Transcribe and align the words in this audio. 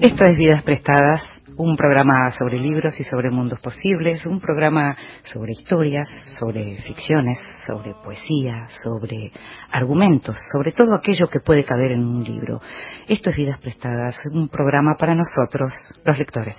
Esto 0.00 0.26
es 0.26 0.36
Vidas 0.38 0.62
Prestadas, 0.62 1.22
un 1.56 1.76
programa 1.76 2.30
sobre 2.32 2.58
libros 2.58 2.98
y 2.98 3.04
sobre 3.04 3.30
mundos 3.30 3.58
posibles, 3.60 4.26
un 4.26 4.40
programa 4.40 4.96
sobre 5.22 5.52
historias, 5.52 6.08
sobre 6.38 6.76
ficciones, 6.82 7.38
sobre 7.66 7.94
poesía, 7.94 8.66
sobre 8.82 9.32
argumentos, 9.70 10.36
sobre 10.52 10.72
todo 10.72 10.94
aquello 10.94 11.28
que 11.28 11.40
puede 11.40 11.64
caber 11.64 11.92
en 11.92 12.04
un 12.04 12.24
libro. 12.24 12.60
Esto 13.06 13.30
es 13.30 13.36
Vidas 13.36 13.58
Prestadas, 13.60 14.16
un 14.32 14.48
programa 14.48 14.96
para 14.98 15.14
nosotros, 15.14 15.72
los 16.04 16.18
lectores. 16.18 16.56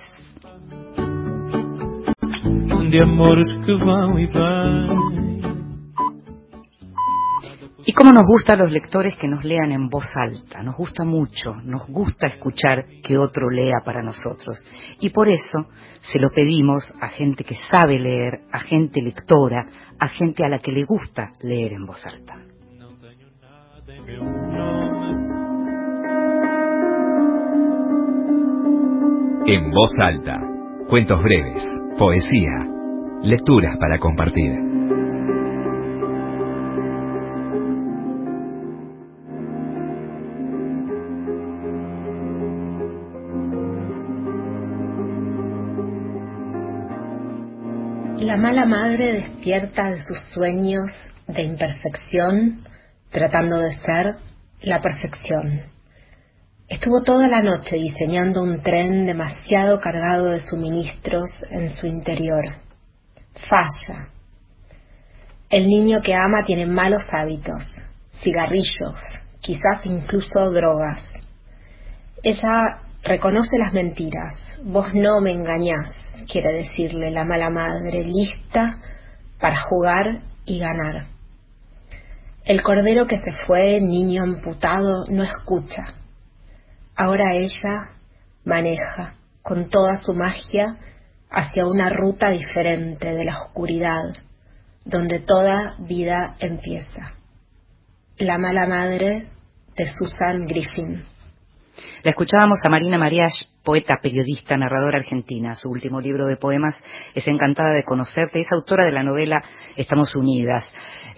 Y 7.88 7.92
cómo 7.92 8.10
nos 8.10 8.26
gusta 8.26 8.54
a 8.54 8.56
los 8.56 8.72
lectores 8.72 9.16
que 9.16 9.28
nos 9.28 9.44
lean 9.44 9.70
en 9.70 9.88
voz 9.88 10.06
alta, 10.16 10.60
nos 10.60 10.76
gusta 10.76 11.04
mucho, 11.04 11.54
nos 11.62 11.86
gusta 11.86 12.26
escuchar 12.26 12.84
que 13.02 13.16
otro 13.16 13.48
lea 13.48 13.76
para 13.84 14.02
nosotros. 14.02 14.58
Y 15.00 15.10
por 15.10 15.28
eso 15.28 15.68
se 16.00 16.18
lo 16.18 16.30
pedimos 16.30 16.82
a 17.00 17.06
gente 17.08 17.44
que 17.44 17.54
sabe 17.70 18.00
leer, 18.00 18.40
a 18.50 18.58
gente 18.58 19.00
lectora, 19.00 19.64
a 20.00 20.08
gente 20.08 20.44
a 20.44 20.48
la 20.48 20.58
que 20.58 20.72
le 20.72 20.84
gusta 20.84 21.30
leer 21.42 21.74
en 21.74 21.86
voz 21.86 22.04
alta. 22.04 22.34
En 29.46 29.70
voz 29.70 29.92
alta, 30.04 30.40
cuentos 30.88 31.22
breves, 31.22 31.64
poesía, 31.96 32.66
lecturas 33.22 33.76
para 33.78 33.98
compartir. 33.98 34.75
La 48.36 48.42
mala 48.42 48.66
madre 48.66 49.14
despierta 49.14 49.84
de 49.84 49.98
sus 50.00 50.18
sueños 50.34 50.90
de 51.26 51.42
imperfección, 51.42 52.66
tratando 53.10 53.56
de 53.56 53.72
ser 53.80 54.16
la 54.60 54.82
perfección. 54.82 55.62
Estuvo 56.68 57.02
toda 57.02 57.28
la 57.28 57.40
noche 57.40 57.76
diseñando 57.76 58.42
un 58.42 58.62
tren 58.62 59.06
demasiado 59.06 59.80
cargado 59.80 60.32
de 60.32 60.40
suministros 60.40 61.30
en 61.48 61.70
su 61.78 61.86
interior. 61.86 62.44
Falla. 63.48 64.10
El 65.48 65.66
niño 65.66 66.02
que 66.02 66.12
ama 66.12 66.44
tiene 66.44 66.66
malos 66.66 67.06
hábitos, 67.10 67.74
cigarrillos, 68.22 69.02
quizás 69.40 69.80
incluso 69.84 70.50
drogas. 70.50 71.02
Ella 72.22 72.82
reconoce 73.02 73.56
las 73.56 73.72
mentiras. 73.72 74.34
Vos 74.62 74.92
no 74.92 75.22
me 75.22 75.32
engañás, 75.32 76.05
quiere 76.30 76.52
decirle 76.52 77.10
la 77.10 77.24
mala 77.24 77.50
madre, 77.50 78.04
lista 78.04 78.78
para 79.40 79.56
jugar 79.62 80.22
y 80.44 80.58
ganar. 80.58 81.06
El 82.44 82.62
cordero 82.62 83.06
que 83.06 83.18
se 83.18 83.44
fue, 83.44 83.80
niño 83.80 84.22
amputado, 84.22 85.04
no 85.08 85.24
escucha. 85.24 85.82
Ahora 86.94 87.34
ella 87.34 87.90
maneja 88.44 89.14
con 89.42 89.68
toda 89.68 89.96
su 89.96 90.12
magia 90.14 90.76
hacia 91.30 91.66
una 91.66 91.90
ruta 91.90 92.30
diferente 92.30 93.14
de 93.14 93.24
la 93.24 93.42
oscuridad, 93.42 94.14
donde 94.84 95.18
toda 95.18 95.76
vida 95.80 96.36
empieza. 96.38 97.12
La 98.18 98.38
mala 98.38 98.66
madre 98.66 99.28
de 99.76 99.86
Susan 99.98 100.46
Griffin. 100.46 101.04
La 102.02 102.10
escuchábamos 102.10 102.58
a 102.64 102.68
Marina 102.68 102.98
Mariach, 102.98 103.32
poeta, 103.64 103.98
periodista, 104.02 104.56
narradora 104.56 104.98
argentina. 104.98 105.54
Su 105.54 105.68
último 105.68 106.00
libro 106.00 106.26
de 106.26 106.36
poemas 106.36 106.74
es 107.14 107.26
Encantada 107.26 107.74
de 107.74 107.82
conocerte. 107.82 108.40
Es 108.40 108.52
autora 108.52 108.84
de 108.84 108.92
la 108.92 109.02
novela 109.02 109.42
Estamos 109.76 110.14
Unidas. 110.14 110.64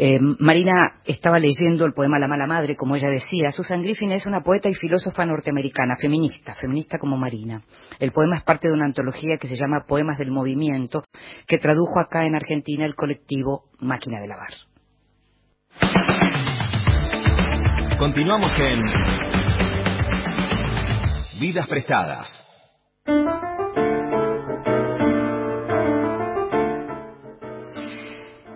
Eh, 0.00 0.20
Marina 0.38 0.94
estaba 1.04 1.38
leyendo 1.38 1.84
el 1.84 1.92
poema 1.92 2.18
La 2.18 2.28
mala 2.28 2.46
madre, 2.46 2.76
como 2.76 2.94
ella 2.96 3.08
decía. 3.08 3.50
Susan 3.50 3.82
Griffin 3.82 4.12
es 4.12 4.26
una 4.26 4.42
poeta 4.42 4.68
y 4.68 4.74
filósofa 4.74 5.26
norteamericana, 5.26 5.96
feminista, 5.96 6.54
feminista 6.54 6.98
como 6.98 7.16
Marina. 7.16 7.62
El 7.98 8.12
poema 8.12 8.36
es 8.36 8.44
parte 8.44 8.68
de 8.68 8.74
una 8.74 8.84
antología 8.84 9.36
que 9.40 9.48
se 9.48 9.56
llama 9.56 9.84
Poemas 9.86 10.18
del 10.18 10.30
Movimiento, 10.30 11.02
que 11.46 11.58
tradujo 11.58 11.98
acá 11.98 12.26
en 12.26 12.36
Argentina 12.36 12.84
el 12.84 12.94
colectivo 12.94 13.64
Máquina 13.80 14.20
de 14.20 14.28
Lavar. 14.28 14.52
Continuamos 17.98 18.50
en 18.60 19.27
Vidas 21.40 21.68
prestadas. 21.68 22.28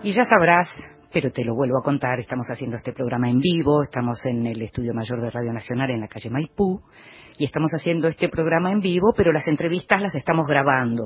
Y 0.03 0.11
ya 0.11 0.25
sabrás, 0.25 0.67
pero 1.13 1.31
te 1.31 1.45
lo 1.45 1.55
vuelvo 1.55 1.77
a 1.79 1.83
contar, 1.83 2.19
estamos 2.19 2.45
haciendo 2.51 2.75
este 2.75 2.91
programa 2.91 3.29
en 3.29 3.39
vivo, 3.39 3.83
estamos 3.83 4.25
en 4.25 4.45
el 4.47 4.61
Estudio 4.61 4.93
Mayor 4.93 5.21
de 5.21 5.29
Radio 5.29 5.53
Nacional 5.53 5.91
en 5.91 6.01
la 6.01 6.09
calle 6.09 6.29
Maipú, 6.29 6.81
y 7.37 7.45
estamos 7.45 7.71
haciendo 7.73 8.09
este 8.09 8.27
programa 8.27 8.73
en 8.73 8.81
vivo, 8.81 9.13
pero 9.15 9.31
las 9.31 9.47
entrevistas 9.47 10.01
las 10.01 10.15
estamos 10.15 10.45
grabando. 10.45 11.05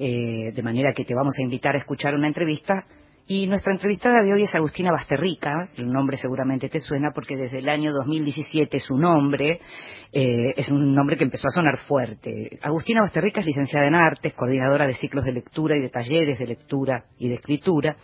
Eh, 0.00 0.50
de 0.52 0.62
manera 0.62 0.92
que 0.92 1.04
te 1.04 1.14
vamos 1.14 1.38
a 1.38 1.42
invitar 1.42 1.76
a 1.76 1.78
escuchar 1.78 2.14
una 2.14 2.26
entrevista 2.26 2.84
y 3.28 3.48
nuestra 3.48 3.72
entrevistada 3.72 4.22
de 4.22 4.32
hoy 4.32 4.42
es 4.42 4.54
Agustina 4.54 4.92
Basterrica, 4.92 5.68
el 5.76 5.88
nombre 5.88 6.16
seguramente 6.16 6.68
te 6.68 6.78
suena 6.78 7.10
porque 7.12 7.36
desde 7.36 7.58
el 7.58 7.68
año 7.68 7.92
2017 7.92 8.78
su 8.78 8.96
nombre 8.96 9.60
eh, 10.12 10.54
es 10.56 10.70
un 10.70 10.94
nombre 10.94 11.16
que 11.16 11.24
empezó 11.24 11.48
a 11.48 11.54
sonar 11.54 11.76
fuerte. 11.88 12.56
Agustina 12.62 13.00
Basterrica 13.00 13.40
es 13.40 13.46
licenciada 13.46 13.88
en 13.88 13.96
artes, 13.96 14.32
coordinadora 14.34 14.86
de 14.86 14.94
ciclos 14.94 15.24
de 15.24 15.32
lectura 15.32 15.76
y 15.76 15.80
de 15.80 15.88
talleres 15.88 16.38
de 16.38 16.46
lectura 16.46 17.06
y 17.18 17.28
de 17.28 17.34
escritura. 17.34 17.96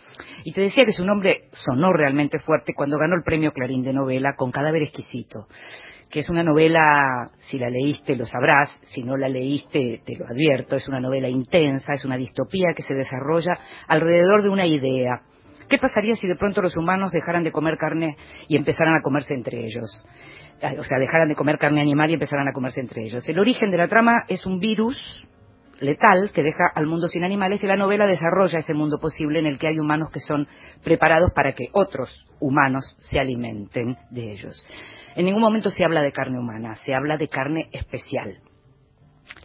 Y 0.43 0.51
te 0.51 0.59
decía 0.59 0.83
que 0.83 0.91
su 0.91 1.05
nombre 1.05 1.45
sonó 1.51 1.93
realmente 1.93 2.39
fuerte 2.39 2.73
cuando 2.75 2.97
ganó 2.97 3.15
el 3.15 3.23
premio 3.23 3.53
Clarín 3.53 3.81
de 3.81 3.93
novela 3.93 4.35
con 4.35 4.51
Cadáver 4.51 4.83
Exquisito 4.83 5.47
que 6.13 6.19
es 6.19 6.29
una 6.29 6.43
novela, 6.43 7.31
si 7.39 7.57
la 7.57 7.71
leíste 7.71 8.15
lo 8.15 8.27
sabrás, 8.27 8.79
si 8.83 9.01
no 9.01 9.17
la 9.17 9.27
leíste 9.27 9.99
te 10.05 10.15
lo 10.15 10.27
advierto, 10.27 10.75
es 10.75 10.87
una 10.87 10.99
novela 10.99 11.27
intensa, 11.27 11.93
es 11.93 12.05
una 12.05 12.17
distopía 12.17 12.67
que 12.75 12.83
se 12.83 12.93
desarrolla 12.93 13.57
alrededor 13.87 14.43
de 14.43 14.49
una 14.49 14.67
idea. 14.67 15.23
¿Qué 15.67 15.79
pasaría 15.79 16.15
si 16.15 16.27
de 16.27 16.35
pronto 16.35 16.61
los 16.61 16.77
humanos 16.77 17.11
dejaran 17.11 17.43
de 17.43 17.51
comer 17.51 17.77
carne 17.79 18.15
y 18.47 18.55
empezaran 18.55 18.93
a 18.93 19.01
comerse 19.01 19.33
entre 19.33 19.65
ellos? 19.65 20.05
O 20.77 20.83
sea, 20.83 20.99
dejaran 20.99 21.29
de 21.29 21.35
comer 21.35 21.57
carne 21.57 21.81
animal 21.81 22.11
y 22.11 22.13
empezaran 22.13 22.47
a 22.47 22.53
comerse 22.53 22.79
entre 22.79 23.05
ellos. 23.05 23.27
El 23.27 23.39
origen 23.39 23.71
de 23.71 23.77
la 23.77 23.87
trama 23.87 24.25
es 24.27 24.45
un 24.45 24.59
virus 24.59 25.27
letal 25.83 26.31
que 26.33 26.43
deja 26.43 26.71
al 26.73 26.87
mundo 26.87 27.07
sin 27.07 27.23
animales 27.23 27.63
y 27.63 27.67
la 27.67 27.75
novela 27.75 28.07
desarrolla 28.07 28.59
ese 28.59 28.73
mundo 28.73 28.97
posible 28.99 29.39
en 29.39 29.45
el 29.45 29.57
que 29.59 29.67
hay 29.67 29.79
humanos 29.79 30.09
que 30.11 30.19
son 30.19 30.47
preparados 30.83 31.31
para 31.33 31.53
que 31.53 31.69
otros 31.73 32.27
humanos 32.39 32.97
se 33.01 33.19
alimenten 33.19 33.97
de 34.09 34.31
ellos. 34.31 34.65
En 35.15 35.25
ningún 35.25 35.41
momento 35.41 35.69
se 35.69 35.83
habla 35.83 36.01
de 36.01 36.11
carne 36.11 36.39
humana, 36.39 36.75
se 36.77 36.93
habla 36.93 37.17
de 37.17 37.27
carne 37.27 37.69
especial. 37.71 38.37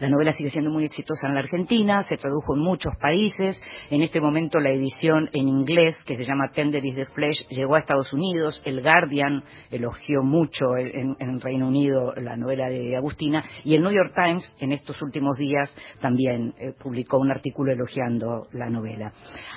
La 0.00 0.08
novela 0.08 0.32
sigue 0.32 0.50
siendo 0.50 0.70
muy 0.70 0.84
exitosa 0.84 1.26
en 1.26 1.34
la 1.34 1.40
Argentina, 1.40 2.04
se 2.04 2.16
tradujo 2.16 2.54
en 2.54 2.60
muchos 2.60 2.92
países. 3.00 3.60
En 3.90 4.02
este 4.02 4.20
momento 4.20 4.60
la 4.60 4.70
edición 4.70 5.28
en 5.32 5.48
inglés, 5.48 5.96
que 6.04 6.16
se 6.16 6.24
llama 6.24 6.50
Tender 6.52 6.84
is 6.84 6.94
the 6.94 7.06
Flesh, 7.06 7.48
llegó 7.48 7.74
a 7.74 7.80
Estados 7.80 8.12
Unidos. 8.12 8.62
El 8.64 8.82
Guardian 8.82 9.42
elogió 9.70 10.22
mucho 10.22 10.76
en, 10.76 11.40
Reino 11.40 11.68
Unido 11.68 12.12
la 12.16 12.36
novela 12.36 12.68
de 12.68 12.96
Agustina. 12.96 13.44
Y 13.64 13.74
el 13.74 13.82
New 13.82 13.90
York 13.90 14.12
Times, 14.14 14.56
en 14.60 14.72
estos 14.72 15.00
últimos 15.02 15.36
días, 15.36 15.74
también 16.00 16.54
eh, 16.58 16.72
publicó 16.80 17.18
un 17.18 17.30
artículo 17.30 17.72
elogiando 17.72 18.46
la 18.52 18.70
novela. 18.70 19.12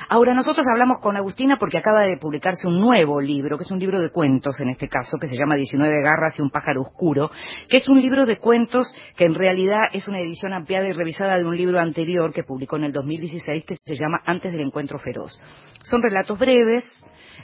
Ahora, 0.09 0.33
nosotros 0.33 0.65
hablamos 0.71 0.99
con 0.99 1.17
Agustina 1.17 1.57
porque 1.57 1.77
acaba 1.77 2.01
de 2.01 2.17
publicarse 2.17 2.67
un 2.67 2.79
nuevo 2.79 3.21
libro, 3.21 3.57
que 3.57 3.63
es 3.63 3.71
un 3.71 3.79
libro 3.79 3.99
de 3.99 4.09
cuentos 4.09 4.59
en 4.59 4.69
este 4.69 4.87
caso, 4.87 5.17
que 5.19 5.27
se 5.27 5.37
llama 5.37 5.55
19 5.55 6.01
garras 6.03 6.37
y 6.37 6.41
un 6.41 6.49
pájaro 6.49 6.81
oscuro, 6.81 7.29
que 7.69 7.77
es 7.77 7.87
un 7.87 8.01
libro 8.01 8.25
de 8.25 8.37
cuentos 8.37 8.91
que 9.15 9.25
en 9.25 9.35
realidad 9.35 9.81
es 9.93 10.07
una 10.11 10.19
edición 10.19 10.53
ampliada 10.53 10.87
y 10.87 10.91
revisada 10.91 11.37
de 11.37 11.45
un 11.45 11.55
libro 11.55 11.79
anterior 11.79 12.33
que 12.33 12.43
publicó 12.43 12.75
en 12.75 12.83
el 12.83 12.91
2016 12.91 13.63
que 13.65 13.77
se 13.83 13.95
llama 13.95 14.21
Antes 14.25 14.51
del 14.51 14.61
encuentro 14.61 14.99
feroz. 14.99 15.39
Son 15.83 16.01
relatos 16.01 16.37
breves 16.37 16.83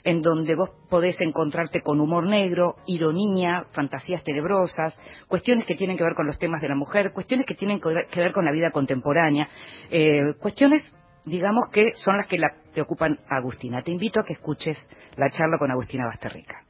en 0.04 0.22
donde 0.22 0.56
vos 0.56 0.70
podés 0.90 1.20
encontrarte 1.22 1.82
con 1.82 2.02
humor 2.02 2.28
negro, 2.28 2.76
ironía, 2.86 3.66
fantasías 3.72 4.22
tenebrosas, 4.24 5.00
cuestiones 5.28 5.66
que 5.66 5.76
tienen 5.76 5.98
que 5.98 6.04
ver 6.04 6.14
con 6.14 6.28
los 6.28 6.38
temas 6.38 6.62
de 6.62 6.68
la 6.68 6.76
mujer, 6.76 7.14
cuestiones 7.14 7.46
que 7.46 7.56
tienen 7.56 7.80
que 7.80 8.20
ver 8.20 8.34
con 8.34 8.46
la 8.46 8.52
vida 8.52 8.72
contemporánea, 8.72 9.48
eh, 9.90 10.34
cuestiones 10.40 10.86
digamos 11.26 11.70
que 11.72 11.94
son 11.96 12.18
las 12.18 12.28
que 12.28 12.38
la 12.38 12.54
preocupan 12.74 13.18
a 13.30 13.38
Agustina. 13.38 13.82
Te 13.82 13.92
invito 13.92 14.20
a 14.20 14.24
que 14.24 14.34
escuches 14.34 14.78
la 15.16 15.30
charla 15.30 15.58
con 15.58 15.72
Agustina 15.72 16.06
Basterrica. 16.06 16.64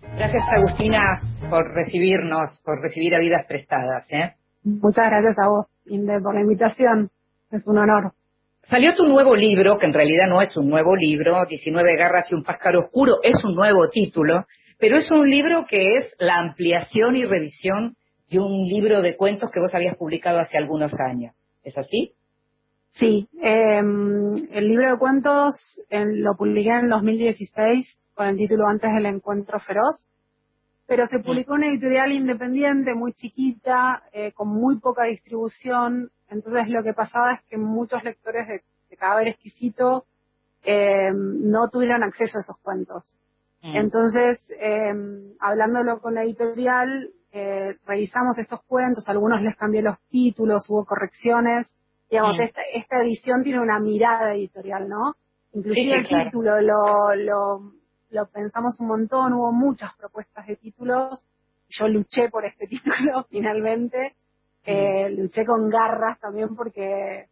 Gracias 0.00 0.44
Agustina 0.56 1.20
por 1.50 1.74
recibirnos, 1.74 2.62
por 2.64 2.80
recibir 2.80 3.14
a 3.14 3.18
vidas 3.18 3.44
prestadas. 3.46 4.06
¿eh? 4.10 4.34
Muchas 4.66 5.04
gracias 5.10 5.38
a 5.38 5.48
vos, 5.48 5.66
Inde, 5.84 6.20
por 6.20 6.34
la 6.34 6.40
invitación. 6.40 7.08
Es 7.52 7.64
un 7.68 7.78
honor. 7.78 8.12
Salió 8.68 8.96
tu 8.96 9.06
nuevo 9.06 9.36
libro, 9.36 9.78
que 9.78 9.86
en 9.86 9.94
realidad 9.94 10.26
no 10.28 10.42
es 10.42 10.56
un 10.56 10.68
nuevo 10.68 10.96
libro, 10.96 11.46
19 11.46 11.96
garras 11.96 12.26
y 12.32 12.34
un 12.34 12.42
pájaro 12.42 12.80
oscuro, 12.80 13.18
es 13.22 13.44
un 13.44 13.54
nuevo 13.54 13.88
título, 13.90 14.44
pero 14.80 14.96
es 14.96 15.08
un 15.12 15.30
libro 15.30 15.66
que 15.70 15.94
es 15.98 16.12
la 16.18 16.40
ampliación 16.40 17.14
y 17.14 17.24
revisión 17.24 17.94
de 18.28 18.40
un 18.40 18.66
libro 18.66 19.02
de 19.02 19.16
cuentos 19.16 19.52
que 19.52 19.60
vos 19.60 19.72
habías 19.72 19.96
publicado 19.96 20.40
hace 20.40 20.58
algunos 20.58 20.92
años. 20.98 21.32
¿Es 21.62 21.78
así? 21.78 22.14
Sí, 22.90 23.28
em, 23.40 24.34
el 24.50 24.66
libro 24.66 24.90
de 24.90 24.98
cuentos 24.98 25.54
lo 25.90 26.34
publiqué 26.36 26.70
en 26.70 26.88
2016 26.88 27.86
con 28.14 28.26
el 28.26 28.36
título 28.36 28.66
Antes 28.66 28.92
del 28.92 29.06
Encuentro 29.06 29.60
Feroz, 29.60 30.08
pero 30.86 31.06
se 31.06 31.18
publicó 31.18 31.54
una 31.54 31.68
editorial 31.68 32.12
independiente, 32.12 32.94
muy 32.94 33.12
chiquita, 33.12 34.04
eh, 34.12 34.32
con 34.32 34.48
muy 34.48 34.78
poca 34.78 35.04
distribución, 35.04 36.10
entonces 36.28 36.68
lo 36.68 36.82
que 36.82 36.92
pasaba 36.94 37.34
es 37.34 37.42
que 37.48 37.58
muchos 37.58 38.02
lectores 38.04 38.46
de, 38.48 38.62
de 38.90 38.96
Cadáver 38.96 39.28
Exquisito 39.28 40.04
eh, 40.64 41.10
no 41.12 41.68
tuvieron 41.70 42.02
acceso 42.02 42.38
a 42.38 42.40
esos 42.40 42.58
cuentos. 42.58 43.04
Mm. 43.62 43.76
Entonces, 43.76 44.50
eh, 44.60 44.92
hablándolo 45.40 46.00
con 46.00 46.14
la 46.14 46.24
editorial, 46.24 47.10
eh, 47.32 47.76
revisamos 47.86 48.38
estos 48.38 48.62
cuentos, 48.64 49.08
algunos 49.08 49.42
les 49.42 49.56
cambié 49.56 49.82
los 49.82 49.98
títulos, 50.08 50.68
hubo 50.68 50.84
correcciones. 50.84 51.72
Digamos, 52.10 52.36
mm. 52.38 52.42
esta, 52.42 52.60
esta 52.74 53.02
edición 53.02 53.42
tiene 53.42 53.60
una 53.60 53.78
mirada 53.78 54.34
editorial, 54.34 54.88
¿no? 54.88 55.14
Inclusive 55.52 56.00
el 56.00 56.08
título 56.08 56.60
lo, 56.60 57.14
lo, 57.14 57.72
lo 58.10 58.26
pensamos 58.26 58.78
un 58.80 58.88
montón, 58.88 59.32
hubo 59.32 59.52
muchas 59.52 59.94
propuestas 59.96 60.46
de 60.46 60.56
títulos. 60.56 61.24
Yo 61.68 61.88
luché 61.88 62.28
por 62.28 62.44
este 62.44 62.66
título 62.68 63.24
finalmente 63.30 64.14
eh, 64.66 65.08
luché 65.10 65.46
con 65.46 65.70
garras 65.70 66.18
también 66.18 66.56
porque, 66.56 67.26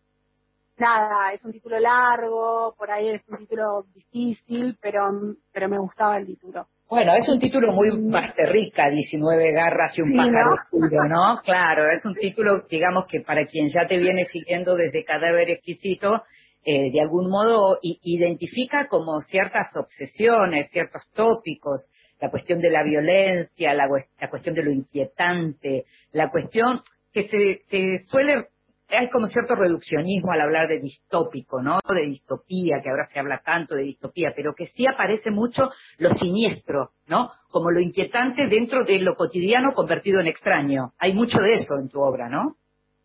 nada, 0.78 1.32
es 1.32 1.44
un 1.44 1.52
título 1.52 1.78
largo, 1.80 2.74
por 2.78 2.90
ahí 2.90 3.08
es 3.08 3.22
un 3.28 3.38
título 3.38 3.86
difícil, 3.92 4.78
pero, 4.80 5.10
pero 5.52 5.68
me 5.68 5.78
gustaba 5.78 6.16
el 6.18 6.26
título. 6.26 6.68
Bueno, 6.88 7.12
es 7.14 7.28
un 7.28 7.40
título 7.40 7.72
muy 7.72 7.90
rica, 7.90 8.88
19 8.88 9.52
garras 9.52 9.98
y 9.98 10.02
un 10.02 10.16
pájaro 10.16 10.54
oscuro, 10.54 11.08
¿no? 11.08 11.40
Claro, 11.44 11.90
es 11.90 12.04
un 12.04 12.14
título, 12.14 12.60
digamos, 12.70 13.06
que 13.06 13.20
para 13.20 13.46
quien 13.46 13.68
ya 13.68 13.86
te 13.88 13.98
viene 13.98 14.26
siguiendo 14.26 14.76
desde 14.76 15.04
Cadáver 15.04 15.50
Exquisito, 15.50 16.22
eh, 16.64 16.90
de 16.90 17.00
algún 17.00 17.28
modo 17.28 17.78
identifica 17.82 18.88
como 18.88 19.20
ciertas 19.20 19.74
obsesiones, 19.76 20.70
ciertos 20.70 21.02
tópicos, 21.12 21.88
la 22.20 22.30
cuestión 22.30 22.60
de 22.60 22.70
la 22.70 22.82
violencia, 22.82 23.74
la, 23.74 23.86
la 24.20 24.30
cuestión 24.30 24.54
de 24.54 24.62
lo 24.62 24.70
inquietante, 24.70 25.84
la 26.12 26.30
cuestión 26.30 26.80
que 27.12 27.28
se, 27.68 28.04
suele 28.06 28.48
hay 28.88 29.08
como 29.10 29.26
cierto 29.26 29.54
reduccionismo 29.54 30.32
al 30.32 30.42
hablar 30.42 30.68
de 30.68 30.78
distópico, 30.78 31.62
¿no? 31.62 31.80
De 31.88 32.06
distopía, 32.06 32.80
que 32.82 32.90
ahora 32.90 33.08
se 33.12 33.18
habla 33.18 33.42
tanto 33.44 33.74
de 33.74 33.82
distopía, 33.82 34.32
pero 34.36 34.54
que 34.54 34.66
sí 34.68 34.86
aparece 34.86 35.30
mucho 35.30 35.70
lo 35.98 36.10
siniestro, 36.10 36.90
¿no? 37.06 37.30
Como 37.50 37.70
lo 37.70 37.80
inquietante 37.80 38.46
dentro 38.46 38.84
de 38.84 38.98
lo 39.00 39.14
cotidiano 39.14 39.72
convertido 39.72 40.20
en 40.20 40.26
extraño. 40.26 40.92
Hay 40.98 41.14
mucho 41.14 41.38
de 41.40 41.54
eso 41.54 41.76
en 41.80 41.88
tu 41.88 42.00
obra, 42.00 42.28
¿no? 42.28 42.56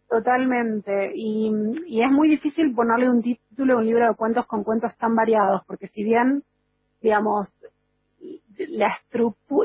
Totalmente. 0.10 1.12
Y, 1.14 1.52
y 1.86 2.02
es 2.02 2.12
muy 2.12 2.30
difícil 2.30 2.74
ponerle 2.74 3.10
un 3.10 3.22
título 3.22 3.76
a 3.76 3.78
un 3.78 3.86
libro 3.86 4.08
de 4.08 4.16
cuentos 4.16 4.48
con 4.48 4.64
cuentos 4.64 4.98
tan 4.98 5.16
variados, 5.16 5.62
porque 5.68 5.88
si 5.90 6.04
bien, 6.04 6.44
digamos, 7.02 7.54
la 8.58 8.98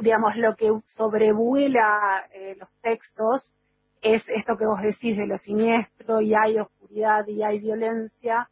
digamos, 0.02 0.36
lo 0.36 0.54
que 0.54 0.70
sobrevuela 0.88 2.26
eh, 2.32 2.56
los 2.58 2.68
textos 2.82 3.52
es 4.02 4.22
esto 4.28 4.56
que 4.56 4.66
vos 4.66 4.80
decís 4.82 5.16
de 5.16 5.26
lo 5.26 5.38
siniestro 5.38 6.20
y 6.20 6.34
hay 6.34 6.58
oscuridad 6.58 7.26
y 7.26 7.42
hay 7.42 7.58
violencia. 7.58 8.48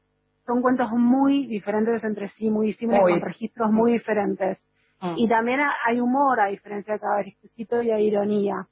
Son 0.46 0.62
cuentos 0.62 0.90
muy 0.92 1.46
diferentes 1.46 2.02
entre 2.04 2.28
sí, 2.28 2.50
muy 2.50 2.68
distintos, 2.68 3.00
con 3.00 3.20
registros 3.20 3.70
muy 3.70 3.92
diferentes. 3.92 4.58
Mm. 5.00 5.14
Y 5.18 5.28
también 5.28 5.60
hay 5.86 6.00
humor, 6.00 6.40
a 6.40 6.46
diferencia 6.46 6.94
de 6.94 7.00
cada 7.00 7.20
exquisito, 7.20 7.82
y 7.82 7.90
hay 7.90 8.06
ironía. 8.06 8.66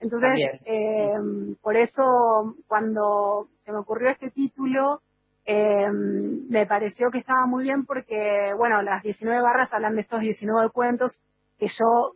Entonces, 0.00 0.60
eh, 0.64 1.12
por 1.60 1.76
eso 1.76 2.54
cuando 2.66 3.48
se 3.64 3.72
me 3.72 3.78
ocurrió 3.78 4.08
este 4.08 4.30
título, 4.30 5.02
eh, 5.44 5.90
me 5.90 6.66
pareció 6.66 7.10
que 7.10 7.18
estaba 7.18 7.44
muy 7.46 7.64
bien 7.64 7.84
porque, 7.84 8.52
bueno, 8.56 8.80
las 8.82 9.02
19 9.02 9.42
barras 9.42 9.72
hablan 9.72 9.96
de 9.96 10.02
estos 10.02 10.20
19 10.20 10.70
cuentos 10.70 11.20
que 11.58 11.66
yo 11.68 12.12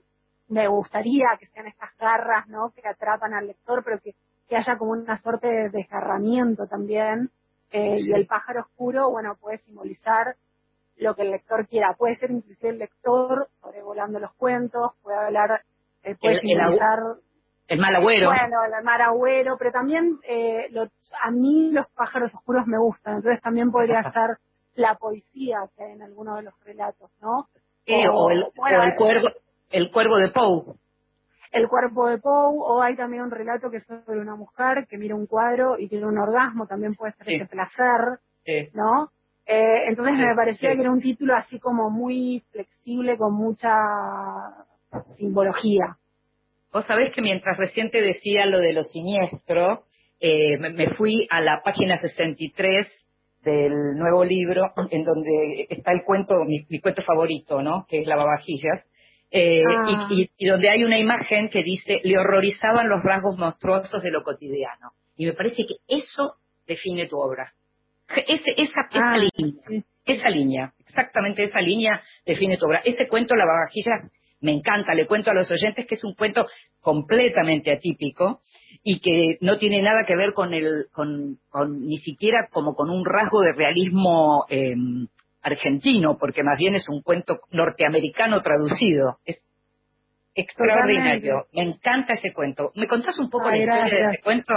me 0.48 0.66
gustaría 0.66 1.26
que 1.38 1.46
sean 1.48 1.66
estas 1.66 1.90
garras, 1.98 2.48
¿no? 2.48 2.70
Que 2.70 2.88
atrapan 2.88 3.34
al 3.34 3.48
lector, 3.48 3.82
pero 3.84 4.00
que, 4.00 4.14
haya 4.54 4.78
como 4.78 4.92
una 4.92 5.16
suerte 5.16 5.48
de 5.48 5.68
desgarramiento 5.68 6.66
también. 6.66 7.30
Eh, 7.70 7.98
y 7.98 8.12
el 8.12 8.26
pájaro 8.26 8.60
oscuro, 8.60 9.10
bueno, 9.10 9.36
puede 9.40 9.58
simbolizar 9.58 10.36
lo 10.96 11.16
que 11.16 11.22
el 11.22 11.32
lector 11.32 11.66
quiera. 11.66 11.94
Puede 11.98 12.14
ser 12.14 12.30
inclusive 12.30 12.70
el 12.70 12.78
lector 12.78 13.48
sobrevolando 13.60 14.20
los 14.20 14.32
cuentos, 14.34 14.92
puede 15.02 15.18
hablar, 15.18 15.62
eh, 16.02 16.14
puede 16.14 16.40
simbolizar... 16.40 16.98
El, 16.98 17.33
mal 17.78 17.94
agüero. 17.96 18.28
Bueno, 18.28 18.58
el 18.64 18.84
mal 18.84 19.00
agüero, 19.00 19.56
pero 19.58 19.72
también 19.72 20.18
eh, 20.28 20.68
a 21.22 21.30
mí 21.30 21.70
los 21.72 21.86
pájaros 21.94 22.34
oscuros 22.34 22.66
me 22.66 22.78
gustan, 22.78 23.16
entonces 23.16 23.40
también 23.42 23.70
podría 23.70 24.02
ser 24.12 24.38
la 24.74 24.96
poesía 24.96 25.58
que 25.76 25.84
hay 25.84 25.92
en 25.92 26.02
alguno 26.02 26.36
de 26.36 26.42
los 26.42 26.64
relatos, 26.64 27.10
¿no? 27.20 27.48
o, 28.10 28.30
el, 28.30 28.44
o 28.56 28.82
el 28.82 28.94
cuervo, 28.96 29.28
el 29.70 29.90
cuervo 29.90 30.16
de 30.16 30.28
Poe. 30.28 30.74
El 31.52 31.68
cuerpo 31.68 32.08
de 32.08 32.18
Poe, 32.18 32.56
o 32.58 32.82
hay 32.82 32.96
también 32.96 33.22
un 33.22 33.30
relato 33.30 33.70
que 33.70 33.76
es 33.76 33.84
sobre 33.84 34.18
una 34.18 34.34
mujer 34.34 34.86
que 34.88 34.98
mira 34.98 35.14
un 35.14 35.26
cuadro 35.26 35.78
y 35.78 35.88
tiene 35.88 36.06
un 36.06 36.18
orgasmo, 36.18 36.66
también 36.66 36.94
puede 36.94 37.12
ser 37.12 37.30
ese 37.30 37.46
placer, 37.46 38.18
¿no? 38.72 39.10
Eh, 39.46 39.88
entonces 39.88 40.14
me 40.14 40.34
parecía 40.34 40.74
que 40.74 40.80
era 40.80 40.90
un 40.90 41.00
título 41.00 41.36
así 41.36 41.60
como 41.60 41.90
muy 41.90 42.42
flexible, 42.50 43.18
con 43.18 43.34
mucha 43.34 43.76
simbología. 45.16 45.96
Vos 46.74 46.84
sabés 46.86 47.12
que 47.12 47.22
mientras 47.22 47.56
recién 47.56 47.92
te 47.92 48.02
decía 48.02 48.46
lo 48.46 48.58
de 48.58 48.72
lo 48.72 48.82
siniestro, 48.82 49.84
eh, 50.18 50.58
me 50.58 50.92
fui 50.96 51.28
a 51.30 51.40
la 51.40 51.62
página 51.62 51.98
63 51.98 52.88
del 53.44 53.96
nuevo 53.96 54.24
libro, 54.24 54.72
en 54.90 55.04
donde 55.04 55.68
está 55.70 55.92
el 55.92 56.02
cuento, 56.04 56.44
mi, 56.44 56.66
mi 56.68 56.80
cuento 56.80 57.02
favorito, 57.02 57.62
¿no? 57.62 57.86
Que 57.88 58.00
es 58.00 58.08
La 58.08 58.16
Babajillas, 58.16 58.84
eh, 59.30 59.62
ah. 59.64 60.08
y, 60.10 60.46
donde 60.48 60.68
hay 60.68 60.82
una 60.82 60.98
imagen 60.98 61.48
que 61.48 61.62
dice, 61.62 62.00
le 62.02 62.18
horrorizaban 62.18 62.88
los 62.88 63.04
rasgos 63.04 63.38
monstruosos 63.38 64.02
de 64.02 64.10
lo 64.10 64.24
cotidiano. 64.24 64.94
Y 65.16 65.26
me 65.26 65.32
parece 65.32 65.58
que 65.68 65.76
eso 65.86 66.38
define 66.66 67.06
tu 67.06 67.20
obra. 67.20 67.52
esa, 68.26 68.50
esa 68.56 68.88
ah, 68.94 69.16
línea, 69.16 69.84
esa 70.04 70.28
línea, 70.28 70.72
exactamente 70.84 71.44
esa 71.44 71.60
línea 71.60 72.02
define 72.26 72.58
tu 72.58 72.66
obra. 72.66 72.82
Ese 72.84 73.06
cuento, 73.06 73.36
La 73.36 73.44
Babajilla, 73.46 74.10
me 74.44 74.52
encanta. 74.52 74.94
Le 74.94 75.06
cuento 75.06 75.30
a 75.30 75.34
los 75.34 75.50
oyentes 75.50 75.86
que 75.86 75.94
es 75.94 76.04
un 76.04 76.14
cuento 76.14 76.46
completamente 76.80 77.72
atípico 77.72 78.42
y 78.82 79.00
que 79.00 79.38
no 79.40 79.58
tiene 79.58 79.80
nada 79.80 80.04
que 80.04 80.14
ver 80.14 80.34
con 80.34 80.52
el, 80.52 80.86
con, 80.92 81.38
ni 81.80 81.96
siquiera 81.98 82.48
como 82.52 82.74
con 82.74 82.90
un 82.90 83.04
rasgo 83.06 83.40
de 83.40 83.54
realismo 83.54 84.44
eh, 84.50 84.74
argentino, 85.42 86.18
porque 86.18 86.42
más 86.42 86.58
bien 86.58 86.74
es 86.74 86.88
un 86.88 87.00
cuento 87.00 87.40
norteamericano 87.50 88.42
traducido. 88.42 89.18
Es 89.24 89.42
extraordinario. 90.34 91.46
Me 91.52 91.62
encanta 91.62 92.12
ese 92.12 92.32
cuento. 92.34 92.70
¿Me 92.74 92.86
contás 92.86 93.18
un 93.18 93.30
poco 93.30 93.48
la 93.48 93.56
historia 93.56 93.84
de 93.84 94.12
ese 94.12 94.22
cuento? 94.22 94.54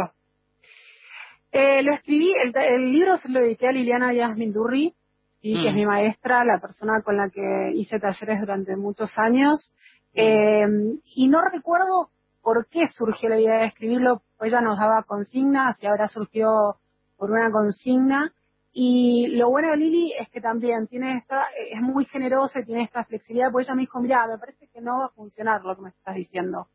Eh, 1.54 1.82
lo 1.82 1.94
escribí, 1.94 2.34
el, 2.44 2.92
libro 2.92 3.18
se 3.18 3.30
lo 3.30 3.40
dediqué 3.40 3.68
a 3.68 3.72
Liliana 3.72 4.12
Díaz 4.12 4.36
Mindurri, 4.36 4.94
y 5.42 5.62
que 5.62 5.70
es 5.70 5.74
mm. 5.74 5.78
mi 5.78 5.86
maestra, 5.86 6.44
la 6.44 6.60
persona 6.60 7.02
con 7.02 7.18
la 7.18 7.30
que 7.30 7.72
hice 7.76 8.00
talleres 8.00 8.40
durante 8.40 8.76
muchos 8.76 9.18
años. 9.18 9.74
Mm. 10.14 10.20
Eh, 10.20 11.00
y 11.16 11.28
no 11.30 11.42
recuerdo 11.42 12.10
por 12.42 12.68
qué 12.68 12.88
surgió 12.88 13.30
la 13.30 13.40
idea 13.40 13.60
de 13.60 13.66
escribirlo, 13.66 14.22
ella 14.42 14.62
nos 14.62 14.80
daba 14.80 15.04
consignas 15.04 15.82
y 15.82 15.88
ahora 15.88 16.08
surgió 16.08 16.78
por 17.18 17.32
una 17.32 17.52
consigna. 17.52 18.34
Y 18.72 19.28
lo 19.36 19.50
bueno 19.50 19.72
de 19.72 19.78
Lili 19.78 20.14
es 20.20 20.30
que 20.30 20.40
también 20.40 20.88
tiene 20.88 21.18
esta, 21.18 21.46
es 21.72 21.82
muy 21.82 22.06
generosa 22.06 22.60
y 22.60 22.66
tiene 22.66 22.84
esta 22.84 23.04
flexibilidad, 23.06 23.52
porque 23.52 23.64
ella 23.64 23.76
me 23.76 23.82
dijo, 23.82 24.00
mira, 24.00 24.28
me 24.28 24.38
parece 24.38 24.68
que 24.68 24.82
no 24.82 25.00
va 25.00 25.06
a 25.06 25.10
funcionar 25.10 25.64
lo 25.64 25.76
que 25.76 25.82
me 25.82 25.90
estás 25.90 26.16
diciendo. 26.16 26.68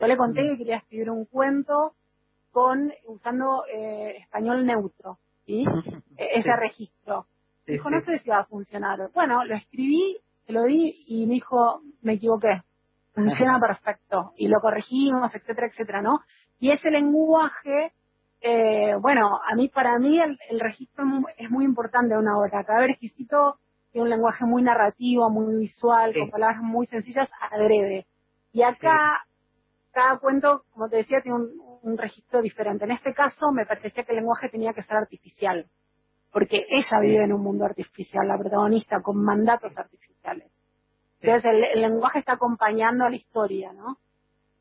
Yo 0.00 0.06
le 0.06 0.16
conté 0.16 0.42
mm. 0.42 0.46
que 0.48 0.58
quería 0.58 0.76
escribir 0.78 1.10
un 1.10 1.24
cuento 1.26 1.94
con, 2.50 2.92
usando 3.06 3.64
eh, 3.72 4.16
español 4.20 4.66
neutro, 4.66 5.18
¿sí? 5.46 5.64
E-, 6.16 6.38
ese 6.38 6.56
registro. 6.56 7.26
Dijo, 7.72 7.90
no 7.90 8.00
sé 8.00 8.18
si 8.18 8.30
va 8.30 8.40
a 8.40 8.44
funcionar. 8.44 8.98
Bueno, 9.14 9.44
lo 9.44 9.54
escribí, 9.54 10.18
se 10.46 10.52
lo 10.52 10.64
di 10.64 11.04
y 11.06 11.26
me 11.26 11.34
dijo, 11.34 11.80
me 12.02 12.14
equivoqué. 12.14 12.62
Funciona 13.14 13.58
perfecto. 13.60 14.32
Y 14.36 14.48
lo 14.48 14.60
corregimos, 14.60 15.34
etcétera, 15.34 15.68
etcétera, 15.68 16.02
¿no? 16.02 16.20
Y 16.58 16.70
ese 16.70 16.90
lenguaje 16.90 17.92
eh, 18.46 18.94
bueno, 19.00 19.40
a 19.42 19.54
mí, 19.54 19.70
para 19.70 19.98
mí, 19.98 20.20
el, 20.20 20.60
registro 20.60 21.06
es 21.38 21.50
muy 21.50 21.64
importante 21.64 22.12
de 22.12 22.20
una 22.20 22.36
obra. 22.36 22.62
Cada 22.62 22.84
exquisito 22.84 23.56
tiene 23.90 24.04
un 24.04 24.10
lenguaje 24.10 24.44
muy 24.44 24.62
narrativo, 24.62 25.30
muy 25.30 25.60
visual, 25.60 26.12
con 26.12 26.28
palabras 26.28 26.60
muy 26.60 26.86
sencillas, 26.86 27.30
agrede. 27.50 28.06
Y 28.52 28.60
acá, 28.62 29.24
cada 29.92 30.18
cuento, 30.18 30.64
como 30.72 30.90
te 30.90 30.96
decía, 30.96 31.22
tiene 31.22 31.38
un, 31.38 31.96
registro 31.96 32.42
diferente. 32.42 32.84
En 32.84 32.90
este 32.90 33.14
caso, 33.14 33.50
me 33.50 33.64
parecía 33.64 34.04
que 34.04 34.12
el 34.12 34.16
lenguaje 34.16 34.50
tenía 34.50 34.74
que 34.74 34.82
ser 34.82 34.96
artificial, 34.98 35.66
porque 36.34 36.66
ella 36.68 37.00
vive 37.00 37.22
en 37.22 37.32
un 37.32 37.44
mundo 37.44 37.64
artificial, 37.64 38.26
la 38.26 38.36
protagonista, 38.36 39.00
con 39.02 39.22
mandatos 39.22 39.78
artificiales. 39.78 40.50
Entonces, 41.20 41.48
el, 41.72 41.80
lenguaje 41.80 42.18
está 42.18 42.32
acompañando 42.32 43.04
a 43.04 43.10
la 43.10 43.14
historia, 43.14 43.72
¿no? 43.72 43.98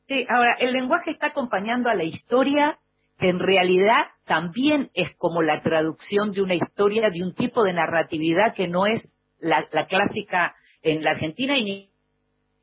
Sí, 0.08 0.24
ahora, 0.30 0.56
el 0.60 0.72
lenguaje 0.72 1.10
está 1.10 1.28
acompañando 1.28 1.90
a 1.90 1.96
la 1.96 2.04
historia 2.04 2.78
que 3.18 3.30
en 3.30 3.40
realidad 3.40 4.04
también 4.26 4.92
es 4.94 5.16
como 5.16 5.42
la 5.42 5.64
traducción 5.64 6.32
de 6.32 6.44
una 6.44 6.54
historia, 6.54 7.10
de 7.10 7.24
un 7.24 7.34
tipo 7.34 7.64
de 7.64 7.74
narratividad 7.74 8.54
que 8.54 8.68
no 8.68 8.86
es 8.86 9.02
la, 9.40 9.66
clásica 9.88 10.56
en 10.84 11.04
la 11.04 11.12
Argentina 11.12 11.58
y 11.58 11.64
ni 11.64 11.90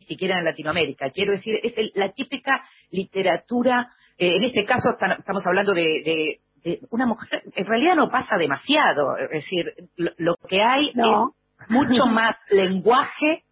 siquiera 0.06 0.38
en 0.38 0.44
Latinoamérica. 0.44 1.10
Quiero 1.10 1.32
decir, 1.32 1.56
es 1.64 1.74
la 1.96 2.12
típica 2.12 2.62
literatura, 2.92 3.90
eh, 4.18 4.36
en 4.36 4.44
este 4.44 4.64
caso 4.64 4.90
estamos 5.18 5.44
hablando 5.48 5.74
de, 5.74 6.38
una 6.90 7.06
mujer, 7.06 7.42
en 7.54 7.66
realidad 7.66 7.94
no 7.96 8.10
pasa 8.10 8.36
demasiado, 8.36 9.16
es 9.16 9.30
decir, 9.30 9.72
lo, 9.96 10.36
que 10.48 10.62
hay 10.62 10.88
es 10.88 11.68
mucho 11.68 12.06
más 12.06 12.36
lenguaje 12.50 13.44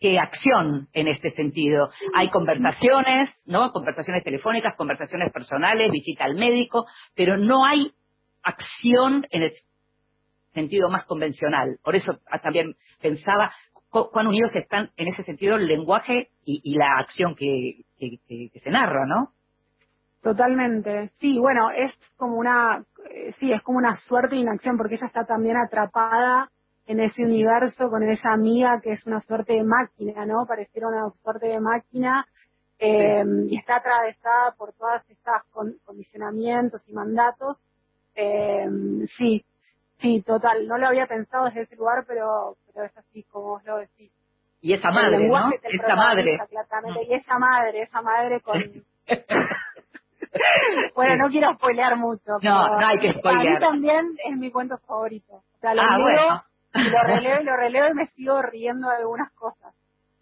que 0.00 0.18
acción 0.18 0.88
en 0.92 1.08
este 1.08 1.30
sentido. 1.32 1.90
Hay 2.14 2.30
conversaciones, 2.30 3.30
¿no? 3.46 3.72
Conversaciones 3.72 4.22
telefónicas, 4.22 4.76
conversaciones 4.76 5.32
personales, 5.32 5.90
visita 5.90 6.24
al 6.24 6.34
médico, 6.34 6.86
pero 7.14 7.36
no 7.36 7.64
hay 7.64 7.92
acción 8.42 9.26
en 9.30 9.42
el 9.42 9.52
sentido 10.54 10.88
más 10.90 11.04
convencional. 11.04 11.78
Por 11.82 11.96
eso 11.96 12.18
también 12.42 12.74
pensaba 13.00 13.52
cuán 13.90 14.26
unidos 14.26 14.54
están 14.54 14.90
en 14.96 15.08
ese 15.08 15.22
sentido 15.22 15.56
el 15.56 15.66
lenguaje 15.66 16.28
y, 16.44 16.76
la 16.76 16.98
acción 16.98 17.34
que, 17.34 17.84
se 17.98 18.70
narra, 18.70 19.06
¿no? 19.06 19.32
Totalmente. 20.22 21.10
Sí, 21.20 21.38
bueno, 21.38 21.70
es 21.70 21.92
como 22.16 22.36
una, 22.36 22.84
eh, 23.10 23.34
sí, 23.38 23.52
es 23.52 23.62
como 23.62 23.78
una 23.78 23.94
suerte 23.96 24.34
de 24.34 24.42
inacción 24.42 24.76
porque 24.76 24.96
ella 24.96 25.06
está 25.06 25.24
también 25.24 25.56
atrapada 25.56 26.50
en 26.86 27.00
ese 27.00 27.22
universo 27.22 27.88
con 27.88 28.02
esa 28.02 28.32
amiga 28.32 28.80
que 28.82 28.92
es 28.92 29.06
una 29.06 29.20
suerte 29.20 29.52
de 29.52 29.62
máquina, 29.62 30.26
¿no? 30.26 30.46
Pareciera 30.46 30.88
una 30.88 31.10
suerte 31.22 31.46
de 31.46 31.60
máquina 31.60 32.26
eh, 32.78 33.24
y 33.48 33.56
está 33.58 33.76
atravesada 33.76 34.52
por 34.56 34.72
todas 34.72 35.08
estas 35.10 35.42
condicionamientos 35.84 36.82
y 36.88 36.92
mandatos. 36.92 37.58
Eh, 38.14 38.66
sí, 39.16 39.44
sí, 39.98 40.22
total. 40.22 40.66
No 40.66 40.78
lo 40.78 40.86
había 40.86 41.06
pensado 41.06 41.44
desde 41.46 41.62
ese 41.62 41.76
lugar, 41.76 42.04
pero, 42.06 42.56
pero 42.66 42.86
es 42.86 42.96
así 42.96 43.22
como 43.24 43.48
vos 43.48 43.64
lo 43.64 43.78
decís. 43.78 44.10
Y 44.60 44.72
esa 44.72 44.90
madre, 44.90 45.28
¿no? 45.28 45.50
Esa 45.62 45.94
madre. 45.94 46.38
Y 47.08 47.14
esa 47.14 47.38
madre, 47.38 47.82
esa 47.82 48.02
madre 48.02 48.40
con... 48.40 48.60
bueno, 50.94 51.16
no 51.16 51.28
quiero 51.30 51.52
spoilear 51.54 51.96
mucho. 51.96 52.32
No, 52.42 52.80
no 52.80 52.86
hay 52.86 52.98
que 52.98 53.12
spoilear. 53.12 53.46
A 53.46 53.50
mí 53.50 53.58
también 53.58 54.06
es 54.28 54.36
mi 54.36 54.50
cuento 54.50 54.76
favorito. 54.86 55.34
O 55.34 55.60
sea, 55.60 55.74
lo 55.74 55.82
ah, 55.82 55.98
bueno 55.98 56.42
lo 56.74 57.02
releo 57.02 57.40
y 57.40 57.44
lo 57.44 57.56
releo 57.56 57.86
y 57.90 57.94
me 57.94 58.06
sigo 58.08 58.40
riendo 58.42 58.88
de 58.88 58.96
algunas 58.96 59.32
cosas. 59.32 59.74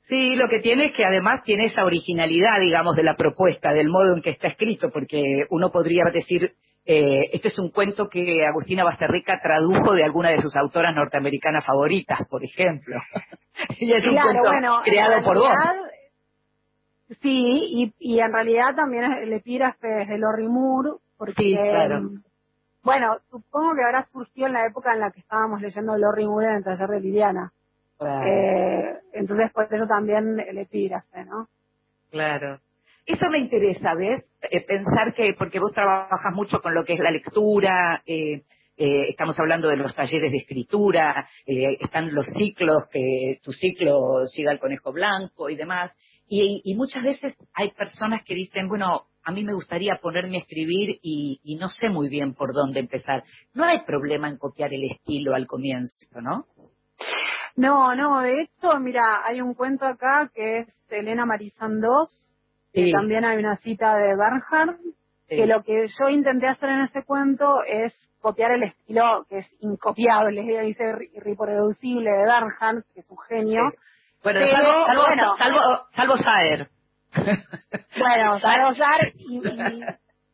Sí, 0.08 0.36
lo 0.36 0.48
que 0.48 0.60
tiene 0.60 0.86
es 0.86 0.92
que 0.92 1.04
además 1.04 1.42
tiene 1.44 1.66
esa 1.66 1.84
originalidad, 1.84 2.60
digamos, 2.60 2.94
de 2.94 3.02
la 3.02 3.16
propuesta, 3.16 3.72
del 3.72 3.88
modo 3.88 4.14
en 4.14 4.22
que 4.22 4.30
está 4.30 4.48
escrito, 4.48 4.90
porque 4.90 5.46
uno 5.50 5.70
podría 5.70 6.04
decir, 6.12 6.52
eh, 6.84 7.30
este 7.32 7.48
es 7.48 7.58
un 7.58 7.70
cuento 7.70 8.08
que 8.08 8.46
Agustina 8.46 8.84
Basterrica 8.84 9.40
tradujo 9.42 9.94
de 9.94 10.04
alguna 10.04 10.30
de 10.30 10.40
sus 10.40 10.54
autoras 10.56 10.94
norteamericanas 10.94 11.66
favoritas, 11.66 12.20
por 12.30 12.44
ejemplo. 12.44 12.96
y 13.80 13.92
es 13.92 14.04
un 14.06 14.16
cuento 14.16 14.80
creado 14.84 15.24
por 15.24 15.38
vos. 15.38 15.50
Sí, 17.22 17.60
y, 17.70 17.94
y 17.98 18.20
en 18.20 18.32
realidad 18.32 18.74
también 18.74 19.04
el 19.04 19.32
epígrafe 19.32 20.02
es 20.02 20.08
de 20.08 20.18
Lori 20.18 20.48
Moore, 20.48 20.98
porque 21.16 21.54
claro. 21.54 22.10
Bueno, 22.82 23.18
supongo 23.30 23.74
que 23.74 23.82
habrá 23.82 24.06
surgido 24.12 24.46
en 24.46 24.52
la 24.52 24.64
época 24.64 24.92
en 24.92 25.00
la 25.00 25.10
que 25.10 25.18
estábamos 25.18 25.60
leyendo 25.60 25.98
Lori 25.98 26.24
Moore 26.24 26.46
en 26.46 26.54
el 26.54 26.64
taller 26.64 26.88
de 26.88 27.00
Liliana. 27.00 27.52
Eh, 28.00 28.98
entonces, 29.12 29.50
pues 29.52 29.72
eso 29.72 29.86
también 29.86 30.38
el 30.38 30.58
epígrafe, 30.58 31.24
¿no? 31.24 31.48
Claro. 32.12 32.60
Eso 33.04 33.28
me 33.28 33.38
interesa, 33.38 33.94
¿ves? 33.94 34.24
Eh, 34.40 34.64
pensar 34.64 35.14
que, 35.14 35.34
porque 35.34 35.58
vos 35.58 35.72
trabajas 35.72 36.32
mucho 36.32 36.60
con 36.60 36.74
lo 36.74 36.84
que 36.84 36.92
es 36.92 37.00
la 37.00 37.10
lectura, 37.10 38.02
eh, 38.06 38.42
estamos 38.76 39.36
hablando 39.40 39.68
de 39.68 39.78
los 39.78 39.94
talleres 39.94 40.30
de 40.30 40.38
escritura, 40.38 41.26
están 41.46 42.14
los 42.14 42.26
ciclos, 42.36 42.86
que 42.92 43.40
tu 43.42 43.50
ciclo 43.50 44.26
siga 44.26 44.52
el 44.52 44.60
conejo 44.60 44.92
blanco 44.92 45.48
y 45.48 45.56
demás, 45.56 45.96
y 46.28 46.74
muchas 46.74 47.02
veces 47.02 47.34
hay 47.54 47.70
personas 47.72 48.22
que 48.24 48.34
dicen, 48.34 48.68
bueno, 48.68 49.06
a 49.26 49.32
mí 49.32 49.42
me 49.42 49.54
gustaría 49.54 49.98
ponerme 50.00 50.36
a 50.36 50.40
escribir 50.40 51.00
y, 51.02 51.58
no 51.60 51.68
sé 51.68 51.88
muy 51.88 52.08
bien 52.08 52.34
por 52.34 52.54
dónde 52.54 52.78
empezar. 52.78 53.24
No 53.54 53.64
hay 53.64 53.80
problema 53.80 54.28
en 54.28 54.38
copiar 54.38 54.72
el 54.72 54.84
estilo 54.84 55.34
al 55.34 55.48
comienzo, 55.48 56.20
¿no? 56.20 56.46
No, 57.56 57.96
no, 57.96 58.20
de 58.20 58.42
hecho, 58.42 58.78
mira, 58.78 59.26
hay 59.26 59.40
un 59.40 59.54
cuento 59.54 59.84
acá 59.84 60.30
que 60.32 60.58
es 60.58 60.68
Elena 60.90 61.26
Marizán 61.26 61.80
2, 61.80 62.36
que 62.72 62.92
también 62.92 63.24
hay 63.24 63.38
una 63.38 63.56
cita 63.56 63.96
de 63.96 64.14
Bernhard, 64.14 64.78
que 65.28 65.46
lo 65.46 65.64
que 65.64 65.86
yo 65.88 66.08
intenté 66.08 66.46
hacer 66.46 66.68
en 66.68 66.82
ese 66.82 67.02
cuento 67.02 67.64
es 67.66 67.92
copiar 68.20 68.52
el 68.52 68.62
estilo 68.62 69.26
que 69.28 69.38
es 69.38 69.50
incopiable, 69.58 70.62
dice 70.62 70.84
irreproducible 71.14 72.10
de 72.10 72.22
Bernhard, 72.22 72.84
que 72.94 73.00
es 73.00 73.10
un 73.10 73.18
genio. 73.28 73.62
Bueno, 74.26 75.36
salvo, 75.38 75.86
salvo 75.94 76.16
Saer. 76.16 76.68
bueno, 77.14 78.38
para 78.42 78.70
usar 78.70 79.12
y, 79.14 79.40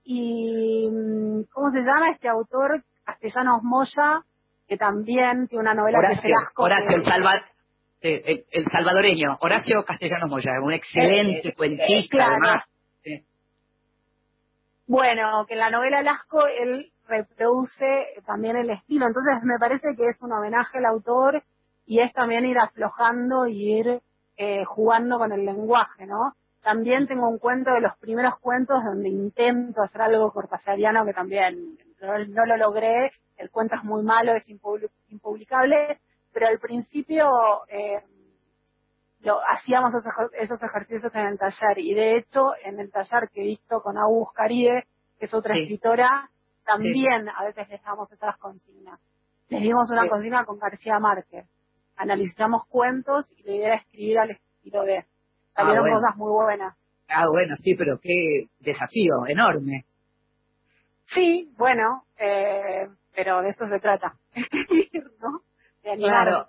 y, 0.05 1.45
¿cómo 1.53 1.71
se 1.71 1.81
llama 1.81 2.11
este 2.13 2.27
autor? 2.27 2.83
Castellanos 3.05 3.63
Moya, 3.63 4.23
que 4.67 4.79
también 4.79 5.47
tiene 5.47 5.61
una 5.61 5.75
novela 5.75 5.99
Horacio, 5.99 6.23
que 6.23 6.29
se 6.29 6.63
Horacio, 6.63 7.45
el, 8.01 8.45
el, 8.51 8.65
salvadoreño, 8.65 9.37
Horacio 9.41 9.85
Castellanos 9.85 10.31
Moya, 10.31 10.53
un 10.63 10.73
excelente 10.73 11.49
eh, 11.49 11.55
cuentista 11.55 12.25
además. 12.25 12.65
Bueno, 14.87 15.45
que 15.47 15.53
en 15.53 15.61
la 15.61 15.71
novela 15.71 16.03
Lasco 16.03 16.47
él 16.47 16.91
reproduce 17.07 18.07
también 18.25 18.57
el 18.57 18.71
estilo, 18.71 19.07
entonces 19.07 19.35
me 19.43 19.59
parece 19.61 19.95
que 19.95 20.09
es 20.09 20.17
un 20.23 20.33
homenaje 20.33 20.79
al 20.79 20.87
autor 20.87 21.43
y 21.93 22.01
es 22.01 22.11
también 22.15 22.47
ir 22.47 22.59
aflojando 22.59 23.47
y 23.47 23.81
ir 23.81 24.01
eh, 24.39 24.65
jugando 24.65 25.19
con 25.19 25.31
el 25.31 25.45
lenguaje, 25.45 26.07
¿no? 26.07 26.33
También 26.63 27.07
tengo 27.07 27.29
un 27.29 27.39
cuento 27.39 27.71
de 27.71 27.83
los 27.83 27.99
primeros 27.99 28.39
cuentos 28.39 28.83
donde 28.83 29.11
intento 29.11 29.83
hacer 29.83 30.01
algo 30.01 30.33
cortasariano 30.33 31.05
que 31.05 31.13
también 31.13 31.77
no, 32.01 32.47
lo 32.47 32.57
logré. 32.57 33.13
El 33.37 33.51
cuento 33.51 33.75
es 33.75 33.85
muy 33.85 34.03
malo, 34.03 34.35
es 34.35 34.49
impublicable, 34.49 36.01
pero 36.33 36.47
al 36.47 36.59
principio 36.61 37.29
eh, 37.69 38.01
lo, 39.21 39.41
hacíamos 39.51 39.93
esos, 40.33 40.63
ejercicios 40.63 41.15
en 41.15 41.27
el 41.27 41.39
taller 41.39 41.77
y 41.77 41.93
de 41.93 42.17
hecho 42.17 42.53
en 42.65 42.81
el 42.81 42.91
taller 42.91 43.29
que 43.29 43.43
he 43.43 43.49
visto 43.49 43.83
con 43.83 43.99
Agus 43.99 44.33
Caribe, 44.33 44.87
que 45.19 45.27
es 45.27 45.35
otra 45.35 45.59
escritora, 45.59 46.31
también 46.65 47.29
a 47.29 47.45
veces 47.45 47.69
les 47.69 47.83
damos 47.83 48.11
esas 48.11 48.39
consignas. 48.39 48.99
Les 49.51 49.61
dimos 49.61 49.91
una 49.91 50.09
consigna 50.09 50.47
con 50.47 50.59
García 50.59 50.99
Márquez. 50.99 51.51
Analizamos 52.02 52.66
cuentos 52.66 53.32
y 53.37 53.44
la 53.44 53.54
idea 53.54 53.66
era 53.68 53.76
escribir 53.76 54.18
al 54.18 54.30
estilo 54.32 54.82
de 54.82 55.04
salieron 55.54 55.87
ah, 55.87 55.92
cosas 55.92 56.16
muy 56.16 56.32
buenas. 56.32 56.76
Ah, 57.09 57.26
bueno, 57.30 57.54
sí, 57.62 57.76
pero 57.76 58.00
qué 58.02 58.49
desafío 58.59 59.25
enorme. 59.28 59.85
Sí, 61.14 61.49
bueno, 61.56 62.02
eh, 62.18 62.88
pero 63.14 63.40
de 63.42 63.50
eso 63.50 63.66
se 63.66 63.78
trata, 63.78 64.14
¿no? 64.35 65.42
De 65.85 65.97
claro, 65.97 66.47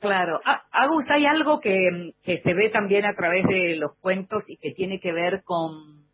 claro. 0.00 0.40
Ah, 0.44 0.64
Agus, 0.72 1.04
hay 1.14 1.26
algo 1.26 1.60
que, 1.60 2.14
que 2.24 2.40
se 2.40 2.54
ve 2.54 2.68
también 2.70 3.04
a 3.04 3.14
través 3.14 3.46
de 3.46 3.76
los 3.76 3.96
cuentos 4.00 4.42
y 4.48 4.56
que 4.56 4.72
tiene 4.72 4.98
que 4.98 5.12
ver 5.12 5.44
con, 5.44 6.06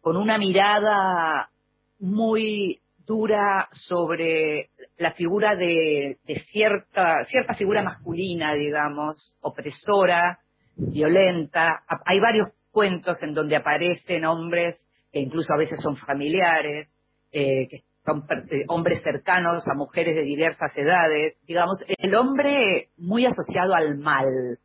con 0.00 0.16
una 0.16 0.38
mirada 0.38 1.50
muy 1.98 2.80
sobre 3.72 4.70
la 4.98 5.12
figura 5.12 5.56
de, 5.56 6.18
de 6.24 6.34
cierta, 6.50 7.24
cierta 7.26 7.54
figura 7.54 7.82
masculina, 7.82 8.54
digamos, 8.54 9.36
opresora, 9.40 10.38
violenta. 10.76 11.82
Hay 12.04 12.20
varios 12.20 12.48
cuentos 12.70 13.22
en 13.22 13.34
donde 13.34 13.56
aparecen 13.56 14.24
hombres 14.24 14.80
que 15.12 15.20
incluso 15.20 15.52
a 15.52 15.58
veces 15.58 15.80
son 15.80 15.96
familiares, 15.96 16.88
eh, 17.32 17.66
que 17.68 17.82
son 18.04 18.24
eh, 18.50 18.64
hombres 18.68 19.02
cercanos 19.02 19.66
a 19.68 19.74
mujeres 19.74 20.14
de 20.14 20.22
diversas 20.22 20.76
edades. 20.76 21.34
Digamos, 21.46 21.78
el 21.86 22.14
hombre 22.14 22.90
muy 22.96 23.26
asociado 23.26 23.74
al 23.74 23.98
mal. 23.98 24.58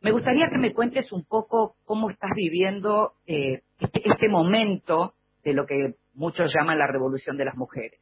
Me 0.00 0.10
gustaría 0.10 0.48
que 0.50 0.58
me 0.58 0.72
cuentes 0.72 1.12
un 1.12 1.24
poco 1.24 1.76
cómo 1.84 2.10
estás 2.10 2.32
viviendo 2.34 3.12
eh, 3.26 3.62
este, 3.78 4.02
este 4.04 4.28
momento 4.28 5.14
de 5.44 5.54
lo 5.54 5.66
que 5.66 5.94
muchos 6.14 6.52
llaman 6.54 6.78
la 6.78 6.86
revolución 6.86 7.36
de 7.36 7.44
las 7.44 7.56
mujeres. 7.56 8.00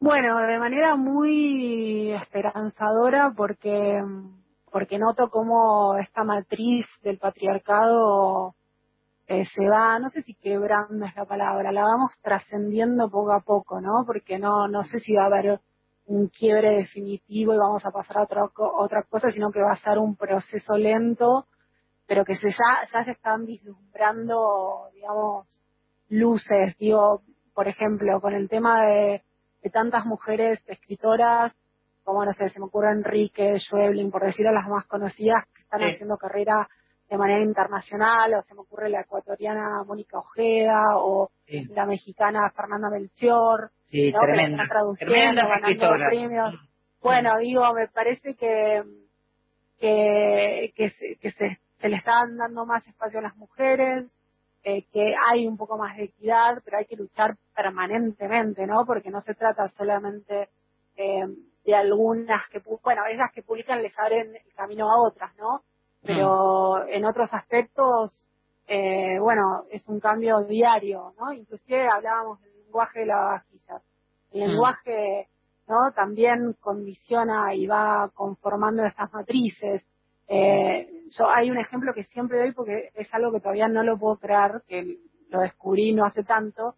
Bueno, 0.00 0.38
de 0.46 0.58
manera 0.58 0.94
muy 0.94 2.12
esperanzadora 2.12 3.32
porque 3.36 4.00
porque 4.70 4.98
noto 4.98 5.30
cómo 5.30 5.96
esta 5.96 6.24
matriz 6.24 6.86
del 7.02 7.18
patriarcado 7.18 8.54
eh, 9.26 9.44
se 9.46 9.68
va, 9.68 9.98
no 9.98 10.08
sé 10.10 10.22
si 10.22 10.34
quebrando 10.34 11.04
es 11.04 11.16
la 11.16 11.24
palabra, 11.24 11.72
la 11.72 11.82
vamos 11.82 12.12
trascendiendo 12.22 13.10
poco 13.10 13.32
a 13.32 13.40
poco, 13.40 13.80
¿no? 13.80 14.04
Porque 14.06 14.38
no, 14.38 14.68
no 14.68 14.84
sé 14.84 15.00
si 15.00 15.14
va 15.14 15.24
a 15.24 15.26
haber 15.26 15.60
un 16.06 16.28
quiebre 16.28 16.70
definitivo 16.72 17.54
y 17.54 17.58
vamos 17.58 17.84
a 17.84 17.90
pasar 17.90 18.18
a 18.18 18.22
otra, 18.22 18.44
otra 18.56 19.02
cosa, 19.02 19.30
sino 19.30 19.50
que 19.50 19.60
va 19.60 19.72
a 19.72 19.76
ser 19.76 19.98
un 19.98 20.16
proceso 20.16 20.76
lento, 20.76 21.46
pero 22.08 22.24
que 22.24 22.36
se 22.36 22.50
ya, 22.50 22.88
ya 22.92 23.04
se 23.04 23.12
están 23.12 23.44
vislumbrando, 23.44 24.88
digamos, 24.94 25.46
luces, 26.08 26.74
digo, 26.78 27.20
por 27.54 27.68
ejemplo, 27.68 28.18
con 28.20 28.34
el 28.34 28.48
tema 28.48 28.86
de, 28.86 29.22
de 29.62 29.70
tantas 29.70 30.06
mujeres 30.06 30.58
escritoras, 30.66 31.52
como 32.02 32.24
no 32.24 32.32
sé, 32.32 32.48
se 32.48 32.58
me 32.58 32.64
ocurre 32.64 32.92
Enrique, 32.92 33.58
Schweblin, 33.58 34.10
por 34.10 34.24
decir 34.24 34.48
a 34.48 34.52
las 34.52 34.66
más 34.68 34.86
conocidas, 34.86 35.44
que 35.54 35.62
están 35.62 35.82
haciendo 35.82 36.16
carrera 36.16 36.66
de 37.10 37.18
manera 37.18 37.44
internacional, 37.44 38.34
o 38.34 38.42
se 38.42 38.54
me 38.54 38.60
ocurre 38.60 38.88
la 38.88 39.02
ecuatoriana 39.02 39.84
Mónica 39.86 40.18
Ojeda, 40.18 40.96
o 40.96 41.28
la 41.46 41.84
mexicana 41.84 42.50
Fernanda 42.56 42.88
Melchior, 42.88 43.70
sí, 43.90 44.12
¿no? 44.12 44.20
tremenda, 44.20 44.44
que 44.46 44.52
están 44.52 44.68
traduciendo, 44.68 45.42
ganando 45.46 46.06
premios. 46.08 46.54
Mm. 46.54 46.66
Bueno, 47.02 47.38
digo, 47.38 47.74
me 47.74 47.86
parece 47.88 48.34
que 48.34 48.82
que, 49.78 50.72
que, 50.76 50.90
se, 50.90 51.16
que 51.20 51.30
se, 51.32 51.58
se 51.80 51.88
le 51.88 51.96
están 51.96 52.36
dando 52.36 52.66
más 52.66 52.86
espacio 52.86 53.18
a 53.18 53.22
las 53.22 53.36
mujeres, 53.36 54.06
eh, 54.64 54.84
que 54.92 55.14
hay 55.26 55.46
un 55.46 55.56
poco 55.56 55.78
más 55.78 55.96
de 55.96 56.04
equidad, 56.04 56.60
pero 56.64 56.78
hay 56.78 56.86
que 56.86 56.96
luchar 56.96 57.36
permanentemente, 57.54 58.66
¿no? 58.66 58.84
Porque 58.84 59.10
no 59.10 59.20
se 59.20 59.34
trata 59.34 59.68
solamente 59.68 60.48
eh, 60.96 61.26
de 61.64 61.74
algunas 61.74 62.48
que, 62.48 62.60
bueno, 62.82 63.02
esas 63.08 63.32
que 63.32 63.42
publican 63.42 63.82
les 63.82 63.96
abren 63.98 64.34
el 64.34 64.54
camino 64.54 64.90
a 64.90 65.00
otras, 65.00 65.34
¿no? 65.36 65.62
Pero 66.02 66.86
en 66.86 67.04
otros 67.04 67.32
aspectos, 67.32 68.26
eh, 68.66 69.18
bueno, 69.20 69.64
es 69.70 69.86
un 69.88 70.00
cambio 70.00 70.42
diario, 70.42 71.14
¿no? 71.18 71.32
Inclusive 71.32 71.88
hablábamos 71.88 72.40
del 72.42 72.52
lenguaje 72.64 73.00
de 73.00 73.06
la 73.06 73.16
vajilla. 73.16 73.80
El 74.32 74.48
lenguaje, 74.48 75.28
¿no? 75.66 75.92
También 75.94 76.54
condiciona 76.60 77.54
y 77.54 77.66
va 77.66 78.10
conformando 78.14 78.84
estas 78.84 79.12
matrices. 79.12 79.82
Eh, 80.28 80.88
yo 81.18 81.28
hay 81.30 81.50
un 81.50 81.58
ejemplo 81.58 81.92
que 81.94 82.04
siempre 82.04 82.38
doy 82.38 82.52
porque 82.52 82.90
es 82.94 83.12
algo 83.14 83.32
que 83.32 83.40
todavía 83.40 83.68
no 83.68 83.82
lo 83.82 83.98
puedo 83.98 84.16
creer, 84.18 84.62
que 84.68 84.98
lo 85.30 85.40
descubrí 85.40 85.92
no 85.94 86.04
hace 86.06 86.22
tanto, 86.24 86.74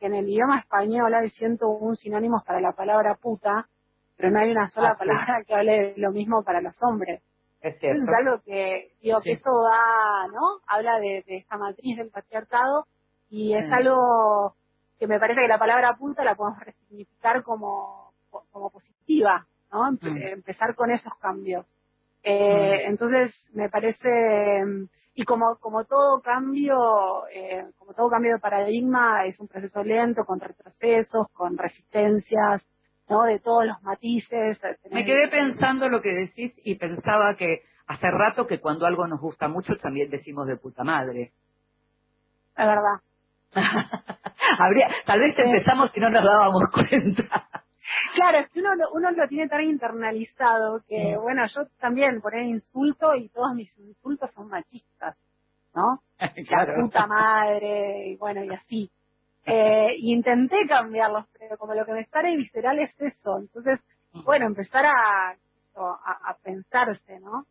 que 0.00 0.06
en 0.06 0.14
el 0.14 0.28
idioma 0.28 0.60
español 0.60 1.14
hay 1.14 1.30
101 1.30 1.94
sinónimos 1.96 2.42
para 2.44 2.60
la 2.60 2.72
palabra 2.72 3.16
puta, 3.16 3.68
pero 4.16 4.30
no 4.30 4.40
hay 4.40 4.50
una 4.50 4.68
sola 4.68 4.90
Ah, 4.90 4.94
sí. 4.94 4.98
palabra 5.00 5.44
que 5.46 5.54
hable 5.54 5.72
de 5.72 5.94
lo 5.96 6.10
mismo 6.12 6.42
para 6.44 6.60
los 6.60 6.74
hombres. 6.82 7.22
Es 7.60 7.74
Eso 7.74 7.80
cierto. 7.80 8.02
es 8.02 8.08
algo 8.26 8.42
que, 8.44 8.92
digo, 9.00 9.18
Sí. 9.20 9.30
que 9.30 9.32
eso 9.34 9.50
va, 9.52 10.26
¿no? 10.28 10.60
Habla 10.66 10.98
de, 11.00 11.24
de 11.26 11.36
esta 11.38 11.56
matriz 11.56 11.96
del 11.96 12.10
patriarcado 12.10 12.84
y 13.30 13.54
es 13.56 13.66
Sí. 13.66 13.72
algo 13.72 14.54
que 14.98 15.06
me 15.08 15.18
parece 15.20 15.40
que 15.40 15.48
la 15.48 15.58
palabra 15.58 15.96
puta 15.96 16.24
la 16.24 16.34
podemos 16.36 16.60
resignificar 16.60 17.42
como, 17.42 18.12
como 18.52 18.70
positiva, 18.70 19.46
¿no? 19.72 19.86
Empe- 19.90 20.10
Mm. 20.12 20.32
Empezar 20.34 20.74
con 20.76 20.90
esos 20.90 21.12
cambios. 21.20 21.66
Eh, 22.22 22.84
Entonces, 22.86 23.34
me 23.54 23.68
parece, 23.68 24.08
y 25.14 25.24
como, 25.24 25.56
como 25.56 25.84
todo 25.84 26.20
cambio, 26.20 27.26
eh, 27.32 27.64
como 27.78 27.94
todo 27.94 28.10
cambio 28.10 28.34
de 28.34 28.40
paradigma, 28.40 29.24
es 29.26 29.38
un 29.40 29.48
proceso 29.48 29.82
lento, 29.82 30.24
con 30.24 30.40
retrocesos, 30.40 31.28
con 31.32 31.56
resistencias, 31.56 32.64
¿no? 33.08 33.24
De 33.24 33.38
todos 33.40 33.66
los 33.66 33.82
matices. 33.82 34.60
Me 34.90 35.04
quedé 35.04 35.28
pensando 35.28 35.88
lo 35.88 36.02
que 36.02 36.10
decís 36.10 36.54
y 36.62 36.76
pensaba 36.76 37.34
que 37.36 37.62
hace 37.86 38.06
rato 38.10 38.46
que 38.46 38.60
cuando 38.60 38.86
algo 38.86 39.06
nos 39.06 39.20
gusta 39.20 39.48
mucho 39.48 39.74
también 39.76 40.10
decimos 40.10 40.46
de 40.46 40.56
puta 40.56 40.84
madre. 40.84 41.32
Es 42.56 42.66
verdad. 42.66 43.00
Habría, 44.58 44.88
tal 45.06 45.20
vez 45.20 45.34
empezamos 45.38 45.90
y 45.94 46.00
no 46.00 46.10
nos 46.10 46.22
dábamos 46.22 46.64
cuenta. 46.70 47.47
Claro, 48.14 48.38
es 48.38 48.50
que 48.50 48.60
uno, 48.60 48.74
lo- 48.76 48.92
uno 48.92 49.10
lo 49.12 49.28
tiene 49.28 49.48
tan 49.48 49.62
internalizado 49.62 50.82
que, 50.88 51.16
Mm. 51.16 51.22
bueno, 51.22 51.46
yo 51.48 51.66
también 51.80 52.20
poner 52.20 52.44
insulto 52.46 53.14
y 53.14 53.28
todos 53.30 53.54
mis 53.54 53.76
insultos 53.78 54.32
son 54.32 54.48
machistas, 54.48 55.16
¿no? 55.74 56.00
La 56.50 56.74
puta 56.74 57.06
madre, 57.06 58.08
y 58.10 58.16
bueno, 58.16 58.44
y 58.44 58.54
así. 58.54 58.90
Eh, 59.50 59.94
intenté 60.00 60.66
cambiarlos, 60.68 61.24
pero 61.38 61.56
como 61.56 61.72
lo 61.74 61.86
que 61.86 61.92
me 61.92 62.04
sale 62.06 62.36
visceral 62.36 62.78
es 62.80 62.94
eso. 63.00 63.38
Entonces, 63.38 63.80
Mm. 64.12 64.24
bueno, 64.24 64.46
empezar 64.46 64.84
a, 64.86 65.30
a, 65.30 66.30
a 66.30 66.36
pensarse, 66.42 67.18
¿no? 67.20 67.44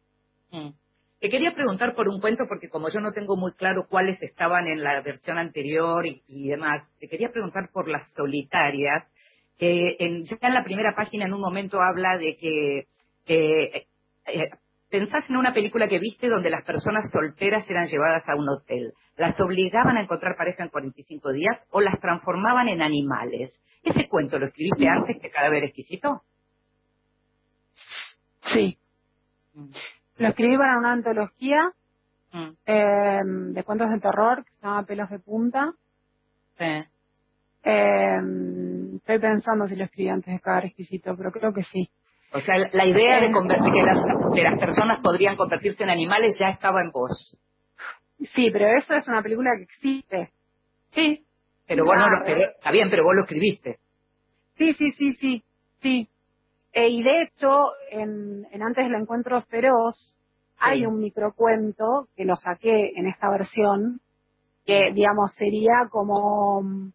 Mm. 0.52 0.74
Te 1.20 1.30
quería 1.30 1.54
preguntar 1.56 1.96
por 1.96 2.08
un 2.08 2.22
cuento, 2.22 2.46
porque 2.48 2.70
como 2.70 2.90
yo 2.90 3.00
no 3.00 3.14
tengo 3.14 3.36
muy 3.36 3.54
claro 3.54 3.88
cuáles 3.90 4.22
estaban 4.22 4.68
en 4.68 4.84
la 4.84 5.02
versión 5.02 5.40
anterior 5.40 6.06
y, 6.06 6.24
y 6.28 6.50
demás, 6.50 6.84
te 7.00 7.08
quería 7.08 7.32
preguntar 7.32 7.70
por 7.74 7.88
las 7.88 8.08
solitarias, 8.14 9.06
en, 9.60 10.24
ya 10.26 10.38
en 10.42 10.54
la 10.54 10.64
primera 10.64 10.94
página 10.96 11.26
en 11.26 11.34
un 11.34 11.42
momento 11.42 11.82
habla 11.82 12.18
de 12.18 12.38
que 12.38 12.88
eh, 13.26 13.88
eh, 14.26 14.50
pensás 14.90 15.30
en 15.30 15.38
una 15.38 15.54
película 15.54 15.88
que 15.88 16.00
viste 16.00 16.28
donde 16.30 16.50
las 16.50 16.64
personas 16.64 17.10
solteras 17.12 17.70
eran 17.70 17.88
llevadas 17.88 18.24
a 18.28 18.36
un 18.36 18.48
hotel, 18.50 18.94
las 19.18 19.40
obligaban 19.40 19.98
a 19.98 20.04
encontrar 20.04 20.36
pareja 20.38 20.64
en 20.64 20.70
45 20.70 21.32
días 21.34 21.58
o 21.72 21.82
las 21.82 22.00
transformaban 22.00 22.70
en 22.70 22.82
animales. 22.82 23.52
¿Ese 23.84 24.08
cuento 24.08 24.38
lo 24.40 24.48
escribiste 24.48 24.88
antes 24.88 25.18
que 25.22 25.30
Cadáver 25.30 25.64
Exquisito? 25.64 26.22
Sí. 28.54 28.78
Mm. 29.54 29.70
Lo 30.18 30.28
escribí 30.30 30.58
para 30.58 30.78
una 30.78 30.94
antología 30.94 31.72
Mm. 32.34 32.50
eh, 32.66 33.22
de 33.24 33.64
cuentos 33.64 33.90
de 33.90 34.00
terror 34.00 34.44
que 34.44 34.52
se 34.52 34.62
llama 34.62 34.84
Pelos 34.84 35.10
de 35.10 35.20
Punta. 35.20 35.74
Sí. 36.58 36.84
Eh, 37.64 38.22
estoy 39.08 39.20
pensando 39.20 39.68
si 39.68 39.76
lo 39.76 39.86
escribí 39.86 40.10
antes 40.10 40.34
de 40.34 40.40
cada 40.42 40.60
exquisito, 40.60 41.16
pero 41.16 41.32
creo 41.32 41.54
que 41.54 41.64
sí. 41.64 41.90
O 42.34 42.42
sea, 42.42 42.58
la 42.58 42.86
idea 42.86 43.20
de 43.22 43.28
Eh. 43.28 43.32
convertir 43.32 43.72
que 43.72 43.82
las, 43.84 44.00
que 44.36 44.44
las 44.44 44.60
personas 44.60 45.00
podrían 45.02 45.38
convertirse 45.38 45.84
en 45.84 45.90
animales 45.90 46.36
ya 46.38 46.50
estaba 46.50 46.82
en 46.82 46.92
vos. 46.92 47.38
Sí, 48.36 48.50
pero 48.52 48.68
eso 48.78 48.94
es 48.96 49.08
una 49.08 49.22
película 49.24 49.52
que 49.58 49.64
existe. 49.64 50.32
Sí. 50.92 51.24
Pero 51.68 51.86
vos 51.86 51.96
no 51.98 52.10
lo 52.10 52.24
pero- 52.26 52.52
está 52.52 52.72
bien, 52.72 52.90
pero 52.90 53.04
vos 53.06 53.16
lo 53.16 53.22
escribiste. 53.22 53.80
Sí, 54.58 54.74
sí, 54.74 54.92
sí, 54.92 55.14
sí, 55.14 55.44
sí. 55.82 56.10
Eh, 56.74 56.90
y 56.90 57.02
de 57.04 57.22
hecho, 57.24 57.50
en, 57.92 58.46
en 58.52 58.62
Antes 58.64 58.86
del 58.86 58.96
Encuentro 59.02 59.42
Feroz, 59.44 60.16
hay 60.60 60.86
un 60.86 61.00
microcuento 61.00 62.08
que 62.16 62.26
lo 62.26 62.36
saqué 62.36 62.92
en 62.96 63.08
esta 63.08 63.30
versión, 63.30 64.02
que, 64.66 64.92
digamos, 64.94 65.34
sería 65.36 65.84
como 65.90 66.92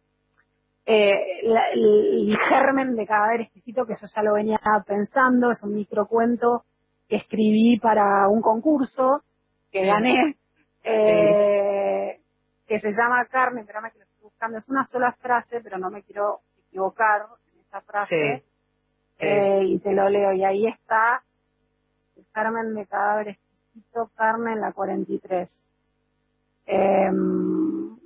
eh, 0.85 1.41
la- 1.43 1.69
el, 1.73 2.37
germen 2.49 2.95
de 2.95 3.05
Cadáver 3.07 3.41
Exquisito, 3.41 3.85
que 3.85 3.93
eso 3.93 4.05
ya 4.13 4.23
lo 4.23 4.33
venía 4.33 4.59
pensando, 4.85 5.51
es 5.51 5.63
un 5.63 5.75
microcuento 5.75 6.65
que 7.07 7.17
escribí 7.17 7.79
para 7.79 8.27
un 8.29 8.41
concurso 8.41 9.23
que 9.71 9.81
Sí. 9.81 9.87
gané, 9.87 10.37
eh, 10.83 12.21
que 12.67 12.79
se 12.79 12.91
llama 12.91 13.25
Carne, 13.25 13.61
espérame 13.61 13.91
que 13.91 13.99
lo 13.99 14.05
estoy 14.05 14.23
buscando, 14.23 14.57
es 14.57 14.67
una 14.69 14.85
sola 14.85 15.13
frase, 15.13 15.61
pero 15.61 15.77
no 15.77 15.89
me 15.89 16.03
quiero 16.03 16.41
equivocar 16.67 17.27
en 17.53 17.61
esa 17.61 17.81
frase, 17.81 18.43
Sí. 18.43 18.43
eh, 19.19 19.61
y 19.65 19.79
te 19.79 19.93
lo 19.93 20.09
leo, 20.09 20.33
y 20.33 20.43
ahí 20.43 20.67
está 20.67 21.23
el 22.17 22.25
germen 22.33 22.75
de 22.75 22.85
Cadáver 22.87 23.29
Exquisito, 23.29 24.11
Carne 24.15 24.53
en 24.53 24.61
la 24.61 24.73
43. 24.73 25.49
Em, 26.65 27.97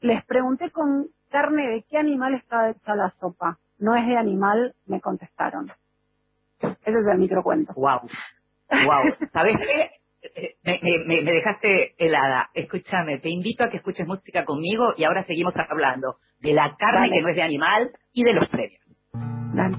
les 0.00 0.24
pregunté 0.26 0.70
con 0.70 1.08
carne 1.30 1.68
de 1.68 1.84
qué 1.88 1.98
animal 1.98 2.34
está 2.34 2.70
hecha 2.70 2.94
la 2.94 3.10
sopa. 3.10 3.58
No 3.78 3.96
es 3.96 4.06
de 4.06 4.16
animal, 4.16 4.74
me 4.86 5.00
contestaron. 5.00 5.70
Ese 6.60 6.74
es 7.00 7.06
el 7.12 7.18
microcuento. 7.18 7.72
Wow. 7.74 8.00
Wow. 8.84 9.14
¿Sabes 9.32 9.56
qué? 9.58 9.90
Eh, 10.22 10.56
Me, 10.62 10.78
me- 11.06 11.22
me- 11.22 11.32
dejaste 11.32 11.94
helada. 11.96 12.50
Escúchame, 12.52 13.16
te 13.20 13.30
invito 13.30 13.64
a 13.64 13.70
que 13.70 13.78
escuches 13.78 14.06
música 14.06 14.44
conmigo 14.44 14.92
y 14.94 15.04
ahora 15.04 15.24
seguimos 15.24 15.54
hablando 15.56 16.16
de 16.40 16.52
la 16.52 16.76
carne 16.78 17.08
Dale. 17.08 17.12
que 17.14 17.22
no 17.22 17.28
es 17.30 17.36
de 17.36 17.42
animal 17.42 17.90
y 18.12 18.24
de 18.24 18.34
los 18.34 18.46
premios. 18.50 18.82
Dale. 19.54 19.76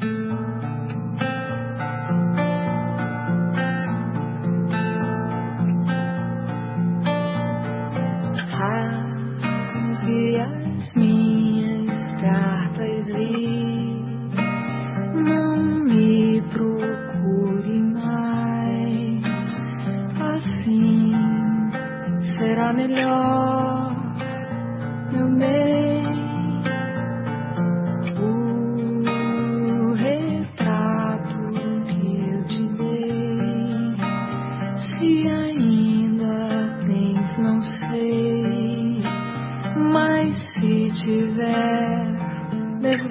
Cartas 12.21 13.07
e 13.07 14.05
não 15.15 15.83
me 15.85 16.41
procure 16.53 17.81
mais. 17.81 19.23
Assim 20.19 21.13
será 22.37 22.71
melhor, 22.73 23.95
meu 25.11 25.35
bem. 25.35 25.70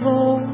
hope. 0.03 0.50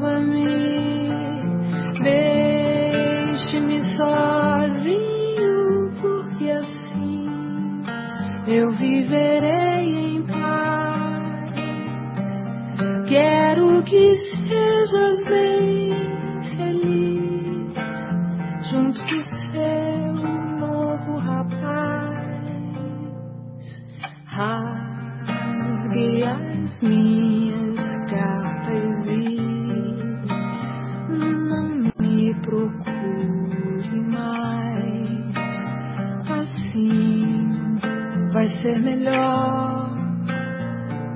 Melhor, 39.07 39.89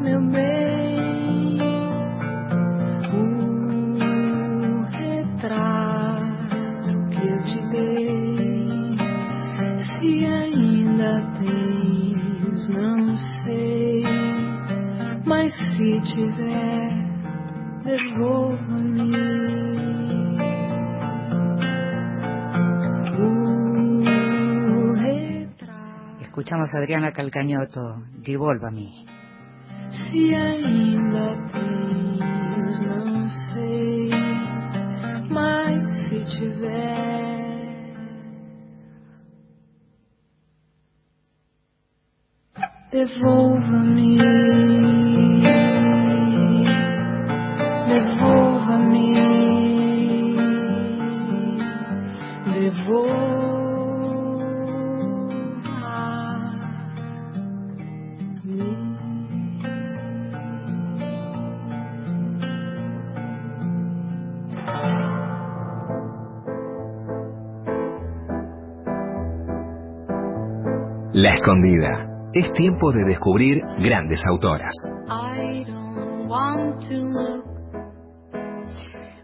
meu 0.01 0.21
bem. 0.31 1.57
O 3.13 4.83
retrato 4.91 6.29
que 7.09 7.27
eu 7.27 7.43
te 7.43 7.59
dei, 7.69 8.97
se 9.77 10.25
ainda 10.25 11.21
tens, 11.39 12.69
não 12.69 13.17
sei, 13.43 14.03
mas 15.25 15.53
se 15.53 16.01
tiver, 16.13 16.91
devolva-me. 17.83 19.20
Escuchamos 26.51 26.73
a 26.75 26.79
Adriana 26.79 27.13
Calcañoto, 27.13 28.03
Devolva-me. 28.25 29.05
Se 29.89 30.35
ainda 30.35 31.37
tens, 31.53 32.81
não 32.81 33.29
sei, 33.53 34.09
mas 35.29 36.09
se 36.09 36.25
tiver. 36.25 37.55
Devolva-me. 42.91 44.17
Devolva-me. 47.87 48.40
La 71.21 71.35
Escondida. 71.35 72.07
Es 72.33 72.51
tiempo 72.53 72.91
de 72.91 73.03
descubrir 73.03 73.61
grandes 73.77 74.23
autoras. 74.27 74.71
I 75.07 75.63
don't 75.65 76.27
want 76.27 76.79
to 76.89 76.95
look 76.97 77.45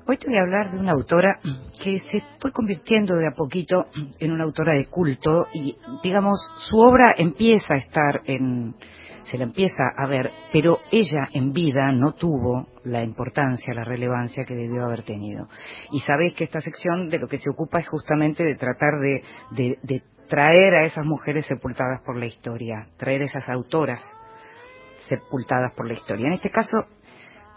Hoy 0.05 0.17
te 0.19 0.27
voy 0.27 0.37
a 0.37 0.41
hablar 0.41 0.69
de 0.71 0.77
una 0.79 0.91
autora 0.91 1.39
que 1.83 1.99
se 2.01 2.21
fue 2.39 2.51
convirtiendo 2.51 3.15
de 3.15 3.25
a 3.27 3.31
poquito 3.35 3.87
en 4.19 4.31
una 4.31 4.43
autora 4.43 4.77
de 4.77 4.85
culto 4.85 5.47
y, 5.55 5.75
digamos, 6.03 6.37
su 6.69 6.77
obra 6.77 7.15
empieza 7.17 7.73
a 7.73 7.77
estar 7.77 8.21
en, 8.25 8.75
se 9.23 9.39
la 9.39 9.45
empieza 9.45 9.83
a 9.97 10.05
ver, 10.07 10.29
pero 10.53 10.77
ella 10.91 11.27
en 11.33 11.51
vida 11.51 11.91
no 11.93 12.11
tuvo 12.13 12.67
la 12.85 13.03
importancia, 13.03 13.73
la 13.73 13.83
relevancia 13.83 14.45
que 14.45 14.53
debió 14.53 14.85
haber 14.85 15.01
tenido. 15.01 15.47
Y 15.91 15.99
sabéis 16.01 16.35
que 16.35 16.43
esta 16.43 16.61
sección 16.61 17.07
de 17.07 17.17
lo 17.17 17.27
que 17.27 17.37
se 17.39 17.49
ocupa 17.49 17.79
es 17.79 17.87
justamente 17.89 18.43
de 18.43 18.53
tratar 18.55 18.99
de, 19.01 19.23
de- 19.51 19.79
de 19.81 20.03
traer 20.27 20.75
a 20.75 20.83
esas 20.83 21.05
mujeres 21.05 21.45
sepultadas 21.45 22.01
por 22.05 22.17
la 22.17 22.25
historia, 22.25 22.87
traer 22.97 23.21
esas 23.21 23.47
autoras 23.49 24.01
sepultadas 25.07 25.73
por 25.75 25.87
la 25.87 25.93
historia. 25.93 26.27
En 26.27 26.33
este 26.33 26.49
caso, 26.49 26.77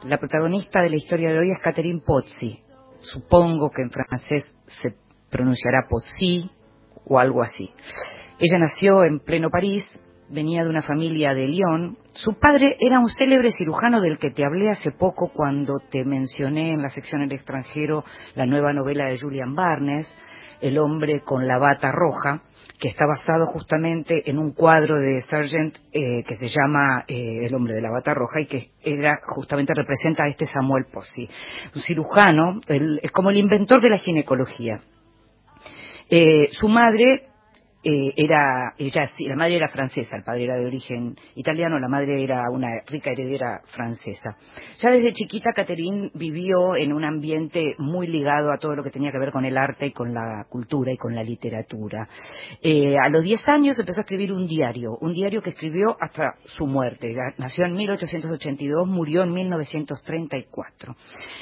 la 0.05 0.19
protagonista 0.19 0.81
de 0.81 0.91
la 0.91 0.97
historia 0.97 1.31
de 1.31 1.39
hoy 1.39 1.51
es 1.51 1.59
Catherine 1.61 2.01
Pozzi. 2.05 2.63
Supongo 3.01 3.71
que 3.71 3.83
en 3.83 3.91
francés 3.91 4.45
se 4.81 4.95
pronunciará 5.31 5.87
Pozzi 5.89 6.51
o 7.05 7.19
algo 7.19 7.43
así. 7.43 7.71
Ella 8.39 8.59
nació 8.59 9.05
en 9.05 9.21
pleno 9.21 9.51
París, 9.51 9.87
venía 10.31 10.63
de 10.63 10.71
una 10.71 10.83
familia 10.83 11.35
de 11.35 11.49
Lyon. 11.49 11.99
Su 12.13 12.39
padre 12.39 12.77
era 12.79 13.01
un 13.01 13.09
célebre 13.09 13.53
cirujano 13.53 14.01
del 14.01 14.19
que 14.19 14.31
te 14.31 14.45
hablé 14.45 14.71
hace 14.71 14.93
poco 14.93 15.31
cuando 15.33 15.79
te 15.91 16.05
mencioné 16.05 16.73
en 16.73 16.83
la 16.83 16.91
sección 16.91 17.23
El 17.23 17.33
extranjero 17.33 18.05
la 18.35 18.47
nueva 18.47 18.73
novela 18.73 19.07
de 19.07 19.19
Julian 19.19 19.55
Barnes, 19.55 20.09
El 20.61 20.79
hombre 20.79 21.21
con 21.21 21.47
la 21.47 21.59
bata 21.59 21.91
roja, 21.93 22.43
que 22.79 22.89
está 22.89 23.05
basado 23.07 23.47
justamente 23.47 24.31
en 24.31 24.39
un 24.39 24.53
cuadro 24.53 24.99
de 25.01 25.21
Sargent 25.23 25.77
eh, 25.93 26.23
que 26.25 26.35
se 26.37 26.47
llama 26.49 27.05
eh, 27.09 27.41
El 27.47 27.55
hombre 27.55 27.75
de 27.75 27.83
la 27.83 27.91
bata 27.91 28.15
roja 28.15 28.41
y 28.41 28.47
que 28.47 28.71
era 28.83 29.19
justamente 29.29 29.73
representa 29.75 30.25
a 30.25 30.29
este 30.29 30.47
Samuel 30.47 30.87
Pozzi, 30.93 31.29
un 31.75 31.83
cirujano, 31.83 32.61
el- 32.69 33.01
como 33.13 33.31
el 33.31 33.37
inventor 33.39 33.81
de 33.81 33.91
la 33.91 33.99
ginecología. 33.99 34.81
Eh, 36.09 36.49
su 36.53 36.69
madre 36.69 37.30
eh, 37.83 38.13
era, 38.15 38.75
ella, 38.77 39.09
la 39.19 39.37
madre 39.37 39.57
era 39.57 39.69
francesa, 39.69 40.17
el 40.17 40.23
padre 40.23 40.45
era 40.45 40.57
de 40.57 40.67
origen 40.67 41.17
italiano, 41.35 41.79
la 41.79 41.89
madre 41.89 42.23
era 42.23 42.43
una 42.51 42.83
rica 42.87 43.11
heredera 43.11 43.63
francesa. 43.75 44.37
Ya 44.79 44.91
desde 44.91 45.13
chiquita 45.13 45.53
Catherine 45.55 46.11
vivió 46.15 46.77
en 46.77 46.93
un 46.93 47.05
ambiente 47.05 47.75
muy 47.79 48.07
ligado 48.07 48.53
a 48.53 48.59
todo 48.59 48.77
lo 48.77 48.83
que 48.83 48.91
tenía 48.91 49.11
que 49.11 49.19
ver 49.19 49.31
con 49.31 49.47
el 49.47 49.57
arte 49.57 49.87
y 49.87 49.93
con 49.93 50.13
la 50.13 50.45
cultura 50.51 50.93
y 50.93 50.99
con 50.99 51.15
la 51.15 51.23
literatura. 51.23 52.07
Eh, 52.61 52.97
a 53.03 53.09
los 53.09 53.23
10 53.23 53.49
años 53.49 53.79
empezó 53.79 54.01
a 54.01 54.03
escribir 54.03 54.33
un 54.33 54.47
diario, 54.47 54.99
un 55.01 55.13
diario 55.13 55.41
que 55.41 55.51
escribió 55.51 55.97
hasta 56.01 56.35
su 56.45 56.67
muerte. 56.67 57.15
Nació 57.39 57.65
en 57.65 57.75
1882, 57.75 58.87
murió 58.87 59.23
en 59.23 59.33
1934. 59.33 60.97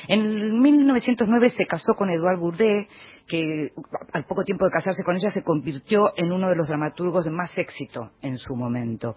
En 0.07 0.61
1909 0.61 1.55
se 1.57 1.67
casó 1.67 1.95
con 1.95 2.11
Edouard 2.11 2.39
Bourdet, 2.39 2.89
que 3.29 3.73
al 4.13 4.25
poco 4.25 4.43
tiempo 4.43 4.65
de 4.65 4.71
casarse 4.71 5.05
con 5.05 5.17
ella 5.17 5.31
se 5.31 5.43
convirtió 5.43 6.13
en 6.17 6.33
uno 6.33 6.49
de 6.49 6.57
los 6.57 6.69
dramaturgos 6.69 7.25
de 7.27 7.31
más 7.31 7.53
éxito 7.57 8.11
en 8.23 8.39
su 8.39 8.57
momento. 8.57 9.17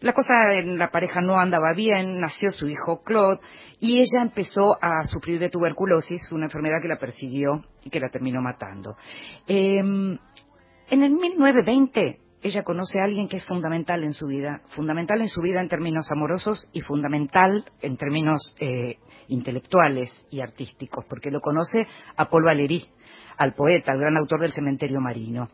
La 0.00 0.12
cosa 0.12 0.32
en 0.52 0.78
la 0.78 0.90
pareja 0.90 1.20
no 1.20 1.40
andaba 1.40 1.72
bien, 1.74 2.20
nació 2.20 2.50
su 2.50 2.68
hijo 2.68 3.02
Claude 3.02 3.40
y 3.80 3.98
ella 3.98 4.22
empezó 4.22 4.76
a 4.80 5.02
sufrir 5.04 5.40
de 5.40 5.50
tuberculosis, 5.50 6.30
una 6.30 6.46
enfermedad 6.46 6.78
que 6.80 6.88
la 6.88 6.98
persiguió 6.98 7.64
y 7.84 7.90
que 7.90 7.98
la 7.98 8.08
terminó 8.08 8.40
matando. 8.40 8.96
Eh, 9.46 9.78
en 9.78 11.02
el 11.02 11.10
1920 11.10 12.20
ella 12.42 12.62
conoce 12.62 13.00
a 13.00 13.04
alguien 13.04 13.28
que 13.28 13.38
es 13.38 13.46
fundamental 13.46 14.04
en 14.04 14.12
su 14.12 14.26
vida, 14.26 14.62
fundamental 14.68 15.20
en 15.20 15.28
su 15.28 15.40
vida 15.40 15.60
en 15.60 15.68
términos 15.68 16.08
amorosos 16.10 16.70
y 16.72 16.80
fundamental 16.82 17.64
en 17.80 17.96
términos 17.96 18.54
eh, 18.60 18.98
intelectuales 19.26 20.12
y 20.30 20.40
artísticos, 20.40 21.04
porque 21.08 21.30
lo 21.30 21.40
conoce 21.40 21.84
a 22.16 22.28
Paul 22.28 22.44
Valéry, 22.44 22.86
al 23.38 23.54
poeta, 23.54 23.92
al 23.92 24.00
gran 24.00 24.16
autor 24.16 24.40
del 24.40 24.52
Cementerio 24.52 25.00
Marino. 25.00 25.48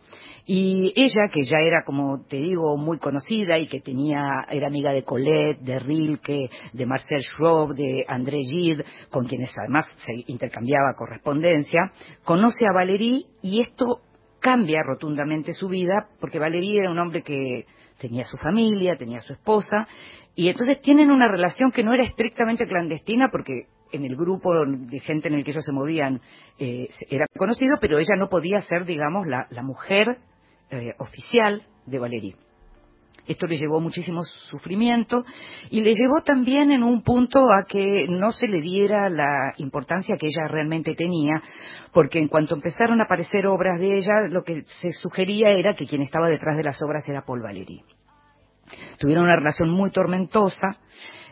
Y 0.46 0.92
ella, 0.96 1.28
que 1.32 1.44
ya 1.44 1.58
era, 1.60 1.84
como 1.86 2.24
te 2.26 2.36
digo, 2.36 2.76
muy 2.76 2.98
conocida 2.98 3.58
y 3.58 3.66
que 3.66 3.80
tenía, 3.80 4.46
era 4.50 4.66
amiga 4.66 4.92
de 4.92 5.04
Colette, 5.04 5.60
de 5.60 5.78
Rilke, 5.78 6.50
de 6.72 6.86
Marcel 6.86 7.22
Schrob, 7.22 7.74
de 7.74 8.04
André 8.08 8.40
Gide, 8.40 8.84
con 9.10 9.26
quienes 9.26 9.54
además 9.56 9.86
se 9.96 10.12
intercambiaba 10.26 10.94
correspondencia, 10.96 11.92
conoce 12.24 12.66
a 12.66 12.74
Valéry 12.74 13.26
y 13.42 13.62
esto 13.62 14.00
cambia 14.40 14.82
rotundamente 14.82 15.54
su 15.54 15.68
vida, 15.68 16.08
porque 16.20 16.38
Valéry 16.38 16.76
era 16.76 16.90
un 16.90 16.98
hombre 16.98 17.22
que 17.22 17.64
tenía 17.98 18.24
su 18.24 18.36
familia, 18.36 18.96
tenía 18.98 19.20
su 19.20 19.32
esposa, 19.32 19.88
y 20.34 20.48
entonces 20.48 20.80
tienen 20.82 21.10
una 21.10 21.28
relación 21.28 21.70
que 21.70 21.82
no 21.82 21.94
era 21.94 22.04
estrictamente 22.04 22.66
clandestina, 22.66 23.30
porque 23.30 23.68
en 23.94 24.04
el 24.04 24.16
grupo 24.16 24.52
de 24.66 25.00
gente 25.00 25.28
en 25.28 25.34
el 25.34 25.44
que 25.44 25.52
ellos 25.52 25.64
se 25.64 25.72
movían 25.72 26.20
eh, 26.58 26.88
era 27.08 27.26
conocido, 27.36 27.78
pero 27.80 27.98
ella 27.98 28.16
no 28.18 28.28
podía 28.28 28.60
ser, 28.60 28.84
digamos, 28.84 29.26
la, 29.26 29.46
mujer 29.62 30.18
eh, 30.70 30.94
oficial 30.98 31.62
de 31.86 31.98
Valéry. 31.98 32.34
Esto 33.26 33.46
le 33.46 33.56
llevó 33.56 33.80
muchísimo 33.80 34.22
sufrimiento 34.50 35.24
y 35.70 35.80
le 35.80 35.94
llevó 35.94 36.20
también 36.24 36.70
en 36.70 36.82
un 36.82 37.02
punto 37.02 37.50
a 37.50 37.64
que 37.66 38.06
no 38.06 38.30
se 38.30 38.48
le 38.48 38.60
diera 38.60 39.08
la 39.08 39.54
importancia 39.56 40.16
que 40.18 40.26
ella 40.26 40.46
realmente 40.46 40.94
tenía, 40.94 41.42
porque 41.92 42.18
en 42.18 42.28
cuanto 42.28 42.54
empezaron 42.54 43.00
a 43.00 43.04
aparecer 43.04 43.46
obras 43.46 43.80
de 43.80 43.96
ella, 43.96 44.28
lo 44.28 44.42
que 44.42 44.62
se 44.64 44.90
sugería 44.90 45.50
era 45.50 45.72
que 45.72 45.86
quien 45.86 46.02
estaba 46.02 46.28
detrás 46.28 46.56
de 46.58 46.64
las 46.64 46.82
obras 46.82 47.08
era 47.08 47.24
Paul 47.24 47.40
Valéry. 47.42 47.82
Tuvieron 48.98 49.24
una 49.24 49.36
relación 49.36 49.70
muy 49.70 49.90
tormentosa. 49.90 50.78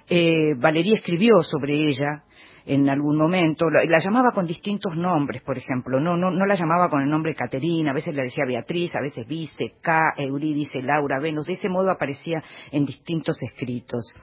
Eh, 0.09 0.55
Valeria 0.57 0.95
escribió 0.95 1.43
sobre 1.43 1.75
ella 1.75 2.25
en 2.67 2.89
algún 2.89 3.17
momento, 3.17 3.69
la, 3.71 3.85
la, 3.85 3.99
llamaba 3.99 4.33
con 4.33 4.47
distintos 4.47 4.95
nombres, 4.97 5.43
por 5.43 5.59
ejemplo, 5.59 6.01
no, 6.01 6.17
no, 6.17 6.31
no 6.31 6.47
la 6.47 6.55
llamaba 6.55 6.89
con 6.89 7.03
el 7.03 7.11
nombre 7.11 7.35
Caterina, 7.35 7.91
a 7.91 7.95
veces 7.95 8.15
le 8.15 8.23
decía 8.23 8.45
Beatriz, 8.45 8.95
a 8.95 9.01
veces 9.01 9.27
Vice, 9.27 9.75
K, 9.81 10.15
Eurídice, 10.17 10.83
Laura, 10.83 11.19
Venus, 11.19 11.47
de 11.47 11.55
ese 11.55 11.69
modo 11.69 11.91
aparecía 11.91 12.43
en 12.71 12.85
distintos 12.85 13.43
escritos. 13.43 14.15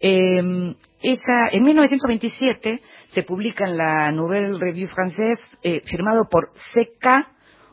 Eh, 0.00 0.74
esa, 1.02 1.48
en 1.52 1.64
1927 1.64 2.80
se 3.08 3.22
publica 3.22 3.66
en 3.66 3.76
la 3.76 4.10
Nouvelle 4.12 4.58
Revue 4.58 4.88
Française, 4.88 5.40
eh, 5.62 5.80
firmado 5.84 6.24
por 6.30 6.50
C.K., 6.74 7.28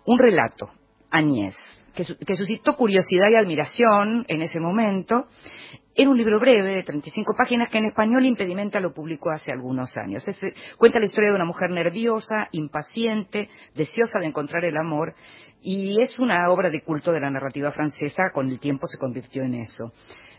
un 0.06 0.18
relato, 0.18 0.70
Agnès, 1.12 1.56
que, 1.94 2.06
que 2.26 2.36
suscitó 2.36 2.76
curiosidad 2.78 3.30
y 3.30 3.36
admiración 3.36 4.26
en 4.28 4.42
ese 4.42 4.60
momento. 4.60 5.28
Era 6.00 6.12
un 6.12 6.18
libro 6.18 6.40
breve 6.40 6.76
de 6.76 6.84
35 6.84 7.34
páginas 7.36 7.70
que 7.72 7.80
en 7.80 7.86
español 7.86 8.24
Impedimenta 8.24 8.80
lo 8.80 8.94
publicó 8.94 9.32
hace 9.32 9.52
algunos 9.52 9.98
años. 9.98 10.28
Es, 10.28 10.38
cuenta 10.78 11.00
la 11.00 11.08
historia 11.08 11.30
de 11.30 11.36
una 11.36 11.46
mujer 11.46 11.72
nerviosa, 11.72 12.50
impaciente, 12.52 13.50
deseosa 13.74 14.20
de 14.20 14.28
encontrar 14.28 14.64
el 14.64 14.78
amor 14.78 15.16
y 15.60 16.00
es 16.00 16.20
una 16.20 16.52
obra 16.52 16.70
de 16.70 16.82
culto 16.82 17.12
de 17.12 17.20
la 17.20 17.32
narrativa 17.32 17.72
francesa, 17.72 18.30
con 18.32 18.48
el 18.48 18.60
tiempo 18.60 18.86
se 18.86 19.00
convirtió 19.00 19.42
en 19.42 19.56
eso. 19.56 19.92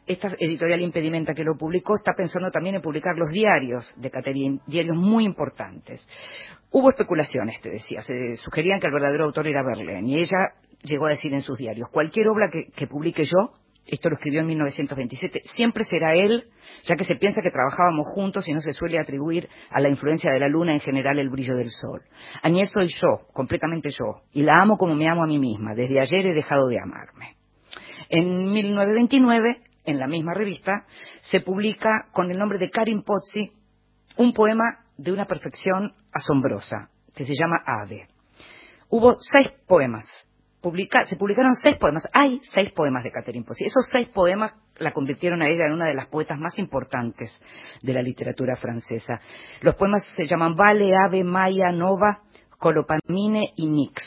Esta 0.06 0.28
editorial 0.38 0.80
Impedimenta 0.80 1.34
que 1.34 1.42
lo 1.42 1.56
publicó 1.58 1.96
está 1.96 2.12
pensando 2.16 2.52
también 2.52 2.76
en 2.76 2.80
publicar 2.80 3.16
los 3.16 3.32
diarios 3.32 3.92
de 3.96 4.12
Catherine, 4.12 4.60
diarios 4.68 4.96
muy 4.96 5.24
importantes. 5.24 6.08
Hubo 6.70 6.90
especulaciones, 6.90 7.60
te 7.60 7.70
decía, 7.70 8.00
se 8.02 8.36
sugerían 8.36 8.78
que 8.78 8.86
el 8.86 8.92
verdadero 8.92 9.24
autor 9.24 9.48
era 9.48 9.64
Verlaine 9.64 10.08
y 10.08 10.20
ella 10.20 10.38
llegó 10.84 11.06
a 11.06 11.10
decir 11.10 11.34
en 11.34 11.42
sus 11.42 11.58
diarios, 11.58 11.88
cualquier 11.90 12.28
obra 12.28 12.48
que, 12.48 12.70
que 12.76 12.86
publique 12.86 13.24
yo 13.24 13.54
esto 13.88 14.11
lo 14.11 14.16
escribió 14.16 14.40
en 14.40 14.46
1927, 14.46 15.42
siempre 15.55 15.85
será 15.85 16.14
él, 16.14 16.44
ya 16.85 16.94
que 16.94 17.05
se 17.05 17.16
piensa 17.16 17.40
que 17.40 17.51
trabajábamos 17.51 18.07
juntos 18.14 18.48
y 18.48 18.53
no 18.53 18.61
se 18.61 18.72
suele 18.72 18.98
atribuir 18.98 19.48
a 19.70 19.81
la 19.81 19.88
influencia 19.88 20.31
de 20.31 20.38
la 20.38 20.48
luna 20.48 20.74
en 20.74 20.81
general 20.81 21.18
el 21.18 21.31
brillo 21.31 21.57
del 21.57 21.70
sol. 21.70 22.03
Añez 22.42 22.70
soy 22.70 22.88
yo, 22.88 23.27
completamente 23.33 23.88
yo, 23.90 24.22
y 24.33 24.42
la 24.42 24.53
amo 24.61 24.77
como 24.77 24.94
me 24.94 25.09
amo 25.09 25.24
a 25.24 25.27
mí 25.27 25.38
misma. 25.38 25.74
Desde 25.74 26.01
ayer 26.01 26.27
he 26.27 26.35
dejado 26.35 26.68
de 26.68 26.79
amarme. 26.79 27.37
En 28.11 28.51
1929, 28.51 29.62
en 29.85 29.98
la 29.98 30.07
misma 30.07 30.35
revista, 30.35 30.85
se 31.22 31.40
publica 31.40 32.09
con 32.12 32.31
el 32.31 32.38
nombre 32.38 32.59
de 32.59 32.70
Karin 32.70 33.03
Pozzi 33.03 33.53
un 34.18 34.33
poema 34.33 34.85
de 34.98 35.12
una 35.12 35.24
perfección 35.24 35.94
asombrosa, 36.12 36.90
que 37.14 37.24
se 37.24 37.35
llama 37.35 37.62
Ave. 37.64 38.09
Hubo 38.90 39.16
seis 39.18 39.51
poemas 39.66 40.07
Se 40.60 41.16
publicaron 41.16 41.54
seis 41.54 41.76
poemas. 41.78 42.04
Hay 42.12 42.40
seis 42.52 42.72
poemas 42.72 43.04
de 43.04 43.12
Catherine 43.12 43.44
Pozzi. 43.44 43.64
Esos 43.64 43.88
seis 43.92 44.08
poemas 44.08 44.52
la 44.76 44.90
convirtieron 44.90 45.40
a 45.40 45.48
ella 45.48 45.66
en 45.66 45.72
una 45.72 45.86
de 45.86 45.94
las 45.94 46.08
poetas 46.08 46.38
más 46.38 46.58
importantes 46.58 47.32
de 47.80 47.92
la 47.92 48.02
literatura 48.02 48.56
francesa. 48.56 49.20
Los 49.60 49.76
poemas 49.76 50.04
se 50.16 50.24
llaman 50.24 50.56
Vale, 50.56 50.90
Ave, 51.06 51.22
Maya, 51.22 51.70
Nova, 51.70 52.22
Colopamine 52.58 53.52
y 53.54 53.66
Nix. 53.66 54.02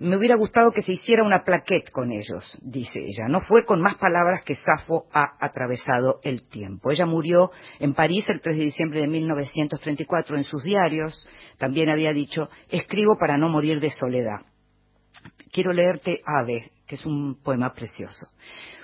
Me 0.00 0.16
hubiera 0.16 0.36
gustado 0.36 0.72
que 0.72 0.82
se 0.82 0.90
hiciera 0.90 1.22
una 1.22 1.44
plaquette 1.44 1.88
con 1.92 2.10
ellos, 2.10 2.58
dice 2.60 2.98
ella. 2.98 3.28
No 3.28 3.40
fue 3.40 3.64
con 3.64 3.80
más 3.80 3.94
palabras 3.94 4.42
que 4.44 4.56
Safo 4.56 5.06
ha 5.12 5.36
atravesado 5.38 6.18
el 6.24 6.48
tiempo. 6.48 6.90
Ella 6.90 7.06
murió 7.06 7.52
en 7.78 7.94
París 7.94 8.28
el 8.28 8.40
3 8.40 8.56
de 8.56 8.64
diciembre 8.64 9.00
de 9.00 9.06
1934 9.06 10.36
en 10.36 10.44
sus 10.44 10.64
diarios. 10.64 11.28
También 11.58 11.90
había 11.90 12.10
dicho, 12.10 12.48
escribo 12.70 13.16
para 13.16 13.38
no 13.38 13.48
morir 13.48 13.78
de 13.78 13.90
soledad 13.90 14.40
quiero 15.54 15.72
leerte 15.72 16.20
Ave, 16.26 16.72
que 16.84 16.96
es 16.96 17.06
un 17.06 17.40
poema 17.40 17.72
precioso. 17.72 18.26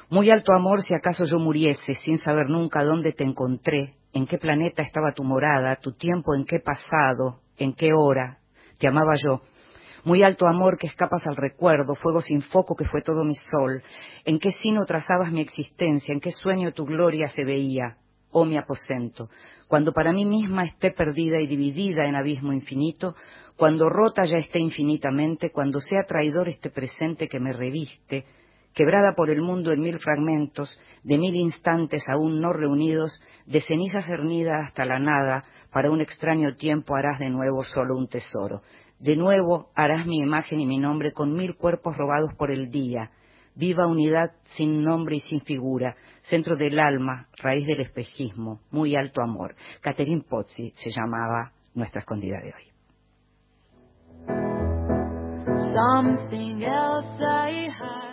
Muy 0.09 0.31
alto 0.31 0.53
amor 0.53 0.83
si 0.83 0.95
acaso 0.95 1.25
yo 1.25 1.39
muriese, 1.39 1.95
sin 2.05 2.19
saber 2.19 2.49
nunca 2.49 2.85
dónde 2.85 3.13
te 3.13 3.25
encontré, 3.25 3.97
en 4.13 4.27
qué 4.27 4.39
planeta 4.39 4.83
estaba 4.83 5.13
tu 5.13 5.25
morada, 5.25 5.77
tu 5.77 5.93
tiempo 5.93 6.35
en 6.35 6.45
qué 6.45 6.61
pasado, 6.61 7.41
en 7.59 7.75
qué 7.75 7.93
hora, 7.93 8.39
te 8.79 8.87
amaba 8.87 9.13
yo. 9.17 9.43
Muy 10.05 10.23
alto 10.23 10.47
amor 10.47 10.79
que 10.79 10.87
escapas 10.87 11.27
al 11.27 11.37
recuerdo, 11.37 11.95
fuego 11.97 12.23
sin 12.23 12.41
foco 12.41 12.77
que 12.77 12.85
fue 12.85 13.03
todo 13.03 13.25
mi 13.25 13.35
sol, 13.35 13.83
en 14.25 14.39
qué 14.39 14.53
sino 14.53 14.85
trazabas 14.87 15.33
mi 15.33 15.41
existencia, 15.41 16.15
en 16.15 16.21
qué 16.21 16.31
sueño 16.31 16.73
tu 16.73 16.85
gloria 16.85 17.29
se 17.29 17.45
veía, 17.45 17.99
oh 18.31 18.45
mi 18.45 18.57
aposento, 18.57 19.29
cuando 19.67 19.93
para 19.93 20.13
mí 20.13 20.25
misma 20.25 20.65
esté 20.65 20.93
perdida 20.93 21.41
y 21.41 21.47
dividida 21.47 22.07
en 22.07 22.17
abismo 22.17 22.53
infinito, 22.53 23.15
cuando 23.61 23.91
rota 23.91 24.25
ya 24.25 24.39
esté 24.39 24.59
infinitamente, 24.59 25.51
cuando 25.51 25.81
sea 25.81 26.05
traidor 26.05 26.49
este 26.49 26.71
presente 26.71 27.29
que 27.29 27.39
me 27.39 27.53
reviste, 27.53 28.25
quebrada 28.73 29.13
por 29.15 29.29
el 29.29 29.43
mundo 29.43 29.71
en 29.71 29.83
mil 29.83 29.99
fragmentos, 29.99 30.81
de 31.05 31.19
mil 31.19 31.35
instantes 31.35 32.03
aún 32.09 32.41
no 32.41 32.55
reunidos, 32.55 33.23
de 33.45 33.61
cenizas 33.61 34.07
cernidas 34.07 34.69
hasta 34.69 34.87
la 34.87 34.99
nada, 34.99 35.43
para 35.71 35.91
un 35.91 36.01
extraño 36.01 36.57
tiempo 36.57 36.97
harás 36.97 37.19
de 37.19 37.29
nuevo 37.29 37.63
solo 37.63 37.99
un 37.99 38.09
tesoro. 38.09 38.63
De 38.99 39.15
nuevo 39.15 39.69
harás 39.75 40.07
mi 40.07 40.21
imagen 40.21 40.59
y 40.59 40.65
mi 40.65 40.79
nombre 40.79 41.13
con 41.13 41.35
mil 41.35 41.55
cuerpos 41.55 41.95
robados 41.99 42.33
por 42.39 42.51
el 42.51 42.71
día, 42.71 43.11
viva 43.57 43.87
unidad 43.87 44.31
sin 44.57 44.83
nombre 44.83 45.17
y 45.17 45.21
sin 45.21 45.43
figura, 45.43 45.97
centro 46.23 46.57
del 46.57 46.79
alma, 46.79 47.29
raíz 47.37 47.67
del 47.67 47.83
espejismo, 47.83 48.63
muy 48.71 48.97
alto 48.97 49.21
amor. 49.21 49.55
Catherine 49.83 50.25
Pozzi 50.27 50.73
se 50.77 50.89
llamaba 50.89 51.53
nuestra 51.75 52.01
escondida 52.01 52.41
de 52.41 52.55
hoy. 52.55 52.70
Something 55.75 56.65
else 56.65 57.07
I 57.21 57.69
hide. 57.79 58.10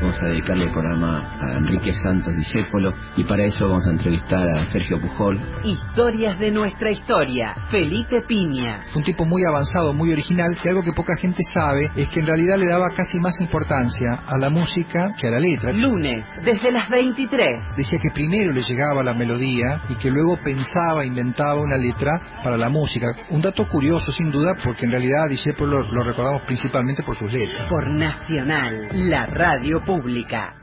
Vamos 0.00 0.18
a 0.22 0.26
dedicarle 0.28 0.64
el 0.64 0.72
programa 0.72 1.34
a 1.38 1.58
Enrique 1.58 1.92
Santos 1.92 2.34
Discépolo 2.34 2.94
y 3.16 3.24
para 3.24 3.44
eso 3.44 3.66
vamos 3.66 3.86
a 3.86 3.90
entrevistar 3.90 4.48
a 4.48 4.64
Sergio 4.64 4.98
Pujol. 4.98 5.38
Historias 5.62 6.38
de 6.38 6.50
nuestra 6.50 6.90
historia. 6.90 7.54
Felipe 7.70 8.22
Piña. 8.26 8.80
Fue 8.92 9.00
un 9.00 9.04
tipo 9.04 9.26
muy 9.26 9.42
avanzado, 9.44 9.92
muy 9.92 10.10
original, 10.10 10.56
y 10.64 10.68
algo 10.68 10.82
que 10.82 10.94
poca 10.94 11.14
gente 11.16 11.42
sabe 11.52 11.90
es 11.96 12.08
que 12.08 12.20
en 12.20 12.26
realidad 12.26 12.56
le 12.56 12.66
daba 12.66 12.90
casi 12.96 13.18
más 13.18 13.38
importancia 13.42 14.20
a 14.26 14.38
la 14.38 14.48
música 14.48 15.12
que 15.20 15.28
a 15.28 15.32
la 15.32 15.38
letra. 15.38 15.70
Lunes, 15.72 16.26
desde 16.44 16.72
las 16.72 16.88
23. 16.88 17.76
Decía 17.76 17.98
que 17.98 18.10
primero 18.14 18.52
le 18.52 18.62
llegaba 18.62 19.02
la 19.02 19.12
melodía 19.12 19.82
y 19.90 19.96
que 19.96 20.10
luego 20.10 20.38
pensaba, 20.42 21.04
inventaba 21.04 21.60
una 21.60 21.76
letra 21.76 22.40
para 22.42 22.56
la 22.56 22.70
música. 22.70 23.06
Un 23.28 23.42
dato 23.42 23.68
curioso, 23.68 24.10
sin 24.12 24.30
duda, 24.30 24.54
porque 24.64 24.86
en 24.86 24.92
realidad 24.92 25.24
a 25.24 25.28
Discépolo 25.28 25.82
lo 25.82 26.04
recordamos 26.04 26.42
principalmente 26.46 27.02
por 27.02 27.16
sus 27.18 27.30
letras. 27.30 27.68
Por 27.68 27.90
Nacional, 27.90 28.88
la 28.94 29.26
radio 29.26 29.82
pública. 29.90 30.54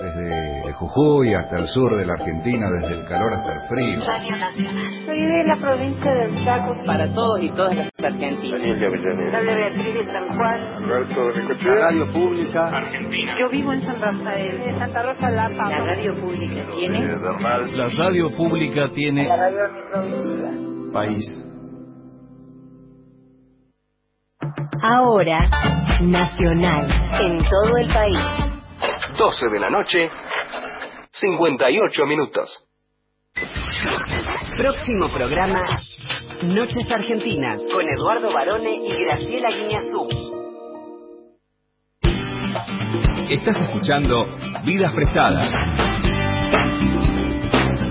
Desde 0.00 0.72
Jujuy 0.74 1.34
hasta 1.34 1.58
el 1.58 1.66
sur 1.66 1.96
de 1.96 2.06
la 2.06 2.12
Argentina, 2.12 2.68
desde 2.80 3.00
el 3.00 3.08
calor 3.08 3.32
hasta 3.32 3.54
el 3.54 3.60
frío. 3.68 4.00
Soy 5.04 5.26
de 5.26 5.44
la 5.44 5.56
provincia 5.60 6.14
del 6.14 6.44
Chaco. 6.44 6.72
Para 6.86 7.12
todos 7.12 7.42
y 7.42 7.50
todas 7.50 7.74
las 7.74 7.90
argentinas. 7.98 8.62
Soy 8.62 9.56
Beatriz 9.56 9.94
de 9.94 10.04
San 10.04 10.28
Juan. 10.28 10.60
Alberto 10.76 11.32
de 11.32 11.80
Radio 11.80 12.12
Pública. 12.12 12.70
Yo 13.40 13.50
vivo 13.50 13.72
en 13.72 13.82
San 13.82 14.00
Rafael, 14.00 14.58
de 14.58 14.78
Santa 14.78 15.02
Rosa 15.02 15.30
La 15.30 15.48
Paz. 15.48 15.70
La 15.70 15.84
radio 15.84 16.14
pública 16.14 16.62
tiene 16.76 17.08
La 17.08 17.88
radio 17.88 18.30
pública 18.36 18.90
tiene 18.94 19.26
La 19.26 19.36
radio 19.36 19.58
provincia. 19.90 20.92
País. 20.92 21.47
Ahora, 24.82 25.48
Nacional, 26.00 26.86
en 27.20 27.38
todo 27.38 27.76
el 27.78 27.92
país. 27.92 28.18
12 29.18 29.46
de 29.50 29.60
la 29.60 29.70
noche, 29.70 30.08
58 31.10 32.06
minutos. 32.06 32.64
Próximo 34.56 35.08
programa, 35.12 35.62
Noches 36.42 36.86
Argentinas, 36.92 37.60
con 37.72 37.88
Eduardo 37.88 38.32
Barone 38.32 38.74
y 38.74 38.92
Graciela 39.04 39.50
Guiñazú. 39.50 40.08
Estás 43.30 43.56
escuchando 43.58 44.26
Vidas 44.64 44.92
Prestadas 44.94 45.52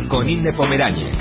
con 0.10 0.30
Inde 0.30 0.54
Pomeráñez. 0.54 1.16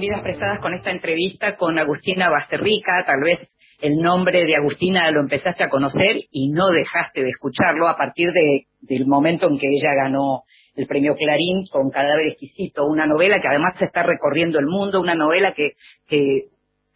Vidas 0.00 0.22
Prestadas 0.22 0.60
con 0.60 0.72
esta 0.72 0.90
entrevista 0.90 1.56
con 1.56 1.78
Agustina 1.78 2.30
Basterrica. 2.30 3.04
Tal 3.06 3.20
vez 3.20 3.48
el 3.80 3.96
nombre 3.96 4.44
de 4.44 4.56
Agustina 4.56 5.10
lo 5.10 5.20
empezaste 5.20 5.64
a 5.64 5.70
conocer 5.70 6.16
y 6.30 6.50
no 6.50 6.68
dejaste 6.68 7.22
de 7.22 7.28
escucharlo 7.28 7.86
a 7.86 7.96
partir 7.96 8.32
de, 8.32 8.66
del 8.80 9.06
momento 9.06 9.48
en 9.48 9.58
que 9.58 9.68
ella 9.68 9.94
ganó 9.94 10.44
el 10.74 10.86
premio 10.86 11.14
Clarín 11.14 11.64
con 11.70 11.90
Cadáver 11.90 12.28
Exquisito, 12.28 12.86
una 12.86 13.06
novela 13.06 13.40
que 13.40 13.48
además 13.48 13.78
se 13.78 13.84
está 13.84 14.02
recorriendo 14.02 14.58
el 14.58 14.66
mundo, 14.66 15.00
una 15.00 15.14
novela 15.14 15.52
que, 15.52 15.72
que 16.08 16.46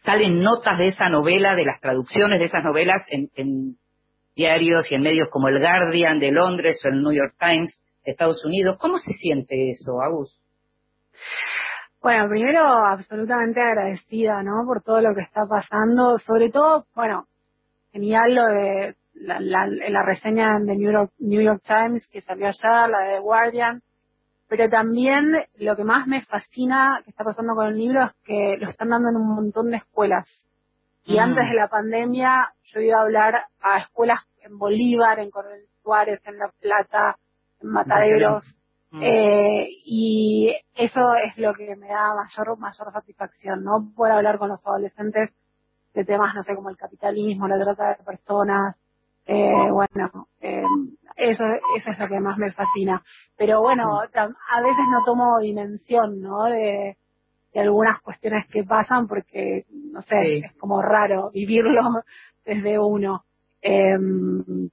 salen 0.03 0.39
notas 0.39 0.77
de 0.77 0.87
esa 0.87 1.09
novela, 1.09 1.55
de 1.55 1.65
las 1.65 1.79
traducciones 1.81 2.39
de 2.39 2.45
esas 2.45 2.63
novelas 2.63 3.03
en, 3.09 3.29
en 3.35 3.75
diarios 4.35 4.91
y 4.91 4.95
en 4.95 5.01
medios 5.01 5.29
como 5.29 5.47
el 5.49 5.59
Guardian 5.59 6.19
de 6.19 6.31
Londres 6.31 6.81
o 6.83 6.87
el 6.87 7.01
New 7.03 7.13
York 7.13 7.35
Times 7.39 7.71
de 8.03 8.11
Estados 8.11 8.43
Unidos. 8.45 8.77
¿Cómo 8.79 8.97
se 8.97 9.13
siente 9.13 9.69
eso, 9.69 10.01
Agus? 10.01 10.39
Bueno, 12.05 12.29
primero 12.29 12.61
absolutamente 12.61 13.59
agradecida, 13.59 14.43
¿no? 14.43 14.63
Por 14.63 14.83
todo 14.83 15.01
lo 15.01 15.15
que 15.15 15.21
está 15.21 15.47
pasando, 15.47 16.19
sobre 16.19 16.51
todo, 16.51 16.85
bueno, 16.93 17.25
genial 17.91 18.35
lo 18.35 18.45
de 18.45 18.95
la, 19.15 19.39
la, 19.39 19.65
la 19.65 20.03
reseña 20.03 20.59
de 20.59 20.75
New 20.75 20.91
York, 20.91 21.11
New 21.17 21.41
York 21.41 21.63
Times 21.65 22.07
que 22.09 22.21
salió 22.21 22.45
allá, 22.45 22.87
la 22.87 22.99
de 23.11 23.19
Guardian, 23.21 23.81
pero 24.47 24.69
también 24.69 25.31
lo 25.57 25.75
que 25.75 25.83
más 25.83 26.05
me 26.05 26.21
fascina 26.21 27.01
que 27.03 27.09
está 27.09 27.23
pasando 27.23 27.55
con 27.55 27.69
el 27.69 27.75
libro 27.79 28.03
es 28.03 28.11
que 28.23 28.57
lo 28.59 28.69
están 28.69 28.89
dando 28.89 29.09
en 29.09 29.15
un 29.15 29.33
montón 29.33 29.71
de 29.71 29.77
escuelas. 29.77 30.29
Y 31.05 31.15
Mm. 31.15 31.21
antes 31.21 31.49
de 31.49 31.55
la 31.55 31.69
pandemia 31.69 32.53
yo 32.65 32.81
iba 32.81 32.99
a 32.99 33.01
hablar 33.01 33.45
a 33.61 33.79
escuelas 33.79 34.19
en 34.43 34.59
Bolívar, 34.59 35.17
en 35.17 35.31
Coronel 35.31 35.65
Suárez, 35.81 36.21
en 36.25 36.37
La 36.37 36.51
Plata, 36.61 37.15
en 37.63 37.69
Mataderos, 37.69 38.43
Mm. 38.91 39.01
eh, 39.01 39.54
eso 40.95 41.13
es 41.15 41.37
lo 41.37 41.53
que 41.53 41.75
me 41.75 41.87
da 41.87 42.13
mayor 42.15 42.57
mayor 42.57 42.91
satisfacción, 42.93 43.63
¿no? 43.63 43.91
Poder 43.95 44.13
hablar 44.13 44.37
con 44.37 44.49
los 44.49 44.65
adolescentes 44.65 45.31
de 45.93 46.05
temas, 46.05 46.33
no 46.33 46.43
sé, 46.43 46.55
como 46.55 46.69
el 46.69 46.77
capitalismo, 46.77 47.47
la 47.47 47.59
trata 47.63 47.89
de 47.89 48.03
personas, 48.03 48.75
eh, 49.25 49.51
bueno, 49.71 50.27
eh, 50.41 50.63
eso, 51.17 51.43
eso 51.75 51.91
es 51.91 51.99
lo 51.99 52.07
que 52.07 52.19
más 52.19 52.37
me 52.37 52.51
fascina. 52.51 53.01
Pero 53.37 53.61
bueno, 53.61 53.99
a 53.99 54.61
veces 54.61 54.85
no 54.89 55.03
tomo 55.05 55.39
dimensión, 55.39 56.21
¿no? 56.21 56.43
De, 56.45 56.97
de 57.53 57.59
algunas 57.59 57.99
cuestiones 58.01 58.45
que 58.51 58.63
pasan 58.63 59.07
porque, 59.07 59.65
no 59.91 60.01
sé, 60.01 60.15
Sí. 60.23 60.41
es 60.45 60.53
como 60.57 60.81
raro 60.81 61.31
vivirlo 61.33 61.81
desde 62.45 62.79
uno. 62.79 63.23
Eh, 63.61 63.97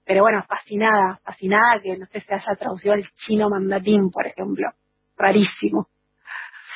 pero 0.04 0.22
bueno, 0.22 0.44
fascinada, 0.46 1.18
fascinada 1.24 1.80
que 1.80 1.96
no 1.96 2.06
sé 2.06 2.20
se 2.20 2.34
haya 2.34 2.54
traducido 2.58 2.94
al 2.94 3.04
chino 3.14 3.48
mandarín, 3.48 4.10
por 4.10 4.26
ejemplo. 4.26 4.68
Rarísimo. 5.16 5.86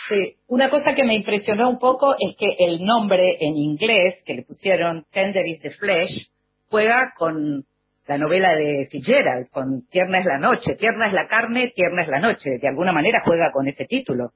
Sí, 0.09 0.37
una 0.49 0.71
cosa 0.71 0.95
que 0.95 1.05
me 1.05 1.15
impresionó 1.17 1.69
un 1.69 1.79
poco 1.79 2.15
es 2.19 2.37
que 2.39 2.55
el 2.59 2.85
nombre 2.85 3.37
en 3.41 3.57
inglés 3.57 4.17
que 4.25 4.35
le 4.35 4.43
pusieron 4.43 5.05
Tender 5.13 5.45
is 5.47 5.61
the 5.61 5.71
Flesh 5.73 6.29
juega 6.71 7.13
con 7.17 7.65
la 8.07 8.19
novela 8.19 8.55
de 8.55 8.87
Fitzgerald, 8.91 9.49
con 9.51 9.83
Tierna 9.91 10.19
es 10.21 10.27
la 10.27 10.39
noche, 10.39 10.77
tierna 10.77 11.09
es 11.09 11.13
la 11.13 11.27
carne, 11.29 11.73
tierna 11.75 12.03
es 12.03 12.09
la 12.09 12.21
noche, 12.21 12.51
de 12.61 12.69
alguna 12.69 12.93
manera 12.93 13.23
juega 13.25 13.51
con 13.51 13.67
ese 13.67 13.85
título. 13.85 14.31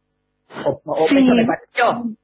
O, 0.67 0.81
o 0.85 1.07
Sí. 1.09 1.19
eso 1.19 1.33
me 1.35 1.47
pareció. 1.47 2.17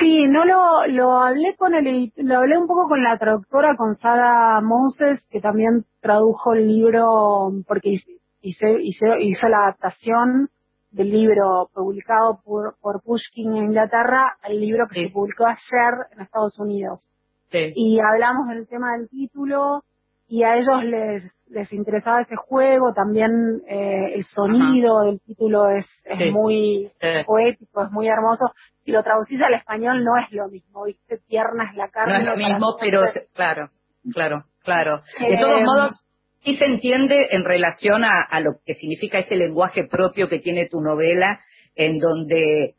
Sí, 0.00 0.24
no 0.28 0.44
lo, 0.44 0.86
lo 0.88 1.12
hablé 1.20 1.54
con 1.56 1.74
el, 1.74 2.12
lo 2.16 2.38
hablé 2.38 2.56
un 2.58 2.66
poco 2.66 2.88
con 2.88 3.02
la 3.02 3.16
traductora, 3.18 3.76
con 3.76 3.94
Sara 3.94 4.60
Moses, 4.62 5.26
que 5.30 5.40
también 5.40 5.84
tradujo 6.00 6.54
el 6.54 6.66
libro 6.66 7.52
porque 7.68 7.90
hice, 7.90 8.12
hice, 8.40 8.66
hice- 8.82 9.20
hizo 9.20 9.48
la 9.48 9.58
adaptación 9.58 10.48
del 10.92 11.10
libro 11.10 11.68
publicado 11.74 12.40
por, 12.44 12.76
por 12.80 13.02
Pushkin 13.02 13.56
en 13.56 13.64
Inglaterra 13.64 14.36
al 14.42 14.60
libro 14.60 14.86
que 14.88 14.94
Sí. 15.00 15.06
se 15.06 15.12
publicó 15.12 15.46
ayer 15.46 15.94
en 16.12 16.20
Estados 16.20 16.58
Unidos. 16.58 17.08
Sí. 17.50 17.72
Y 17.74 17.98
hablamos 18.00 18.48
del 18.48 18.66
tema 18.68 18.92
del 18.96 19.08
título 19.08 19.82
y 20.28 20.44
a 20.44 20.54
ellos 20.56 20.82
les, 20.84 21.24
les 21.48 21.70
interesaba 21.72 22.22
ese 22.22 22.36
juego, 22.36 22.94
también 22.94 23.30
eh, 23.68 24.14
el 24.14 24.24
sonido 24.24 25.02
del 25.02 25.20
título 25.20 25.68
es, 25.68 25.86
es 26.04 26.18
Sí. 26.18 26.30
muy 26.30 26.90
poético, 27.26 27.84
es 27.84 27.90
muy 27.90 28.08
hermoso. 28.08 28.46
Si 28.84 28.92
lo 28.92 29.02
traducís 29.02 29.40
al 29.42 29.54
español 29.54 30.02
no 30.04 30.12
es 30.16 30.32
lo 30.32 30.48
mismo, 30.48 30.84
¿viste? 30.84 31.18
Tierna 31.28 31.70
es 31.70 31.76
la 31.76 31.86
No 31.86 31.90
carne. 31.92 32.18
es 32.20 32.24
lo 32.26 32.36
mismo, 32.36 32.76
pero 32.80 33.02
claro, 33.34 33.70
claro, 34.12 34.44
claro. 34.64 35.02
De 35.20 35.34
Eh, 35.34 35.38
todos 35.40 35.60
modos, 35.62 36.04
sí 36.44 36.56
se 36.56 36.64
entiende 36.64 37.16
en 37.30 37.44
relación 37.44 38.04
a, 38.04 38.20
a 38.22 38.40
lo 38.40 38.52
que 38.64 38.74
significa 38.74 39.18
ese 39.18 39.36
lenguaje 39.36 39.84
propio 39.84 40.28
que 40.28 40.38
tiene 40.38 40.68
tu 40.68 40.80
novela, 40.80 41.40
en 41.74 41.98
donde 41.98 42.74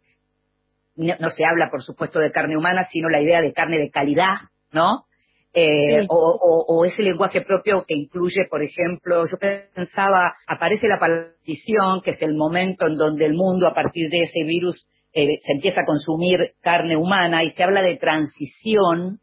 no, 0.95 1.15
no 1.19 1.30
se 1.30 1.43
habla, 1.45 1.69
por 1.71 1.82
supuesto, 1.82 2.19
de 2.19 2.32
carne 2.32 2.58
humana, 2.58 2.86
sino 2.91 3.10
la 3.10 3.21
idea 3.21 3.41
de 3.41 3.54
carne 3.54 3.78
de 3.80 3.89
calidad, 3.89 4.36
¿no? 4.71 5.06
Eh, 5.56 5.99
Sí. 6.02 6.06
o, 6.10 6.15
o- 6.41 6.65
o 6.80 6.86
ese 6.86 7.04
lenguaje 7.04 7.41
propio 7.41 7.86
que 7.88 7.93
incluye, 7.93 8.45
por 8.49 8.63
ejemplo, 8.63 9.26
yo 9.28 9.38
pensaba, 9.38 10.36
aparece 10.47 10.88
la 10.88 10.99
partición, 10.99 12.02
que 12.02 12.12
es 12.12 12.21
el 12.23 12.36
momento 12.36 12.88
en 12.88 12.95
donde 12.95 13.26
el 13.26 13.34
mundo, 13.36 13.67
a 13.67 13.73
partir 13.76 14.10
de 14.10 14.23
ese 14.23 14.43
virus, 14.45 14.88
eh, 15.13 15.39
se 15.45 15.52
empieza 15.54 15.82
a 15.82 15.86
consumir 15.86 16.39
carne 16.62 16.97
humana 16.97 17.43
y 17.43 17.52
se 17.52 17.63
habla 17.63 17.84
de 17.84 17.97
transición, 17.97 19.19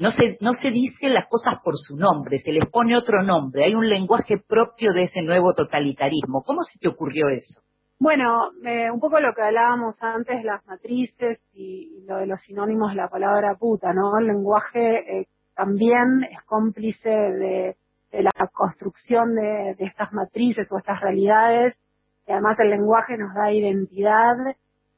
no 0.00 0.10
se, 0.10 0.38
no 0.40 0.54
se 0.54 0.70
dicen 0.70 1.14
las 1.14 1.28
cosas 1.28 1.60
por 1.62 1.74
su 1.76 1.96
nombre, 1.96 2.38
se 2.38 2.52
les 2.52 2.66
pone 2.66 2.96
otro 2.96 3.22
nombre, 3.22 3.64
hay 3.64 3.74
un 3.74 3.88
lenguaje 3.88 4.38
propio 4.38 4.92
de 4.92 5.04
ese 5.04 5.20
nuevo 5.20 5.52
totalitarismo. 5.52 6.42
¿Cómo 6.42 6.62
se 6.62 6.78
te 6.78 6.88
ocurrió 6.88 7.28
eso? 7.28 7.60
Bueno, 7.98 8.48
un 8.94 8.98
poco 8.98 9.20
lo 9.20 9.34
que 9.34 9.42
hablábamos 9.42 10.02
antes, 10.02 10.42
las 10.42 10.66
matrices 10.66 11.38
y, 11.52 12.02
lo 12.08 12.16
de 12.16 12.26
los 12.26 12.40
sinónimos 12.40 12.94
la 12.94 13.08
palabra 13.08 13.56
puta, 13.56 13.92
¿no? 13.92 14.18
El 14.18 14.28
lenguaje 14.28 15.20
eh, 15.20 15.26
también 15.54 16.24
es 16.30 16.40
cómplice 16.46 17.10
de, 17.10 17.76
la 18.10 18.32
construcción 18.54 19.34
de, 19.34 19.76
estas 19.80 20.14
matrices 20.14 20.66
o 20.72 20.78
estas 20.78 20.98
realidades. 21.02 21.78
Además 22.26 22.58
el 22.60 22.70
lenguaje 22.70 23.18
nos 23.18 23.34
da 23.34 23.52
identidad 23.52 24.36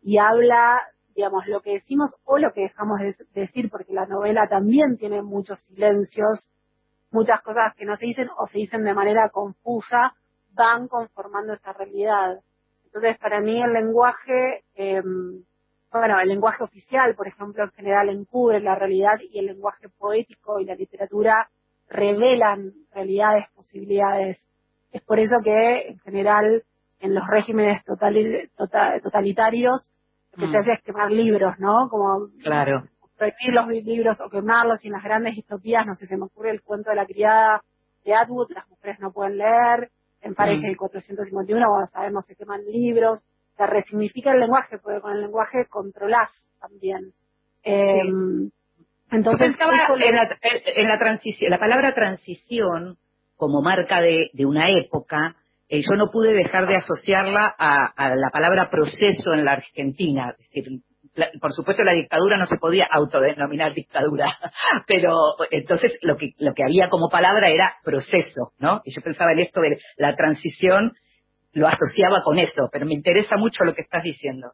y 0.01 0.19
habla, 0.19 0.81
digamos, 1.14 1.46
lo 1.46 1.61
que 1.61 1.75
decimos 1.75 2.14
o 2.25 2.38
lo 2.38 2.53
que 2.53 2.62
dejamos 2.62 3.01
de 3.01 3.14
decir, 3.35 3.70
porque 3.70 3.92
la 3.92 4.07
novela 4.07 4.48
también 4.48 4.96
tiene 4.96 5.22
muchos 5.22 5.61
silencios, 5.62 6.51
muchas 7.11 7.42
cosas 7.42 7.75
que 7.77 7.85
no 7.85 7.96
se 7.96 8.07
dicen 8.07 8.29
o 8.38 8.46
se 8.46 8.59
dicen 8.59 8.85
de 8.85 8.94
manera 8.94 9.29
confusa, 9.31 10.14
van 10.55 10.88
conformando 10.88 11.53
esa 11.53 11.72
realidad. 11.72 12.40
Entonces, 12.85 13.18
para 13.18 13.40
mí 13.40 13.62
el 13.62 13.72
lenguaje, 13.72 14.64
eh, 14.75 15.03
bueno, 15.90 16.20
el 16.20 16.29
lenguaje 16.29 16.64
oficial, 16.64 17.14
por 17.14 17.29
ejemplo, 17.29 17.64
en 17.64 17.70
general 17.72 18.09
encubre 18.09 18.61
la 18.61 18.75
realidad 18.75 19.18
y 19.20 19.38
el 19.38 19.46
lenguaje 19.46 19.88
poético 19.98 20.61
y 20.61 20.64
la 20.64 20.75
literatura 20.75 21.48
revelan 21.88 22.72
realidades, 22.94 23.46
posibilidades. 23.55 24.38
Es 24.90 25.03
por 25.03 25.18
eso 25.18 25.37
que, 25.42 25.88
en 25.88 25.98
general, 26.01 26.64
en 27.01 27.14
los 27.14 27.27
regímenes 27.27 27.83
totali- 27.85 28.48
tota- 28.57 29.01
totalitarios, 29.01 29.90
que 30.38 30.47
se 30.47 30.53
Mm. 30.57 30.61
hace 30.61 30.73
es 30.73 30.83
quemar 30.83 31.11
libros, 31.11 31.59
¿no? 31.59 31.88
Como 31.90 32.29
Claro. 32.42 32.85
prohibir 33.18 33.53
los 33.53 33.68
libros 33.68 34.21
o 34.21 34.29
quemarlos 34.31 34.85
y 34.85 34.88
en 34.88 34.95
las 34.95 35.05
grandes 35.05 35.37
distopías, 35.37 35.87
no 35.87 35.95
sé, 35.95 36.07
se 36.07 36.16
me 36.16 36.25
ocurre 36.25 36.51
el 36.51 36.62
cuento 36.62 36.90
de 36.90 36.97
la 36.97 37.07
criada 37.07 37.62
de 38.05 38.14
Atwood, 38.14 38.51
las 38.51 38.68
mujeres 38.68 38.99
no 39.01 39.12
pueden 39.12 39.38
leer, 39.38 39.90
en 40.23 40.35
Pareja 40.35 40.59
Mm. 40.61 40.66
del 40.66 40.77
451, 40.77 41.68
bueno, 41.71 41.87
sabemos 41.88 42.25
se 42.27 42.35
queman 42.37 42.64
libros, 42.64 43.25
se 43.57 43.66
resignifica 43.66 44.33
el 44.33 44.40
lenguaje, 44.40 44.79
porque 44.79 45.01
con 45.01 45.12
el 45.12 45.21
lenguaje 45.21 45.66
controlás 45.68 46.31
también. 46.61 47.12
Eh, 47.64 48.01
Entonces, 49.11 49.51
Yo 49.53 49.57
pensaba 49.59 49.75
eso 49.85 49.97
le- 49.97 50.09
en 50.09 50.14
la, 50.16 50.29
en 50.42 50.88
la 50.88 50.99
transición, 50.99 51.51
la 51.51 51.59
palabra 51.59 51.95
transición 51.95 52.97
como 53.37 53.61
marca 53.61 54.01
de, 54.01 54.31
de 54.33 54.47
una 54.47 54.71
época, 54.71 55.37
eh, 55.73 55.81
yo 55.81 55.97
no 55.97 56.11
pude 56.11 56.35
dejar 56.35 56.67
de 56.67 56.77
asociarla 56.77 57.47
a, 57.59 58.15
la 58.15 58.29
palabra 58.31 58.69
proceso 58.69 59.33
en 59.33 59.47
la 59.47 59.53
Argentina. 59.53 60.37
Por 61.41 61.53
supuesto 61.55 61.83
la 61.83 61.95
dictadura 61.95 62.37
no 62.37 62.45
se 62.45 62.59
podía 62.59 62.87
autodenominar 62.93 63.73
dictadura, 63.73 64.27
pero 64.87 65.17
entonces 65.51 65.93
lo 66.03 66.19
que, 66.19 66.33
lo 66.39 66.53
que 66.53 66.63
había 66.63 66.91
como 66.91 67.09
palabra 67.09 67.49
era 67.49 67.77
proceso, 67.85 68.53
¿no? 68.59 68.83
Y 68.85 68.95
yo 68.95 69.01
pensaba 69.01 69.33
en 69.33 69.39
esto 69.39 69.63
de 69.63 69.79
la 69.97 70.15
transición, 70.15 70.93
lo 71.55 71.69
asociaba 71.69 72.23
con 72.23 72.37
eso, 72.37 72.69
pero 72.71 72.85
me 72.85 72.93
interesa 72.93 73.39
mucho 73.39 73.65
lo 73.65 73.75
que 73.75 73.81
estás 73.81 74.03
diciendo. 74.03 74.53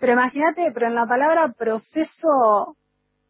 Pero 0.00 0.14
imagínate, 0.14 0.72
pero 0.72 0.86
en 0.86 0.94
la 0.94 1.04
palabra 1.04 1.52
proceso, 1.58 2.78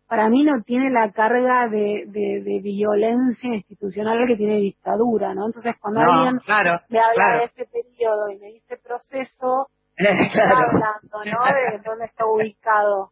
para 0.08 0.28
mí 0.28 0.44
no 0.44 0.62
tiene 0.62 0.90
la 0.90 1.10
carga 1.12 1.68
de, 1.68 2.04
de, 2.06 2.42
de 2.42 2.60
violencia 2.62 3.54
institucional 3.54 4.26
que 4.26 4.36
tiene 4.36 4.56
dictadura, 4.56 5.34
¿no? 5.34 5.46
Entonces, 5.46 5.74
cuando 5.80 6.00
No, 6.00 6.12
alguien 6.12 6.38
claro, 6.40 6.80
me 6.88 6.98
habla 7.00 7.14
claro. 7.14 7.38
de 7.38 7.44
ese 7.46 7.66
periodo 7.66 8.30
y 8.30 8.38
me 8.38 8.48
dice 8.48 8.76
proceso, 8.76 9.68
está 9.96 10.32
Claro. 10.32 10.66
hablando, 10.70 11.18
¿no? 11.38 11.44
De 11.44 11.78
dónde 11.84 12.04
está 12.06 12.26
ubicado. 12.26 13.10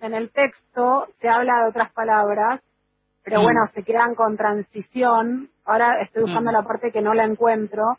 En 0.00 0.14
el 0.14 0.30
texto 0.32 1.06
se 1.20 1.28
habla 1.28 1.62
de 1.64 1.68
otras 1.70 1.92
palabras, 1.92 2.60
pero 3.22 3.40
Mm. 3.40 3.44
bueno, 3.44 3.60
se 3.74 3.82
quedan 3.84 4.14
con 4.14 4.36
transición. 4.36 5.50
Ahora 5.64 6.00
estoy 6.02 6.22
buscando 6.22 6.50
Mm. 6.50 6.54
la 6.54 6.62
parte 6.62 6.90
que 6.90 7.02
no 7.02 7.14
la 7.14 7.24
encuentro. 7.24 7.98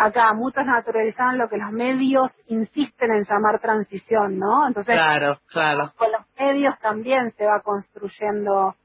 Acá 0.00 0.32
muchos 0.32 0.64
naturalizaron 0.64 1.38
lo 1.38 1.48
que 1.48 1.56
los 1.56 1.72
medios 1.72 2.30
insisten 2.46 3.10
en 3.10 3.24
llamar 3.24 3.58
transición, 3.60 4.38
¿no? 4.38 4.68
Entonces, 4.68 4.94
Claro, 4.94 5.40
claro. 5.50 5.92
con 5.96 6.12
los 6.12 6.20
medios 6.38 6.78
también 6.78 7.32
se 7.36 7.44
va 7.44 7.60
construyendo 7.62 8.76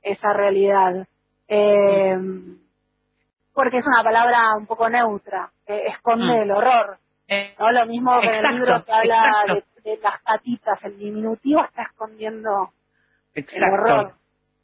esa 0.00 0.32
realidad. 0.32 1.08
Eh, 1.48 2.16
porque 3.52 3.78
es 3.78 3.84
una 3.86 4.04
palabra 4.04 4.52
un 4.56 4.66
poco 4.66 4.88
neutra, 4.88 5.50
que 5.66 5.86
esconde 5.88 6.24
Mm. 6.38 6.42
el 6.42 6.50
horror. 6.52 6.98
Eh, 7.26 7.54
¿no? 7.58 7.72
Lo 7.72 7.86
mismo 7.86 8.20
que 8.20 8.28
en 8.28 8.44
el 8.46 8.54
libro 8.54 8.84
que 8.84 8.92
habla 8.92 9.42
de, 9.48 9.64
de 9.90 9.98
las 10.00 10.22
patitas, 10.22 10.84
el 10.84 10.96
diminutivo 10.98 11.64
está 11.64 11.82
escondiendo 11.82 12.70
el 13.34 13.64
horror. 13.64 14.14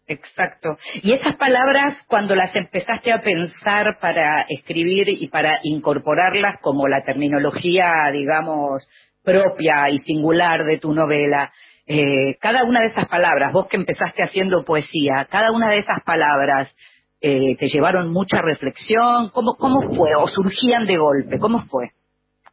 Exacto. 0.08 0.76
Y 1.02 1.12
esas 1.12 1.36
palabras, 1.36 1.96
cuando 2.06 2.36
las 2.36 2.54
empezaste 2.54 3.12
a 3.12 3.22
pensar 3.22 3.98
para 4.00 4.42
escribir 4.48 5.08
y 5.08 5.28
para 5.28 5.58
incorporarlas 5.64 6.60
como 6.60 6.86
la 6.86 7.02
terminología, 7.04 8.10
digamos, 8.12 8.88
propia 9.24 9.90
y 9.90 9.98
singular 9.98 10.64
de 10.64 10.78
tu 10.78 10.94
novela. 10.94 11.52
Eh, 11.88 12.36
cada 12.40 12.64
una 12.64 12.80
de 12.80 12.88
esas 12.88 13.08
palabras, 13.08 13.52
vos 13.52 13.66
que 13.66 13.76
empezaste 13.76 14.22
haciendo 14.22 14.64
poesía, 14.64 15.26
cada 15.28 15.50
una 15.50 15.68
de 15.70 15.78
esas 15.78 16.02
palabras 16.04 16.72
eh, 17.20 17.56
te 17.56 17.66
llevaron 17.66 18.12
mucha 18.12 18.40
reflexión. 18.40 19.30
¿Cómo, 19.30 19.56
¿Cómo 19.56 19.82
fue? 19.96 20.14
¿O 20.16 20.28
surgían 20.28 20.86
de 20.86 20.98
golpe? 20.98 21.40
¿Cómo 21.40 21.64
fue? 21.66 21.90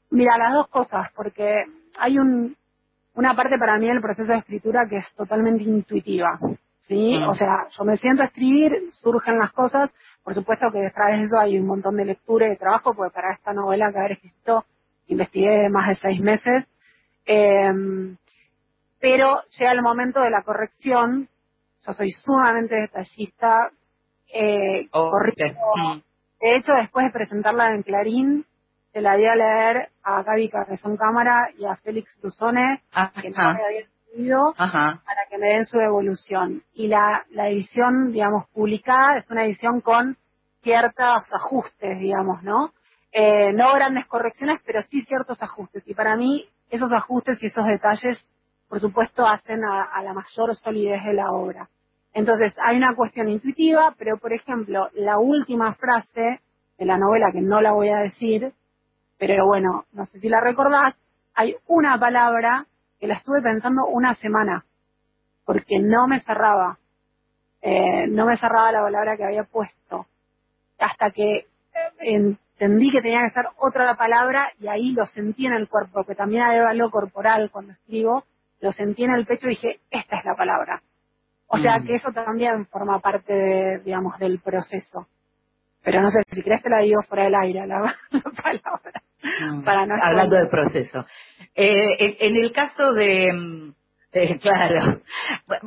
Mira, 0.09 0.37
las 0.37 0.53
dos 0.53 0.67
cosas, 0.69 1.07
porque 1.15 1.63
hay 1.99 2.17
un, 2.17 2.55
una 3.13 3.35
parte 3.35 3.57
para 3.59 3.77
mí 3.77 3.87
del 3.87 4.01
proceso 4.01 4.31
de 4.31 4.39
escritura 4.39 4.87
que 4.89 4.97
es 4.97 5.15
totalmente 5.15 5.63
intuitiva. 5.63 6.39
¿Sí? 6.87 7.17
O 7.27 7.33
sea, 7.33 7.67
yo 7.77 7.83
me 7.83 7.97
siento 7.97 8.23
a 8.23 8.27
escribir, 8.27 8.71
surgen 8.91 9.37
las 9.39 9.51
cosas, 9.51 9.93
por 10.23 10.33
supuesto 10.33 10.67
que 10.71 10.79
detrás 10.79 11.17
de 11.17 11.23
eso 11.25 11.37
hay 11.39 11.57
un 11.57 11.65
montón 11.67 11.97
de 11.97 12.05
lectura 12.05 12.45
y 12.47 12.51
de 12.51 12.55
trabajo, 12.57 12.93
porque 12.93 13.13
para 13.13 13.33
esta 13.33 13.53
novela 13.53 13.91
que 13.91 13.99
haber 13.99 14.11
escrito 14.13 14.65
investigué 15.07 15.69
más 15.69 15.89
de 15.89 15.95
seis 15.95 16.21
meses, 16.21 16.65
eh, 17.25 17.71
pero 18.99 19.41
llega 19.59 19.71
el 19.73 19.81
momento 19.81 20.21
de 20.21 20.29
la 20.29 20.43
corrección, 20.43 21.27
yo 21.85 21.93
soy 21.93 22.11
sumamente 22.11 22.75
detallista, 22.75 23.69
eh, 24.33 24.87
Oh, 24.91 25.11
corrijo. 25.11 25.35
sí. 25.75 26.03
De 26.41 26.55
hecho 26.55 26.73
después 26.73 27.05
de 27.05 27.11
presentarla 27.11 27.71
en 27.71 27.83
Clarín, 27.83 28.45
se 28.91 29.01
la 29.01 29.15
di 29.15 29.25
a 29.25 29.35
leer 29.35 29.89
a 30.03 30.23
Gaby 30.23 30.49
Carrezón 30.49 30.97
Cámara 30.97 31.49
y 31.57 31.65
a 31.65 31.75
Félix 31.77 32.15
Brusone, 32.21 32.81
que 33.21 33.29
no 33.31 33.53
me 33.53 33.63
habían 33.65 33.89
ajá. 34.57 35.01
para 35.05 35.25
que 35.29 35.37
me 35.37 35.47
den 35.49 35.65
su 35.65 35.79
evolución. 35.79 36.63
Y 36.73 36.87
la, 36.87 37.25
la 37.31 37.49
edición, 37.49 38.11
digamos, 38.11 38.47
publicada 38.49 39.17
es 39.17 39.29
una 39.29 39.45
edición 39.45 39.81
con 39.81 40.17
ciertos 40.61 41.23
ajustes, 41.31 41.99
digamos, 41.99 42.43
¿no? 42.43 42.71
Eh, 43.11 43.53
no 43.53 43.73
grandes 43.73 44.07
correcciones, 44.07 44.59
pero 44.65 44.81
sí 44.83 45.01
ciertos 45.03 45.41
ajustes. 45.41 45.83
Y 45.87 45.93
para 45.93 46.15
mí, 46.15 46.45
esos 46.69 46.91
ajustes 46.91 47.41
y 47.41 47.47
esos 47.47 47.65
detalles, 47.65 48.25
por 48.67 48.79
supuesto, 48.79 49.27
hacen 49.27 49.63
a, 49.63 49.83
a 49.83 50.01
la 50.03 50.13
mayor 50.13 50.55
solidez 50.55 51.03
de 51.03 51.13
la 51.13 51.31
obra. 51.31 51.69
Entonces, 52.13 52.55
hay 52.63 52.77
una 52.77 52.95
cuestión 52.95 53.29
intuitiva, 53.29 53.93
pero, 53.97 54.17
por 54.17 54.33
ejemplo, 54.33 54.89
la 54.93 55.17
última 55.19 55.73
frase 55.75 56.39
de 56.77 56.85
la 56.85 56.97
novela, 56.97 57.31
que 57.31 57.41
no 57.41 57.61
la 57.61 57.71
voy 57.71 57.89
a 57.89 57.97
decir, 57.97 58.51
pero 59.17 59.45
bueno, 59.45 59.85
no 59.93 60.05
sé 60.05 60.19
si 60.19 60.29
la 60.29 60.41
recordás, 60.41 60.95
hay 61.35 61.55
una 61.67 61.99
palabra 61.99 62.65
que 63.03 63.07
la 63.07 63.15
estuve 63.15 63.41
pensando 63.41 63.85
una 63.85 64.15
semana, 64.15 64.63
porque 65.43 65.77
no 65.77 66.07
me 66.07 66.21
cerraba, 66.21 66.77
eh, 67.61 68.07
no 68.07 68.25
me 68.25 68.37
cerraba 68.37 68.71
la 68.71 68.81
palabra 68.81 69.17
que 69.17 69.25
había 69.25 69.43
puesto, 69.43 70.07
hasta 70.79 71.11
que 71.11 71.35
eh, 71.35 71.45
entendí 71.99 72.89
que 72.91 73.01
tenía 73.01 73.19
que 73.27 73.33
ser 73.33 73.47
otra 73.57 73.93
palabra 73.97 74.53
y 74.57 74.69
ahí 74.69 74.93
lo 74.93 75.05
sentí 75.05 75.45
en 75.45 75.51
el 75.51 75.67
cuerpo, 75.67 76.05
que 76.05 76.15
también 76.15 76.43
hay 76.43 76.59
algo 76.59 76.89
corporal 76.91 77.51
cuando 77.51 77.73
escribo, 77.73 78.23
lo 78.61 78.71
sentí 78.71 79.03
en 79.03 79.11
el 79.15 79.25
pecho 79.25 79.47
y 79.47 79.55
dije, 79.55 79.81
esta 79.91 80.19
es 80.19 80.23
la 80.23 80.35
palabra. 80.35 80.81
O 81.47 81.57
sea 81.57 81.79
Mm. 81.79 81.85
que 81.85 81.95
eso 81.95 82.13
también 82.13 82.67
forma 82.67 82.99
parte, 83.01 83.33
de, 83.33 83.79
digamos, 83.79 84.17
del 84.17 84.39
proceso. 84.39 85.07
Pero 85.83 86.01
no 86.01 86.09
sé, 86.09 86.19
si 86.31 86.41
crees 86.41 86.63
te 86.63 86.69
la 86.69 86.79
digo 86.79 87.01
fuera 87.01 87.25
del 87.25 87.35
aire, 87.35 87.67
la, 87.67 87.79
la 88.11 88.21
palabra. 88.21 89.03
Mm, 89.23 89.63
Para 89.63 89.85
no 89.85 89.95
Hablando 89.95 90.35
spoilear. 90.35 90.43
de 90.43 90.49
proceso. 90.49 91.05
Eh, 91.55 91.95
en, 92.19 92.35
en 92.35 92.43
el 92.43 92.51
caso 92.51 92.93
de, 92.93 93.33
mm, 93.33 93.73
eh, 94.13 94.39
claro, 94.39 95.01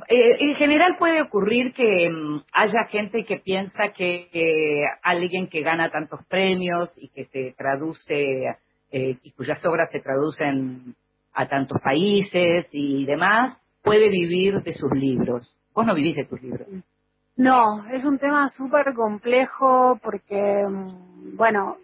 Eh, 0.09 0.37
en 0.41 0.55
general 0.57 0.97
puede 0.99 1.23
ocurrir 1.23 1.73
que 1.73 2.11
mm, 2.11 2.43
haya 2.53 2.85
gente 2.91 3.25
que 3.25 3.39
piensa 3.39 3.93
que 3.97 4.29
eh, 4.33 4.83
alguien 5.03 5.49
que 5.49 5.63
gana 5.63 5.91
tantos 5.91 6.21
premios 6.29 6.93
y 6.99 7.09
que 7.09 7.25
se 7.27 7.55
traduce, 7.57 8.57
eh, 8.93 9.17
y 9.23 9.33
cuyas 9.33 9.65
obras 9.67 9.91
se 9.91 10.01
traducen 10.01 10.95
a 11.35 11.47
tantos 11.49 11.81
países 11.83 12.67
y 12.73 13.05
demás, 13.07 13.59
puede 13.83 14.09
vivir 14.11 14.63
de 14.63 14.73
sus 14.73 14.91
libros. 14.93 15.55
Vos 15.75 15.87
no 15.87 15.95
vivís 15.95 16.17
de 16.17 16.25
tus 16.27 16.41
libros. 16.43 16.67
No, 17.37 17.85
es 17.93 18.05
un 18.05 18.19
tema 18.19 18.49
súper 18.51 18.95
complejo 18.95 19.99
porque, 20.03 20.65
bueno, 21.37 21.77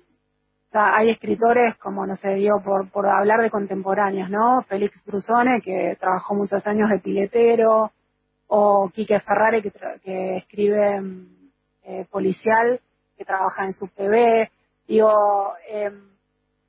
sea, 0.73 0.97
hay 0.97 1.11
escritores 1.11 1.77
como, 1.79 2.07
no 2.07 2.17
sé, 2.17 2.31
digo, 2.35 2.63
por, 2.65 2.91
por 2.91 3.07
hablar 3.09 3.43
de 3.43 3.51
contemporáneos, 3.51 4.31
¿no? 4.31 4.63
Félix 4.63 5.05
Brusone, 5.05 5.61
que 5.63 5.97
trabajó 6.01 6.35
muchos 6.35 6.67
años 6.67 6.91
de 6.91 6.99
piletero, 7.01 7.93
o 8.49 8.91
Quique 8.95 9.21
Ferrari, 9.21 9.63
que, 9.63 9.73
tra- 9.73 10.01
que 10.01 10.39
escribe 10.39 11.01
mm, 11.01 11.27
eh, 11.85 12.07
policial, 12.11 12.81
que 13.17 13.25
trabaja 13.25 13.65
en 13.65 13.73
su 13.75 13.89
PB. 13.89 14.49
Digo, 14.89 15.55
eh, 15.71 15.91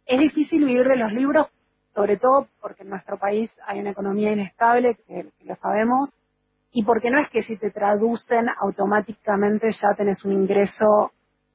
es 0.05 0.19
difícil 0.19 0.65
vivir 0.65 0.87
de 0.87 0.97
los 0.97 1.11
libros, 1.13 1.47
sobre 1.95 2.17
todo 2.17 2.47
porque 2.61 2.83
en 2.83 2.89
nuestro 2.89 3.17
país 3.17 3.51
hay 3.67 3.79
una 3.79 3.91
economía 3.91 4.31
inestable, 4.31 4.95
que, 5.07 5.27
que 5.37 5.45
lo 5.45 5.55
sabemos, 5.55 6.09
y 6.71 6.83
porque 6.85 7.09
no 7.11 7.19
es 7.21 7.29
que 7.29 7.43
si 7.43 7.57
te 7.57 7.71
traducen 7.71 8.47
automáticamente 8.61 9.71
ya 9.71 9.95
tenés 9.95 10.23
un 10.25 10.33
ingreso 10.33 11.11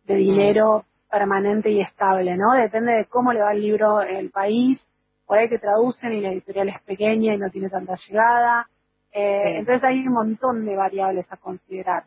de 0.06 0.14
dinero 0.16 0.84
permanente 1.10 1.70
y 1.70 1.80
estable, 1.80 2.36
¿no? 2.36 2.52
Depende 2.54 2.92
de 2.92 3.04
cómo 3.06 3.32
le 3.32 3.40
va 3.40 3.52
el 3.52 3.62
libro 3.62 4.00
el 4.02 4.30
país, 4.30 4.84
por 5.26 5.38
ahí 5.38 5.48
te 5.48 5.58
traducen 5.58 6.12
y 6.12 6.20
la 6.20 6.30
editorial 6.30 6.68
es 6.70 6.82
pequeña 6.82 7.34
y 7.34 7.38
no 7.38 7.50
tiene 7.50 7.68
tanta 7.70 7.94
llegada, 8.08 8.66
eh, 9.12 9.42
Sí. 9.44 9.50
entonces 9.60 9.84
hay 9.84 9.98
un 10.06 10.12
montón 10.12 10.64
de 10.64 10.76
variables 10.76 11.26
a 11.32 11.36
considerar. 11.36 12.04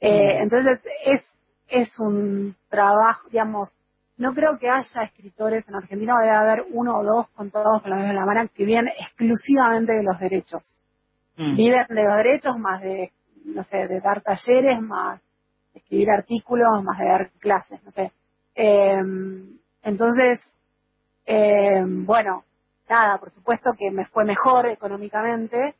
Eh, 0.00 0.38
entonces 0.40 0.84
es, 1.04 1.22
es 1.68 1.98
un 1.98 2.54
trabajo, 2.68 3.28
digamos, 3.30 3.72
no 4.16 4.32
creo 4.34 4.58
que 4.58 4.68
haya 4.68 5.02
escritores 5.02 5.66
en 5.68 5.74
Argentina, 5.74 6.14
debe 6.20 6.30
haber 6.36 6.64
uno 6.70 6.98
o 6.98 7.04
dos 7.04 7.28
contados 7.30 7.82
con 7.82 7.90
la 7.90 7.96
misma 7.96 8.10
en 8.10 8.16
la 8.16 8.26
mano 8.26 8.48
que 8.54 8.64
viven 8.64 8.88
exclusivamente 8.98 9.92
de 9.92 10.02
los 10.02 10.18
derechos 10.20 10.62
Mm. 11.36 11.56
viven 11.56 11.86
de 11.88 12.02
los 12.04 12.16
derechos, 12.16 12.56
más 12.58 12.80
de, 12.80 13.10
no 13.44 13.64
sé, 13.64 13.88
de 13.88 14.00
dar 14.00 14.22
talleres, 14.22 14.80
más 14.80 15.20
de 15.72 15.80
escribir 15.80 16.10
artículos, 16.10 16.82
más 16.84 16.96
de 16.98 17.06
dar 17.06 17.30
clases, 17.40 17.82
no 17.82 17.90
sé. 17.90 18.12
Eh, 18.54 19.02
entonces, 19.82 20.40
eh, 21.26 21.82
bueno, 21.84 22.44
nada, 22.88 23.18
por 23.18 23.30
supuesto 23.30 23.70
que 23.78 23.90
me 23.90 24.06
fue 24.06 24.24
mejor 24.24 24.66
económicamente, 24.66 25.74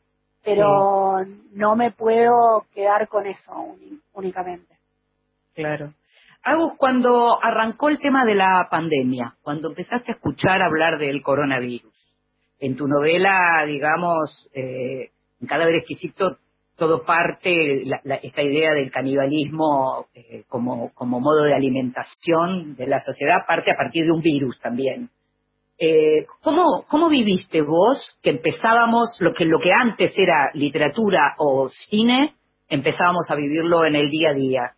pero 0.45 1.25
no 1.53 1.77
me 1.77 1.91
puedo 1.91 2.67
quedar 2.75 3.09
con 3.09 3.27
eso 3.27 3.77
únicamente. 4.13 4.75
Claro. 5.55 5.95
Agus, 6.43 6.75
cuando 6.77 7.43
arrancó 7.43 7.89
el 7.89 7.99
tema 7.99 8.25
de 8.27 8.35
la 8.35 8.69
pandemia, 8.71 9.35
cuando 9.43 9.69
empezaste 9.69 10.13
a 10.13 10.15
escuchar 10.17 10.61
hablar 10.61 10.99
del 10.99 11.23
coronavirus, 11.23 11.95
en 12.61 12.77
tu 12.77 12.87
novela, 12.87 13.65
digamos, 13.67 14.49
eh, 14.53 15.11
en 15.41 15.47
Cadáver 15.47 15.77
Exquisito, 15.77 16.39
todo 16.77 17.05
parte, 17.05 17.83
la- 17.85 18.01
la- 18.05 18.17
esta 18.17 18.43
idea 18.43 18.73
del 18.73 18.91
canibalismo 18.91 20.07
eh, 20.15 20.45
como, 20.49 20.93
como 20.95 21.21
modo 21.21 21.45
de 21.45 21.55
alimentación 21.55 22.75
de 22.77 22.87
la 22.87 23.01
sociedad, 23.01 23.47
parte 23.47 23.71
a 23.73 23.77
partir 23.77 24.05
de 24.07 24.13
un 24.13 24.21
virus 24.23 24.59
también. 24.61 25.11
Eh, 25.79 26.27
¿cómo, 26.43 26.85
¿Cómo 26.89 27.09
viviste 27.09 27.63
vos 27.63 28.19
que 28.23 28.31
empezábamos, 28.31 29.09
lo 29.21 29.33
que, 29.35 29.45
lo 29.45 29.59
que 29.61 29.73
antes 29.73 30.13
era 30.17 30.51
literatura 30.55 31.35
o 31.39 31.69
cine, 31.91 32.35
empezábamos 32.69 33.25
a 33.29 33.35
vivirlo 33.35 33.85
en 33.85 33.97
el 33.97 34.09
día 34.11 34.31
a 34.31 34.35
día? 34.35 34.73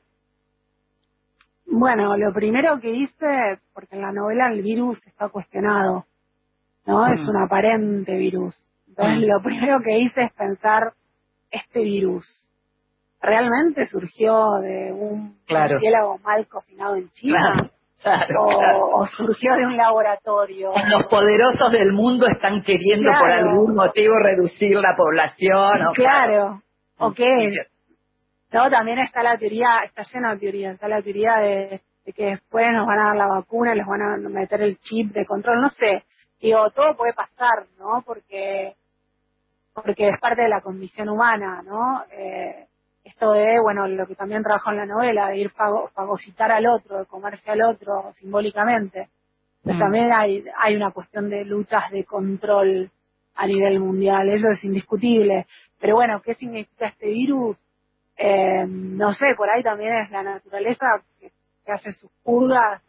Bueno, 1.67 2.17
lo 2.17 2.33
primero 2.33 2.79
que 2.81 2.91
hice, 2.95 3.59
porque 3.75 3.97
en 3.97 4.03
la 4.03 4.13
novela 4.13 4.51
el 4.53 4.63
virus 4.63 5.05
está 5.07 5.29
cuestionado, 5.29 6.05
¿no? 6.87 7.07
Es 7.13 7.21
Mm. 7.21 7.29
un 7.29 7.37
aparente 7.43 8.17
virus. 8.17 8.57
Entonces, 8.89 9.19
Mm. 9.19 9.25
lo 9.31 9.43
primero 9.43 9.79
que 9.85 9.99
hice 9.99 10.23
es 10.25 10.33
pensar, 10.33 10.93
este 11.57 11.83
virus, 11.83 12.25
¿realmente 13.21 13.87
surgió 13.87 14.59
de 14.63 14.93
un 14.93 15.39
Claro. 15.47 15.73
murciélago 15.75 16.19
mal 16.19 16.47
cocinado 16.49 16.97
en 16.97 17.09
China? 17.11 17.71
Claro, 18.03 18.27
claro, 18.27 18.43
o, 18.45 18.59
claro. 18.59 18.87
o 18.99 19.07
surgió 19.07 19.55
de 19.57 19.67
un 19.67 19.77
laboratorio? 19.77 20.71
Los 20.91 21.09
poderosos 21.09 21.73
del 21.73 21.93
mundo 21.93 22.27
están 22.29 22.63
queriendo 22.63 23.11
por 23.19 23.31
algún 23.31 23.75
motivo 23.75 24.15
reducir 24.23 24.77
la 24.77 24.95
población. 24.97 25.87
¿o? 25.89 25.93
Claro. 25.93 26.63
¿O 26.99 27.13
qué? 27.13 27.51
Sí, 27.51 27.57
No, 28.53 28.71
también 28.71 28.99
está 29.01 29.23
la 29.23 29.37
teoría, 29.37 29.81
está 29.85 30.03
llena 30.05 30.35
de 30.35 30.41
teorías, 30.41 30.75
está 30.75 30.89
la 30.89 31.03
teoría 31.03 31.37
de, 31.39 31.81
de 32.05 32.13
que 32.13 32.27
después 32.27 32.73
nos 32.73 32.87
van 32.87 32.99
a 33.01 33.05
dar 33.09 33.17
la 33.17 33.27
vacuna, 33.27 33.75
les 33.75 33.87
van 33.87 34.03
a 34.03 34.17
meter 34.29 34.63
el 34.63 34.79
chip 34.79 35.13
de 35.13 35.27
control, 35.27 35.61
no 35.61 35.69
sé. 35.71 36.05
Digo, 36.41 36.71
todo 36.71 36.97
puede 36.97 37.13
pasar, 37.15 37.67
¿no? 37.79 38.03
Porque 38.07 38.75
porque 39.83 40.09
es 40.09 40.21
parte 40.21 40.43
de 40.43 40.49
la 40.49 40.61
condición 40.61 41.09
humana, 41.09 41.63
¿no? 41.65 42.05
Eh, 42.11 42.67
esto 43.05 43.33
de, 43.33 43.61
bueno, 43.61 43.87
lo 43.87 44.07
que 44.07 44.15
también 44.15 44.43
trabajó 44.43 44.71
en 44.71 44.79
la 44.79 44.87
novela, 44.87 45.29
de 45.29 45.39
ir 45.39 45.51
fago, 45.51 45.89
fagocitar 45.95 46.51
al 46.51 46.67
otro, 46.67 46.99
de 46.99 47.07
comerse 47.07 47.51
al 47.51 47.63
otro 47.63 48.13
simbólicamente. 48.19 49.09
Pues 49.63 49.77
Mm. 49.77 49.81
también 49.81 50.13
hay, 50.13 50.45
hay 50.59 50.77
una 50.77 50.91
cuestión 50.91 51.29
de 51.31 51.45
luchas 51.45 51.91
de 51.91 52.05
control 52.05 52.91
a 53.37 53.47
nivel 53.47 53.79
mundial, 53.81 54.29
eso 54.29 54.49
es 54.49 54.65
indiscutible. 54.65 55.47
Pero 55.79 55.95
bueno, 55.95 56.21
¿qué 56.23 56.35
significa 56.35 56.89
este 56.89 57.07
virus? 57.09 57.57
Eh, 58.17 58.65
no 58.67 59.13
sé, 59.13 59.27
por 59.37 59.51
ahí 59.51 59.63
también 59.63 59.95
es 59.95 60.11
la 60.11 60.23
naturaleza 60.23 61.03
que, 61.21 61.31
que 61.65 61.73
hace 61.73 61.93
sus 61.93 62.11
purgas 62.25 62.83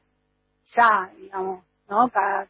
ya, 0.76 1.10
digamos, 1.18 1.64
¿no? 1.90 2.08
Cada, 2.10 2.48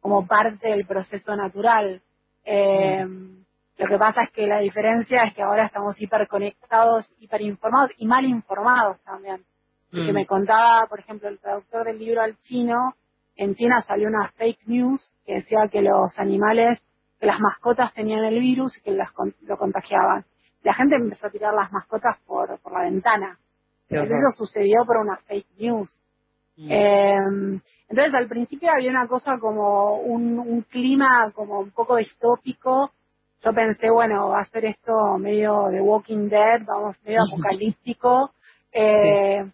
como 0.00 0.26
parte 0.26 0.68
del 0.68 0.86
proceso 0.86 1.36
natural. 1.36 2.00
Eh, 2.44 3.06
lo 3.78 3.86
que 3.86 3.98
pasa 3.98 4.24
es 4.24 4.30
que 4.32 4.46
la 4.46 4.58
diferencia 4.58 5.22
es 5.22 5.34
que 5.34 5.42
ahora 5.42 5.66
estamos 5.66 6.00
hiperconectados, 6.00 7.08
hiperinformados 7.20 7.92
y 7.98 8.06
mal 8.06 8.24
informados 8.24 9.00
también. 9.04 9.44
Porque 9.90 10.12
Mm. 10.12 10.14
me 10.14 10.26
contaba, 10.26 10.86
por 10.88 10.98
ejemplo, 11.00 11.28
el 11.28 11.38
traductor 11.38 11.84
del 11.86 11.98
libro 11.98 12.20
al 12.22 12.36
chino, 12.42 12.94
en 13.36 13.54
China 13.54 13.82
salió 13.86 14.08
una 14.08 14.30
fake 14.36 14.66
news 14.66 15.12
que 15.24 15.34
decía 15.36 15.68
que 15.70 15.80
los 15.80 16.18
animales, 16.18 16.82
que 17.20 17.26
las 17.26 17.40
mascotas 17.40 17.94
tenían 17.94 18.24
el 18.24 18.40
virus 18.40 18.76
y 18.76 18.82
que 18.82 18.90
las 18.90 19.10
lo 19.42 19.56
contagiaban. 19.56 20.24
La 20.64 20.74
gente 20.74 20.96
empezó 20.96 21.28
a 21.28 21.30
tirar 21.30 21.54
las 21.54 21.72
mascotas 21.72 22.18
por, 22.26 22.58
por 22.60 22.72
la 22.72 22.82
ventana. 22.82 23.38
Qué 23.88 23.96
Eso 23.96 24.12
sucedió 24.36 24.84
por 24.84 24.96
una 24.98 25.16
fake 25.18 25.46
news. 25.58 25.90
Mm. 26.56 26.68
Eh, 26.70 27.60
entonces 27.88 28.12
al 28.14 28.28
principio 28.28 28.70
había 28.72 28.90
una 28.90 29.06
cosa 29.06 29.38
como 29.38 30.00
un, 30.00 30.38
un 30.38 30.62
clima 30.62 31.30
como 31.32 31.60
un 31.60 31.70
poco 31.70 31.96
distópico. 31.96 32.90
Yo 33.44 33.52
pensé, 33.52 33.90
bueno, 33.90 34.30
va 34.30 34.40
a 34.40 34.44
ser 34.46 34.64
esto 34.64 34.92
medio 35.18 35.68
de 35.68 35.80
Walking 35.80 36.28
Dead, 36.28 36.62
vamos, 36.66 36.96
medio 37.04 37.20
apocalíptico. 37.22 38.32
Eh, 38.72 39.44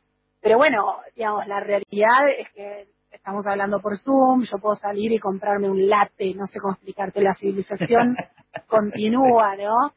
Pero 0.40 0.58
bueno, 0.58 0.98
digamos, 1.14 1.46
la 1.46 1.60
realidad 1.60 2.28
es 2.38 2.50
que 2.54 2.86
estamos 3.10 3.46
hablando 3.46 3.80
por 3.80 3.96
Zoom, 3.96 4.42
yo 4.42 4.58
puedo 4.58 4.76
salir 4.76 5.12
y 5.12 5.18
comprarme 5.18 5.70
un 5.70 5.88
latte, 5.88 6.34
no 6.34 6.46
sé 6.46 6.58
cómo 6.60 6.74
explicarte, 6.74 7.22
la 7.22 7.34
civilización 7.34 8.16
continúa, 8.66 9.56
¿no? 9.56 9.90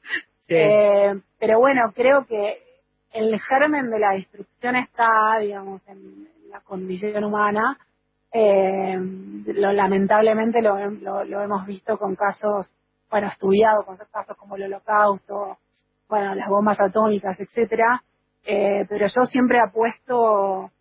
Sí. 0.48 0.56
Eh, 0.56 1.20
pero 1.40 1.60
bueno, 1.60 1.92
creo 1.94 2.26
que 2.26 2.60
el 3.14 3.40
germen 3.42 3.90
de 3.90 4.00
la 4.00 4.12
destrucción 4.14 4.76
está, 4.76 5.40
digamos, 5.42 5.82
en 5.88 6.28
la 6.50 6.62
condición 6.62 7.24
humana. 7.24 7.78
Eh, 8.32 8.98
lo, 8.98 9.72
lamentablemente 9.74 10.62
lo, 10.62 10.78
lo, 10.90 11.24
lo 11.24 11.42
hemos 11.42 11.66
visto 11.66 11.98
con 11.98 12.16
casos, 12.16 12.72
bueno, 13.10 13.28
estudiado 13.28 13.84
con 13.86 13.98
casos 13.98 14.38
como 14.38 14.56
el 14.56 14.64
holocausto, 14.64 15.58
bueno, 16.10 16.36
las 16.36 16.50
bombas 16.50 16.80
atómicas, 16.80 17.40
etcétera. 17.40 18.02
Eh, 18.46 18.86
pero 18.88 19.08
yo 19.08 19.24
siempre 19.24 19.60
apuesto 19.60 20.72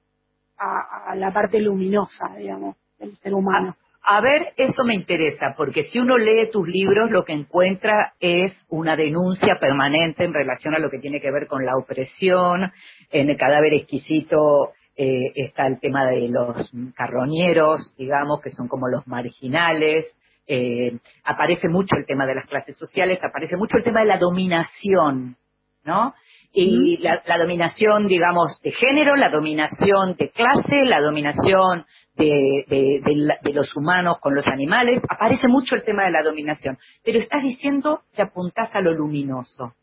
a, 0.59 1.11
a 1.11 1.15
la 1.17 1.33
parte 1.33 1.61
luminosa, 1.61 2.35
digamos, 2.37 2.77
del 2.99 3.17
ser 3.17 3.35
humano. 3.35 3.77
A 4.09 4.21
ver, 4.21 4.53
eso 4.57 4.85
me 4.85 4.95
interesa, 4.95 5.55
porque 5.57 5.83
si 5.85 5.99
uno 5.99 6.17
lee 6.17 6.49
tus 6.53 6.69
libros, 6.69 7.11
lo 7.11 7.25
que 7.25 7.33
encuentra 7.33 8.13
es 8.21 8.53
una 8.69 8.95
denuncia 8.95 9.59
permanente 9.59 10.23
en 10.23 10.33
relación 10.33 10.77
a 10.77 10.79
lo 10.79 10.91
que 10.91 11.01
tiene 11.01 11.21
que 11.21 11.33
ver 11.33 11.49
con 11.49 11.67
la 11.67 11.77
opresión. 11.77 12.73
En 13.11 13.31
el 13.31 13.37
cadáver 13.37 13.75
exquisito 13.75 14.75
eh, 14.97 15.33
está 15.35 15.67
el 15.67 15.81
tema 15.81 16.07
de 16.07 16.29
los 16.29 16.71
carroñeros, 16.95 17.97
digamos, 17.99 18.41
que 18.41 18.51
son 18.51 18.69
como 18.69 18.87
los 18.87 19.05
marginales. 19.09 20.07
Eh, 20.47 20.99
aparece 21.25 21.69
mucho 21.69 21.97
el 21.97 22.07
tema 22.07 22.27
de 22.27 22.35
las 22.37 22.47
clases 22.47 22.77
sociales, 22.77 23.19
aparece 23.23 23.57
mucho 23.57 23.77
el 23.79 23.85
tema 23.85 24.01
de 24.01 24.07
la 24.07 24.19
dominación, 24.19 25.37
¿no? 25.85 26.15
Y 26.53 26.97
la, 26.99 27.23
la 27.27 27.39
dominación, 27.39 28.07
digamos, 28.09 28.61
de 28.63 28.73
género, 28.73 29.17
la 29.17 29.31
dominación 29.31 30.17
de 30.17 30.31
clase, 30.31 30.85
la 30.85 31.01
dominación 31.01 31.85
de, 32.17 32.65
de, 32.69 33.01
de 33.05 33.17
la- 33.17 33.39
de 33.43 33.53
los 33.53 33.77
humanos 33.77 34.17
con 34.21 34.35
los 34.35 34.47
animales, 34.47 35.03
aparece 35.09 35.49
mucho 35.49 35.75
el 35.75 35.85
tema 35.85 36.05
de 36.05 36.13
la 36.13 36.23
dominación. 36.23 36.79
Pero 37.05 37.19
estás 37.19 37.43
diciendo 37.43 38.03
que 38.15 38.23
apuntás 38.23 38.75
a 38.75 38.81
lo 38.81 38.93
luminoso. 38.95 39.75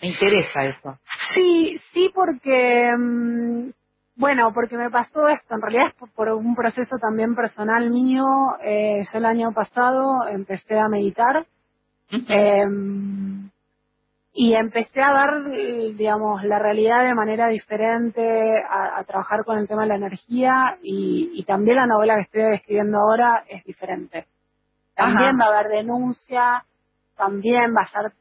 Me 0.00 0.08
interesa 0.08 0.64
eso. 0.64 0.98
Sí, 1.34 1.80
sí, 1.92 2.10
porque, 2.14 2.90
mm, 2.98 3.70
bueno, 4.14 4.52
porque 4.52 4.76
me 4.76 4.90
pasó 4.90 5.28
esto, 5.28 5.54
en 5.54 5.62
realidad 5.62 5.86
es 5.88 5.94
por, 5.94 6.10
por 6.12 6.28
un 6.30 6.54
proceso 6.54 6.96
también 6.98 7.34
personal 7.34 7.90
mío. 7.90 8.24
Eh, 8.62 9.02
yo 9.10 9.18
el 9.18 9.24
año 9.24 9.52
pasado 9.52 10.26
empecé 10.28 10.78
a 10.78 10.88
meditar 10.88 11.46
eh, 12.10 12.66
y 14.34 14.54
empecé 14.54 15.00
a 15.00 15.12
ver, 15.12 15.96
digamos, 15.96 16.44
la 16.44 16.58
realidad 16.58 17.04
de 17.04 17.14
manera 17.14 17.48
diferente, 17.48 18.52
a, 18.68 18.98
a 18.98 19.04
trabajar 19.04 19.44
con 19.44 19.58
el 19.58 19.66
tema 19.66 19.82
de 19.82 19.88
la 19.88 19.96
energía 19.96 20.78
y, 20.82 21.30
y 21.34 21.44
también 21.44 21.76
la 21.76 21.86
novela 21.86 22.16
que 22.16 22.22
estoy 22.22 22.54
escribiendo 22.56 22.98
ahora 22.98 23.44
es 23.48 23.64
diferente. 23.64 24.26
También 24.94 25.40
Ajá. 25.40 25.50
va 25.50 25.56
a 25.56 25.60
haber 25.60 25.72
denuncia, 25.72 26.64
también 27.16 27.74
va 27.74 27.82
a 27.82 27.84
estar 27.84 28.12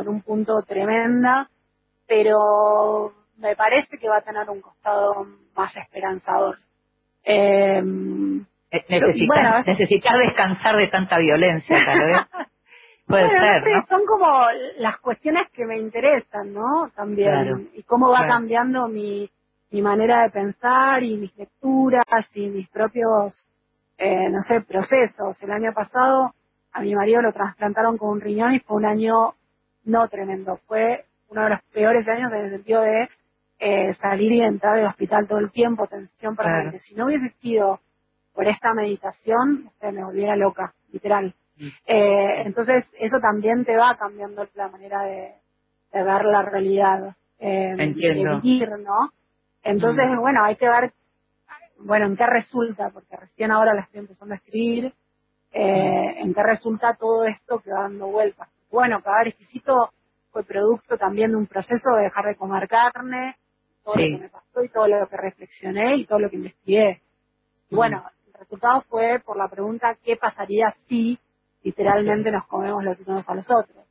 en 0.00 0.08
un 0.08 0.22
punto 0.22 0.62
tremenda, 0.62 1.48
pero 2.06 3.12
me 3.38 3.56
parece 3.56 3.98
que 3.98 4.08
va 4.08 4.18
a 4.18 4.22
tener 4.22 4.48
un 4.50 4.60
costado 4.60 5.26
más 5.56 5.76
esperanzador. 5.76 6.58
Eh, 7.24 7.82
Eh, 8.70 8.84
Necesitas, 8.88 9.28
bueno, 9.28 9.58
es- 9.60 9.66
necesitas 9.66 10.18
descansar 10.18 10.76
de 10.76 10.88
tanta 10.88 11.18
violencia, 11.18 11.84
tal 11.84 11.98
vez. 12.00 12.22
Puede 13.06 13.28
Bueno, 13.28 13.44
ser, 13.64 13.82
son 13.88 14.06
como 14.06 14.46
las 14.78 14.98
cuestiones 14.98 15.48
que 15.52 15.66
me 15.66 15.78
interesan, 15.78 16.52
¿no? 16.54 16.90
También. 16.96 17.30
Claro, 17.30 17.60
Y 17.74 17.82
cómo 17.84 18.10
va 18.10 18.20
claro. 18.20 18.32
cambiando 18.34 18.88
mi, 18.88 19.30
mi 19.70 19.82
manera 19.82 20.22
de 20.22 20.30
pensar 20.30 21.02
y 21.02 21.16
mis 21.18 21.36
lecturas 21.36 22.04
y 22.34 22.48
mis 22.48 22.68
propios, 22.70 23.46
eh, 23.98 24.28
no 24.30 24.40
sé, 24.42 24.62
procesos. 24.62 25.40
El 25.42 25.50
año 25.52 25.72
pasado 25.74 26.32
a 26.72 26.80
mi 26.80 26.94
marido 26.94 27.20
lo 27.20 27.32
trasplantaron 27.32 27.98
con 27.98 28.08
un 28.08 28.20
riñón 28.22 28.54
y 28.54 28.60
fue 28.60 28.78
un 28.78 28.86
año 28.86 29.34
no 29.84 30.08
tremendo. 30.08 30.58
Fue 30.66 31.04
uno 31.28 31.44
de 31.44 31.50
los 31.50 31.62
peores 31.74 32.08
años 32.08 32.32
en 32.32 32.38
el 32.46 32.50
sentido 32.52 32.80
de 32.82 33.08
eh, 33.58 33.94
salir 33.94 34.32
y 34.32 34.40
entrar 34.42 34.76
del 34.76 34.86
hospital 34.86 35.26
todo 35.28 35.38
el 35.38 35.50
tiempo, 35.50 35.86
tensión 35.86 36.36
permanente. 36.36 36.80
Si 36.80 36.94
no 36.94 37.06
hubiese 37.06 37.30
sido 37.40 37.80
por 38.34 38.46
esta 38.48 38.74
meditación, 38.74 39.70
se 39.80 39.92
me 39.92 40.04
volviera 40.04 40.36
loca, 40.36 40.74
literal. 40.92 41.34
Eh, 41.86 42.42
entonces, 42.44 42.84
eso 42.98 43.18
también 43.20 43.64
te 43.64 43.76
va 43.76 43.96
cambiando 43.96 44.46
la 44.54 44.68
manera 44.68 45.02
de, 45.04 45.34
de 45.92 46.02
ver 46.02 46.24
la 46.24 46.42
realidad, 46.42 47.14
eh, 47.38 47.74
Entiendo. 47.78 48.30
de 48.36 48.40
vivir, 48.40 48.68
¿no? 48.80 49.10
Entonces, 49.62 50.04
Mm. 50.10 50.20
bueno, 50.20 50.44
hay 50.44 50.56
que 50.56 50.68
ver, 50.68 50.92
bueno, 51.78 52.06
en 52.06 52.16
qué 52.16 52.26
resulta, 52.26 52.90
porque 52.90 53.16
recién 53.16 53.50
ahora 53.52 53.72
la 53.74 53.82
estoy 53.82 54.00
empezando 54.00 54.34
a 54.34 54.38
escribir, 54.38 54.92
eh, 55.52 56.14
en 56.18 56.34
qué 56.34 56.42
resulta 56.42 56.94
todo 56.94 57.24
esto 57.24 57.60
que 57.60 57.70
va 57.70 57.82
dando 57.82 58.08
vueltas. 58.08 58.48
Bueno, 58.70 59.00
Cadáver 59.00 59.28
Exquisito 59.28 59.90
fue 60.32 60.42
producto 60.42 60.98
también 60.98 61.30
de 61.30 61.36
un 61.36 61.46
proceso 61.46 61.90
de 61.96 62.04
dejar 62.04 62.26
de 62.26 62.34
comer 62.36 62.66
carne, 62.68 63.36
todo 63.84 63.94
Sí. 63.94 64.10
lo 64.10 64.16
que 64.18 64.22
me 64.24 64.28
pasó 64.30 64.64
y 64.64 64.68
todo 64.68 64.88
lo 64.88 65.08
que 65.08 65.16
reflexioné 65.16 65.96
y 65.96 66.06
todo 66.06 66.18
lo 66.18 66.30
que 66.30 66.36
investigué. 66.36 67.02
Y 67.70 67.74
bueno, 67.74 68.04
el 68.26 68.32
resultado 68.34 68.82
fue 68.88 69.20
por 69.24 69.36
la 69.36 69.48
pregunta 69.48 69.96
¿qué 70.04 70.16
pasaría 70.16 70.74
si 70.88 71.18
literalmente 71.62 72.30
nos 72.30 72.46
comemos 72.46 72.82
los 72.84 73.00
unos 73.06 73.28
a 73.28 73.34
los 73.34 73.46
otros? 73.50 73.84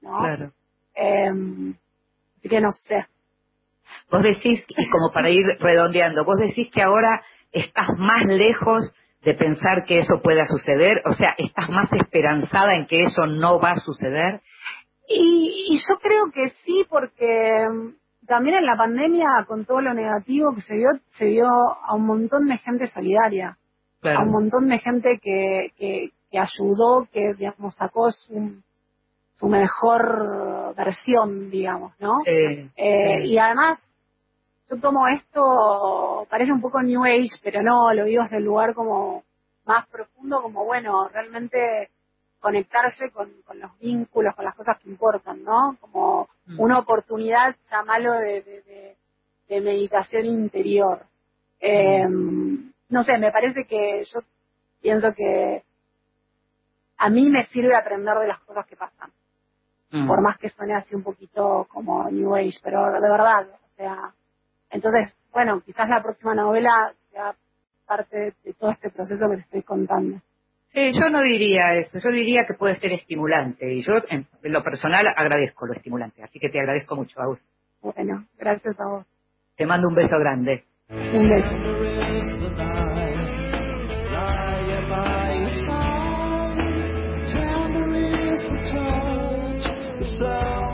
¿no? 0.00 0.18
Claro. 0.18 0.52
Eh, 0.94 1.30
así 2.38 2.48
que 2.48 2.60
no 2.60 2.72
sé. 2.72 3.06
Vos 4.10 4.22
decís, 4.22 4.64
y 4.68 4.90
como 4.90 5.12
para 5.12 5.30
ir 5.30 5.44
redondeando, 5.60 6.24
vos 6.24 6.38
decís 6.38 6.68
que 6.72 6.82
ahora 6.82 7.22
estás 7.52 7.88
más 7.96 8.24
lejos 8.24 8.94
de 9.22 9.34
pensar 9.34 9.84
que 9.86 9.98
eso 9.98 10.20
pueda 10.22 10.44
suceder, 10.46 11.02
o 11.04 11.12
sea, 11.12 11.34
estás 11.38 11.68
más 11.68 11.90
esperanzada 11.92 12.74
en 12.74 12.86
que 12.86 13.02
eso 13.02 13.26
no 13.26 13.58
va 13.60 13.72
a 13.72 13.80
suceder. 13.80 14.40
Y, 15.08 15.66
y 15.70 15.78
yo 15.78 15.98
creo 16.00 16.30
que 16.32 16.50
sí, 16.64 16.84
porque 16.88 17.66
mm, 17.68 17.88
también 18.26 18.58
en 18.58 18.66
la 18.66 18.76
pandemia, 18.76 19.28
con 19.46 19.64
todo 19.64 19.80
lo 19.80 19.94
negativo 19.94 20.54
que 20.54 20.60
se 20.62 20.76
vio, 20.76 20.90
se 21.08 21.26
vio 21.26 21.46
a 21.46 21.94
un 21.94 22.06
montón 22.06 22.46
de 22.46 22.58
gente 22.58 22.86
solidaria, 22.86 23.56
a 24.02 24.22
un 24.22 24.30
montón 24.30 24.68
de 24.68 24.78
gente 24.78 25.18
que, 25.20 25.72
que, 25.76 26.10
que 26.30 26.38
ayudó, 26.38 27.08
que 27.12 27.34
digamos 27.34 27.74
sacó 27.74 28.10
su, 28.10 28.62
su 29.34 29.48
mejor 29.48 30.74
versión, 30.76 31.50
digamos, 31.50 31.92
¿no? 32.00 32.20
Eh. 32.26 32.70
Y 33.24 33.38
además, 33.38 33.78
yo 34.70 34.78
tomo 34.80 35.06
esto, 35.08 36.26
parece 36.30 36.52
un 36.52 36.60
poco 36.60 36.82
New 36.82 37.04
Age, 37.04 37.38
pero 37.42 37.62
no, 37.62 37.92
lo 37.92 38.04
digo 38.04 38.22
desde 38.24 38.38
el 38.38 38.44
lugar 38.44 38.74
como 38.74 39.22
más 39.64 39.86
profundo, 39.88 40.42
como 40.42 40.64
bueno, 40.64 41.08
realmente 41.08 41.90
conectarse 42.40 43.10
con, 43.10 43.30
con 43.46 43.58
los 43.60 43.78
vínculos, 43.78 44.34
con 44.36 44.44
las 44.44 44.54
cosas 44.54 44.78
que 44.80 44.88
importan, 44.90 45.42
¿no? 45.42 45.76
Como 45.80 46.28
Mm. 46.46 46.60
una 46.60 46.78
oportunidad, 46.78 47.56
llamalo 47.70 48.12
de, 48.14 48.42
de, 48.42 48.62
de- 48.62 48.96
de 49.48 49.60
meditación 49.60 50.24
interior. 50.26 51.06
Eh, 51.60 52.04
no 52.08 53.02
sé, 53.04 53.18
me 53.18 53.32
parece 53.32 53.64
que 53.66 54.04
yo 54.12 54.20
pienso 54.80 55.12
que 55.14 55.64
a 56.98 57.10
mí 57.10 57.30
me 57.30 57.46
sirve 57.46 57.74
aprender 57.76 58.16
de 58.18 58.28
las 58.28 58.40
cosas 58.40 58.66
que 58.66 58.76
pasan 58.76 59.10
Mm. 59.92 60.06
por 60.08 60.20
más 60.20 60.36
que 60.38 60.48
suene 60.50 60.74
así 60.74 60.94
un 60.96 61.04
poquito 61.04 61.66
como 61.70 62.10
New 62.10 62.34
Age, 62.34 62.58
pero 62.62 62.84
de 62.92 63.00
verdad, 63.00 63.48
o 63.50 63.76
sea, 63.76 64.12
entonces, 64.70 65.14
bueno, 65.32 65.60
quizás 65.62 65.88
la 65.88 66.02
próxima 66.02 66.34
novela 66.34 66.92
sea 67.10 67.34
parte 67.86 68.34
de 68.44 68.54
todo 68.54 68.70
este 68.72 68.90
proceso 68.90 69.28
que 69.30 69.36
te 69.36 69.42
estoy 69.42 69.62
contando. 69.62 70.20
Yo 70.76 71.08
no 71.08 71.22
diría 71.22 71.72
eso, 71.74 71.98
yo 71.98 72.10
diría 72.10 72.44
que 72.46 72.52
puede 72.52 72.76
ser 72.76 72.92
estimulante 72.92 73.72
y 73.72 73.80
yo 73.80 73.94
en 74.10 74.26
lo 74.42 74.62
personal 74.62 75.06
agradezco 75.08 75.66
lo 75.66 75.72
estimulante, 75.72 76.22
así 76.22 76.38
que 76.38 76.50
te 76.50 76.60
agradezco 76.60 76.94
mucho, 76.96 77.18
Agus. 77.18 77.38
Bueno, 77.80 78.26
gracias 78.38 78.78
a 78.78 78.84
vos. 78.84 79.06
Te 79.56 79.64
mando 79.64 79.88
un 79.88 79.94
beso 79.94 80.18
grande. 80.18 80.64
Un 80.90 81.28
beso. 90.10 90.65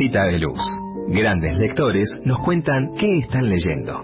Mesita 0.00 0.24
de 0.24 0.38
Luz. 0.38 0.58
Grandes 1.08 1.58
lectores 1.58 2.08
nos 2.24 2.40
cuentan 2.40 2.92
qué 2.98 3.18
están 3.18 3.50
leyendo. 3.50 4.00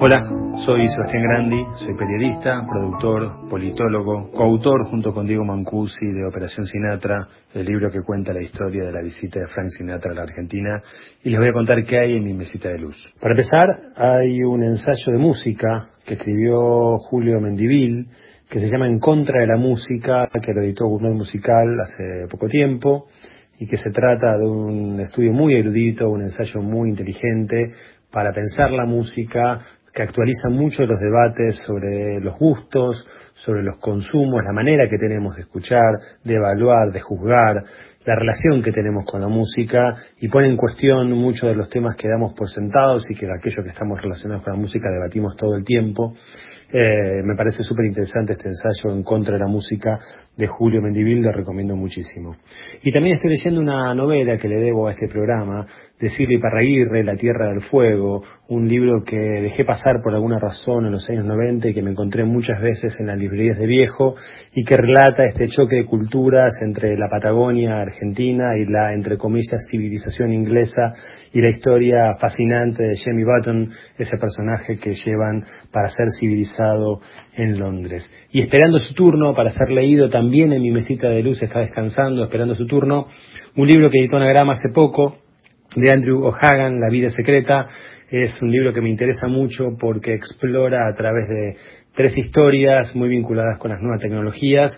Hola, 0.00 0.26
soy 0.64 0.88
Sebastián 0.88 1.24
Grandi, 1.24 1.62
soy 1.74 1.94
periodista, 1.94 2.66
productor, 2.66 3.50
politólogo, 3.50 4.30
coautor 4.30 4.86
junto 4.86 5.12
con 5.12 5.26
Diego 5.26 5.44
Mancusi 5.44 6.10
de 6.10 6.26
Operación 6.26 6.64
Sinatra, 6.64 7.28
el 7.52 7.66
libro 7.66 7.90
que 7.90 8.00
cuenta 8.00 8.32
la 8.32 8.40
historia 8.40 8.84
de 8.84 8.92
la 8.92 9.02
visita 9.02 9.40
de 9.40 9.46
Frank 9.48 9.68
Sinatra 9.76 10.12
a 10.12 10.14
la 10.14 10.22
Argentina, 10.22 10.82
y 11.22 11.28
les 11.28 11.38
voy 11.38 11.48
a 11.48 11.52
contar 11.52 11.84
qué 11.84 11.98
hay 11.98 12.16
en 12.16 12.24
mi 12.24 12.32
mesita 12.32 12.70
de 12.70 12.78
luz. 12.78 12.96
Para 13.20 13.34
empezar, 13.34 13.78
hay 13.94 14.42
un 14.42 14.62
ensayo 14.62 15.12
de 15.12 15.18
música 15.18 15.90
que 16.06 16.14
escribió 16.14 16.96
Julio 16.96 17.40
Mendivil, 17.40 18.06
que 18.48 18.58
se 18.58 18.70
llama 18.70 18.86
En 18.86 19.00
contra 19.00 19.42
de 19.42 19.48
la 19.48 19.58
música, 19.58 20.30
que 20.32 20.54
lo 20.54 20.62
editó 20.62 20.86
Gourmet 20.86 21.12
Musical 21.12 21.78
hace 21.82 22.26
poco 22.30 22.46
tiempo, 22.48 23.04
y 23.58 23.66
que 23.66 23.76
se 23.76 23.90
trata 23.90 24.36
de 24.38 24.48
un 24.48 25.00
estudio 25.00 25.32
muy 25.32 25.54
erudito, 25.54 26.08
un 26.08 26.22
ensayo 26.22 26.60
muy 26.60 26.90
inteligente 26.90 27.72
para 28.10 28.32
pensar 28.32 28.70
la 28.70 28.86
música, 28.86 29.58
que 29.92 30.02
actualiza 30.02 30.48
mucho 30.48 30.84
los 30.86 31.00
debates 31.00 31.56
sobre 31.66 32.20
los 32.20 32.38
gustos, 32.38 33.04
sobre 33.34 33.62
los 33.62 33.78
consumos, 33.78 34.44
la 34.44 34.52
manera 34.52 34.88
que 34.88 34.98
tenemos 34.98 35.34
de 35.34 35.42
escuchar, 35.42 35.98
de 36.22 36.34
evaluar, 36.34 36.92
de 36.92 37.00
juzgar, 37.00 37.64
la 38.04 38.14
relación 38.14 38.62
que 38.62 38.72
tenemos 38.72 39.04
con 39.04 39.20
la 39.20 39.28
música 39.28 39.94
y 40.20 40.28
pone 40.28 40.48
en 40.48 40.56
cuestión 40.56 41.10
muchos 41.12 41.50
de 41.50 41.56
los 41.56 41.68
temas 41.68 41.96
que 41.96 42.08
damos 42.08 42.32
por 42.34 42.48
sentados 42.48 43.04
y 43.10 43.14
que 43.14 43.26
aquellos 43.26 43.64
que 43.64 43.70
estamos 43.70 44.00
relacionados 44.00 44.44
con 44.44 44.54
la 44.54 44.58
música 44.58 44.88
debatimos 44.90 45.36
todo 45.36 45.56
el 45.56 45.64
tiempo. 45.64 46.14
Eh, 46.70 47.22
me 47.24 47.34
parece 47.34 47.62
súper 47.62 47.86
interesante 47.86 48.32
este 48.32 48.48
ensayo 48.48 48.94
en 48.94 49.02
contra 49.02 49.34
de 49.34 49.40
la 49.40 49.48
música 49.48 49.98
de 50.36 50.46
Julio 50.46 50.82
Mendivil, 50.82 51.22
lo 51.22 51.32
recomiendo 51.32 51.74
muchísimo. 51.74 52.36
Y 52.82 52.92
también 52.92 53.16
estoy 53.16 53.30
leyendo 53.30 53.60
una 53.60 53.94
novela 53.94 54.36
que 54.36 54.48
le 54.48 54.60
debo 54.60 54.86
a 54.86 54.92
este 54.92 55.08
programa, 55.08 55.66
de 56.00 56.10
Silvia 56.10 56.38
Parraguirre, 56.40 57.02
La 57.02 57.16
Tierra 57.16 57.48
del 57.48 57.60
Fuego, 57.62 58.22
un 58.48 58.68
libro 58.68 59.02
que 59.04 59.16
dejé 59.16 59.64
pasar 59.64 60.00
por 60.02 60.14
alguna 60.14 60.38
razón 60.38 60.86
en 60.86 60.92
los 60.92 61.08
años 61.10 61.26
90 61.26 61.68
y 61.68 61.74
que 61.74 61.82
me 61.82 61.90
encontré 61.90 62.24
muchas 62.24 62.60
veces 62.60 62.94
en 63.00 63.08
las 63.08 63.18
librerías 63.18 63.58
de 63.58 63.66
viejo 63.66 64.14
y 64.54 64.64
que 64.64 64.76
relata 64.76 65.24
este 65.24 65.48
choque 65.48 65.76
de 65.76 65.84
culturas 65.86 66.52
entre 66.62 66.96
la 66.96 67.08
Patagonia 67.10 67.80
argentina 67.80 68.56
y 68.56 68.64
la, 68.70 68.92
entre 68.92 69.18
comillas, 69.18 69.66
civilización 69.70 70.32
inglesa 70.32 70.92
y 71.32 71.40
la 71.40 71.50
historia 71.50 72.14
fascinante 72.18 72.84
de 72.84 72.96
Jamie 72.96 73.24
Button, 73.24 73.70
ese 73.98 74.16
personaje 74.16 74.78
que 74.78 74.94
llevan 74.94 75.44
para 75.72 75.90
ser 75.90 76.06
civilizado 76.18 77.00
en 77.36 77.58
Londres. 77.58 78.08
Y 78.30 78.40
esperando 78.40 78.78
su 78.78 78.94
turno 78.94 79.34
para 79.34 79.50
ser 79.50 79.70
leído 79.70 80.08
también 80.08 80.52
en 80.52 80.62
mi 80.62 80.70
mesita 80.70 81.08
de 81.08 81.22
luz, 81.22 81.42
está 81.42 81.60
descansando, 81.60 82.24
esperando 82.24 82.54
su 82.54 82.66
turno, 82.66 83.08
un 83.56 83.66
libro 83.66 83.90
que 83.90 83.98
editó 83.98 84.16
Anagrama 84.16 84.52
hace 84.52 84.68
poco, 84.72 85.27
de 85.74 85.92
Andrew 85.92 86.24
O'Hagan, 86.24 86.80
La 86.80 86.88
vida 86.88 87.10
secreta. 87.10 87.66
Es 88.10 88.40
un 88.40 88.50
libro 88.50 88.72
que 88.72 88.80
me 88.80 88.88
interesa 88.88 89.26
mucho 89.26 89.76
porque 89.78 90.14
explora 90.14 90.88
a 90.88 90.94
través 90.94 91.28
de 91.28 91.56
tres 91.94 92.16
historias 92.16 92.94
muy 92.94 93.08
vinculadas 93.08 93.58
con 93.58 93.70
las 93.70 93.82
nuevas 93.82 94.00
tecnologías, 94.00 94.72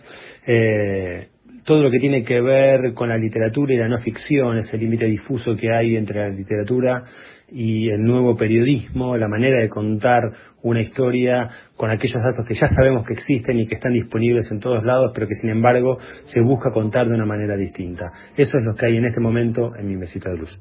eh, 0.46 1.28
todo 1.64 1.82
lo 1.82 1.90
que 1.90 1.98
tiene 1.98 2.24
que 2.24 2.40
ver 2.40 2.94
con 2.94 3.10
la 3.10 3.18
literatura 3.18 3.74
y 3.74 3.76
la 3.76 3.88
no 3.88 4.00
ficción, 4.00 4.58
ese 4.58 4.78
límite 4.78 5.04
difuso 5.04 5.54
que 5.54 5.70
hay 5.70 5.96
entre 5.96 6.20
la 6.20 6.28
literatura 6.30 7.04
y 7.50 7.90
el 7.90 8.02
nuevo 8.02 8.36
periodismo, 8.36 9.16
la 9.16 9.28
manera 9.28 9.60
de 9.60 9.68
contar 9.68 10.32
una 10.62 10.80
historia 10.80 11.48
con 11.76 11.90
aquellos 11.90 12.22
datos 12.22 12.46
que 12.46 12.54
ya 12.54 12.66
sabemos 12.68 13.06
que 13.06 13.14
existen 13.14 13.58
y 13.58 13.66
que 13.66 13.76
están 13.76 13.92
disponibles 13.92 14.50
en 14.50 14.60
todos 14.60 14.84
lados, 14.84 15.12
pero 15.14 15.26
que 15.26 15.34
sin 15.34 15.50
embargo 15.50 15.98
se 16.24 16.40
busca 16.40 16.70
contar 16.70 17.08
de 17.08 17.14
una 17.14 17.26
manera 17.26 17.56
distinta. 17.56 18.12
Eso 18.36 18.58
es 18.58 18.64
lo 18.64 18.74
que 18.74 18.86
hay 18.86 18.96
en 18.96 19.06
este 19.06 19.20
momento 19.20 19.74
en 19.76 19.86
mi 19.86 19.96
mesita 19.96 20.30
de 20.30 20.36
luz. 20.36 20.58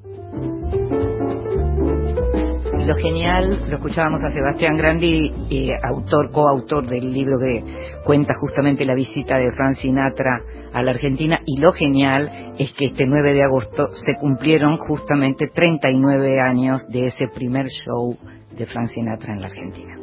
Lo 2.87 2.95
genial, 2.95 3.69
lo 3.69 3.75
escuchábamos 3.75 4.23
a 4.23 4.31
Sebastián 4.31 4.75
Grandi, 4.77 5.31
eh, 5.51 5.69
autor, 5.83 6.31
coautor 6.31 6.87
del 6.87 7.13
libro 7.13 7.37
que 7.37 7.63
cuenta 8.03 8.33
justamente 8.39 8.83
la 8.83 8.95
visita 8.95 9.37
de 9.37 9.51
Frank 9.51 9.75
Sinatra 9.75 10.41
a 10.73 10.83
la 10.83 10.91
Argentina, 10.91 11.39
y 11.45 11.59
lo 11.59 11.71
genial 11.73 12.53
es 12.57 12.71
que 12.73 12.87
este 12.87 13.05
9 13.05 13.33
de 13.33 13.43
agosto 13.43 13.89
se 13.91 14.15
cumplieron 14.15 14.77
justamente 14.77 15.47
39 15.47 16.39
años 16.39 16.87
de 16.89 17.07
ese 17.07 17.27
primer 17.33 17.67
show 17.67 18.17
de 18.55 18.65
Frank 18.65 18.87
Sinatra 18.87 19.33
en 19.33 19.41
la 19.41 19.47
Argentina. 19.47 19.95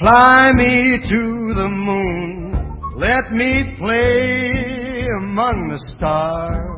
Fly 0.00 0.52
me 0.54 1.00
to 1.00 1.54
the 1.54 1.68
moon, 1.68 2.52
let 2.98 3.32
me 3.32 3.76
play 3.78 5.06
among 5.18 5.70
the 5.70 5.78
stars, 5.96 6.77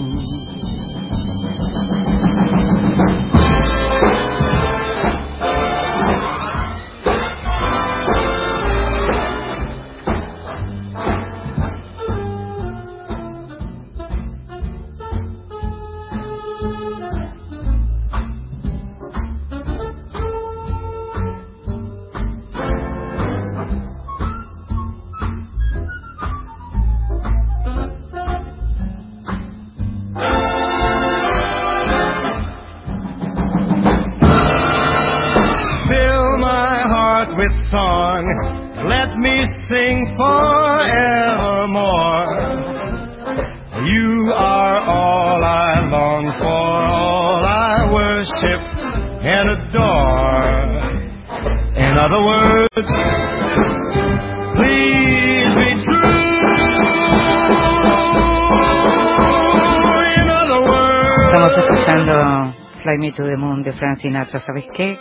To 63.15 63.23
the 63.25 63.35
Moon 63.35 63.63
de 63.63 63.73
Frank 63.73 63.97
Sinatra. 63.97 64.39
¿Sabes 64.39 64.67
qué? 64.73 64.97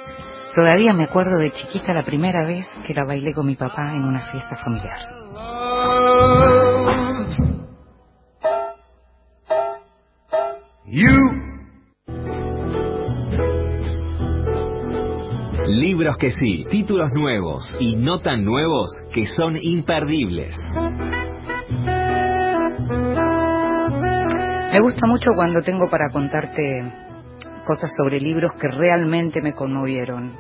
Todavía 0.55 0.93
me 0.93 1.05
acuerdo 1.05 1.39
de 1.39 1.53
chiquita 1.53 1.93
la 1.93 2.03
primera 2.03 2.45
vez 2.45 2.67
que 2.87 2.95
la 2.95 3.05
bailé 3.05 3.33
con 3.33 3.47
mi 3.47 3.55
papá 3.55 3.93
en 3.95 4.05
una 4.05 4.21
fiesta 4.21 4.57
familiar. 4.57 4.99
you 10.87 11.41
Libro 15.67 16.13
libros 16.13 16.17
que 16.19 16.31
sí, 16.33 16.65
títulos 16.69 17.13
nuevos 17.15 17.71
y 17.79 17.95
no 17.95 18.19
tan 18.21 18.45
nuevos 18.45 18.91
que 19.15 19.27
son 19.27 19.57
imperdibles. 19.57 20.57
Me 24.73 24.81
gusta 24.81 25.07
mucho 25.07 25.31
cuando 25.37 25.63
tengo 25.63 25.89
para 25.89 26.09
contarte 26.11 27.10
cosas 27.71 27.93
sobre 27.97 28.19
libros 28.19 28.53
que 28.55 28.67
realmente 28.67 29.41
me 29.41 29.53
conmovieron. 29.53 30.35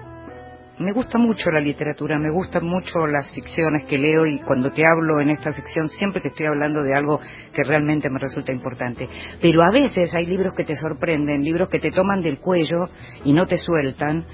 Me 0.80 0.90
gusta 0.90 1.16
mucho 1.16 1.48
la 1.52 1.60
literatura, 1.60 2.18
me 2.18 2.28
gustan 2.28 2.64
mucho 2.64 3.06
las 3.06 3.30
ficciones 3.30 3.84
que 3.84 3.98
leo 3.98 4.26
y 4.26 4.40
cuando 4.40 4.72
te 4.72 4.82
hablo 4.82 5.20
en 5.20 5.30
esta 5.30 5.52
sección 5.52 5.88
siempre 5.88 6.20
te 6.20 6.28
estoy 6.28 6.46
hablando 6.46 6.82
de 6.82 6.92
algo 6.92 7.20
que 7.54 7.62
realmente 7.62 8.10
me 8.10 8.18
resulta 8.18 8.50
importante. 8.50 9.08
Pero 9.40 9.62
a 9.62 9.70
veces 9.70 10.12
hay 10.12 10.26
libros 10.26 10.54
que 10.54 10.64
te 10.64 10.74
sorprenden, 10.74 11.44
libros 11.44 11.68
que 11.68 11.78
te 11.78 11.92
toman 11.92 12.20
del 12.20 12.40
cuello 12.40 12.88
y 13.24 13.32
no 13.32 13.46
te 13.46 13.58
sueltan 13.58 14.26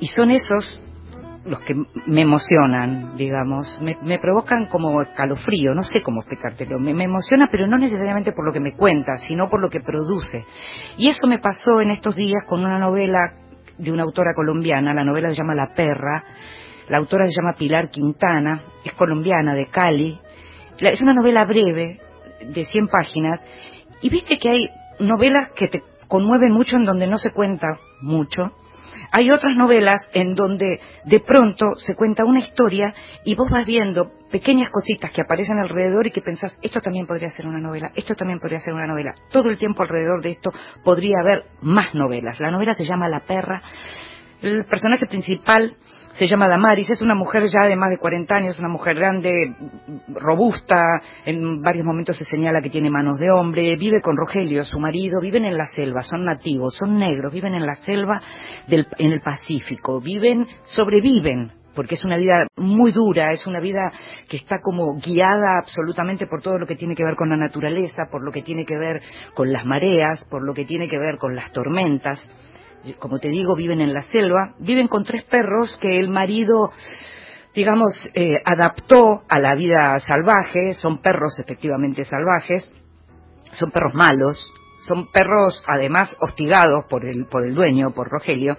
y 0.00 0.08
son 0.08 0.32
esos 0.32 0.80
los 1.44 1.60
que 1.60 1.74
me 2.06 2.20
emocionan, 2.20 3.16
digamos, 3.16 3.78
me, 3.80 3.96
me 4.02 4.18
provocan 4.18 4.66
como 4.66 5.02
calofrío, 5.16 5.74
no 5.74 5.82
sé 5.82 6.02
cómo 6.02 6.20
explicártelo, 6.20 6.78
me, 6.78 6.94
me 6.94 7.04
emociona 7.04 7.48
pero 7.50 7.66
no 7.66 7.78
necesariamente 7.78 8.32
por 8.32 8.46
lo 8.46 8.52
que 8.52 8.60
me 8.60 8.74
cuenta, 8.74 9.16
sino 9.16 9.48
por 9.48 9.60
lo 9.60 9.68
que 9.68 9.80
produce. 9.80 10.44
Y 10.96 11.08
eso 11.08 11.26
me 11.26 11.38
pasó 11.38 11.80
en 11.80 11.90
estos 11.90 12.16
días 12.16 12.44
con 12.46 12.64
una 12.64 12.78
novela 12.78 13.34
de 13.76 13.90
una 13.90 14.04
autora 14.04 14.32
colombiana, 14.34 14.94
la 14.94 15.04
novela 15.04 15.30
se 15.30 15.36
llama 15.36 15.54
La 15.54 15.74
Perra, 15.74 16.22
la 16.88 16.98
autora 16.98 17.26
se 17.26 17.32
llama 17.32 17.56
Pilar 17.58 17.90
Quintana, 17.90 18.62
es 18.84 18.92
colombiana, 18.92 19.54
de 19.54 19.66
Cali, 19.66 20.18
es 20.78 21.02
una 21.02 21.14
novela 21.14 21.44
breve, 21.44 22.00
de 22.40 22.64
100 22.64 22.88
páginas, 22.88 23.44
y 24.00 24.10
viste 24.10 24.38
que 24.38 24.50
hay 24.50 24.68
novelas 25.00 25.50
que 25.56 25.68
te 25.68 25.80
conmueven 26.08 26.52
mucho 26.52 26.76
en 26.76 26.84
donde 26.84 27.06
no 27.06 27.18
se 27.18 27.30
cuenta 27.30 27.66
mucho, 28.00 28.52
hay 29.12 29.30
otras 29.30 29.54
novelas 29.56 30.08
en 30.14 30.34
donde 30.34 30.80
de 31.04 31.20
pronto 31.20 31.76
se 31.76 31.94
cuenta 31.94 32.24
una 32.24 32.40
historia 32.40 32.94
y 33.24 33.34
vos 33.34 33.48
vas 33.50 33.66
viendo 33.66 34.10
pequeñas 34.30 34.70
cositas 34.72 35.10
que 35.10 35.20
aparecen 35.20 35.58
alrededor 35.58 36.06
y 36.06 36.10
que 36.10 36.22
pensás, 36.22 36.56
esto 36.62 36.80
también 36.80 37.06
podría 37.06 37.28
ser 37.28 37.46
una 37.46 37.60
novela, 37.60 37.92
esto 37.94 38.14
también 38.14 38.40
podría 38.40 38.58
ser 38.58 38.72
una 38.72 38.86
novela. 38.86 39.12
Todo 39.30 39.50
el 39.50 39.58
tiempo 39.58 39.82
alrededor 39.82 40.22
de 40.22 40.30
esto 40.30 40.50
podría 40.82 41.20
haber 41.20 41.44
más 41.60 41.94
novelas. 41.94 42.40
La 42.40 42.50
novela 42.50 42.72
se 42.72 42.84
llama 42.84 43.08
La 43.08 43.20
perra. 43.20 43.60
El 44.40 44.64
personaje 44.64 45.06
principal 45.06 45.76
se 46.14 46.26
llama 46.26 46.48
Damaris, 46.48 46.90
es 46.90 47.00
una 47.00 47.14
mujer 47.14 47.44
ya 47.44 47.66
de 47.66 47.76
más 47.76 47.90
de 47.90 47.98
40 47.98 48.34
años, 48.34 48.58
una 48.58 48.68
mujer 48.68 48.96
grande, 48.96 49.54
robusta, 50.08 51.00
en 51.24 51.62
varios 51.62 51.86
momentos 51.86 52.16
se 52.16 52.24
señala 52.26 52.60
que 52.60 52.70
tiene 52.70 52.90
manos 52.90 53.18
de 53.18 53.30
hombre, 53.30 53.76
vive 53.76 54.00
con 54.02 54.16
Rogelio, 54.16 54.64
su 54.64 54.78
marido, 54.78 55.20
viven 55.20 55.44
en 55.44 55.56
la 55.56 55.66
selva, 55.66 56.02
son 56.02 56.24
nativos, 56.24 56.76
son 56.76 56.98
negros, 56.98 57.32
viven 57.32 57.54
en 57.54 57.66
la 57.66 57.74
selva 57.76 58.20
del, 58.66 58.86
en 58.98 59.12
el 59.12 59.20
Pacífico, 59.20 60.00
viven, 60.00 60.46
sobreviven, 60.64 61.52
porque 61.74 61.94
es 61.94 62.04
una 62.04 62.18
vida 62.18 62.46
muy 62.56 62.92
dura, 62.92 63.32
es 63.32 63.46
una 63.46 63.60
vida 63.60 63.90
que 64.28 64.36
está 64.36 64.58
como 64.60 64.96
guiada 64.96 65.58
absolutamente 65.62 66.26
por 66.26 66.42
todo 66.42 66.58
lo 66.58 66.66
que 66.66 66.76
tiene 66.76 66.94
que 66.94 67.04
ver 67.04 67.16
con 67.16 67.30
la 67.30 67.36
naturaleza, 67.36 68.02
por 68.10 68.22
lo 68.22 68.30
que 68.30 68.42
tiene 68.42 68.66
que 68.66 68.76
ver 68.76 69.00
con 69.34 69.50
las 69.50 69.64
mareas, 69.64 70.26
por 70.30 70.44
lo 70.44 70.52
que 70.52 70.66
tiene 70.66 70.88
que 70.88 70.98
ver 70.98 71.16
con 71.16 71.34
las 71.34 71.50
tormentas 71.52 72.22
como 72.98 73.18
te 73.18 73.28
digo, 73.28 73.54
viven 73.54 73.80
en 73.80 73.94
la 73.94 74.02
selva, 74.02 74.54
viven 74.58 74.88
con 74.88 75.04
tres 75.04 75.24
perros 75.24 75.76
que 75.80 75.96
el 75.96 76.08
marido, 76.08 76.70
digamos, 77.54 77.98
eh, 78.14 78.34
adaptó 78.44 79.22
a 79.28 79.38
la 79.38 79.54
vida 79.54 79.98
salvaje, 80.00 80.72
son 80.74 81.00
perros 81.00 81.38
efectivamente 81.38 82.04
salvajes, 82.04 82.70
son 83.52 83.70
perros 83.70 83.94
malos, 83.94 84.36
son 84.86 85.10
perros 85.12 85.62
además 85.66 86.16
hostigados 86.20 86.84
por 86.88 87.06
el, 87.06 87.26
por 87.26 87.46
el 87.46 87.54
dueño, 87.54 87.92
por 87.92 88.08
Rogelio, 88.08 88.56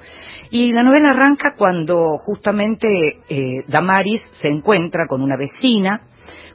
y 0.49 0.71
la 0.71 0.83
novela 0.83 1.09
arranca 1.09 1.55
cuando 1.57 2.17
justamente 2.17 3.19
eh, 3.27 3.65
Damaris 3.67 4.21
se 4.41 4.47
encuentra 4.47 5.05
con 5.07 5.21
una 5.21 5.35
vecina, 5.35 6.01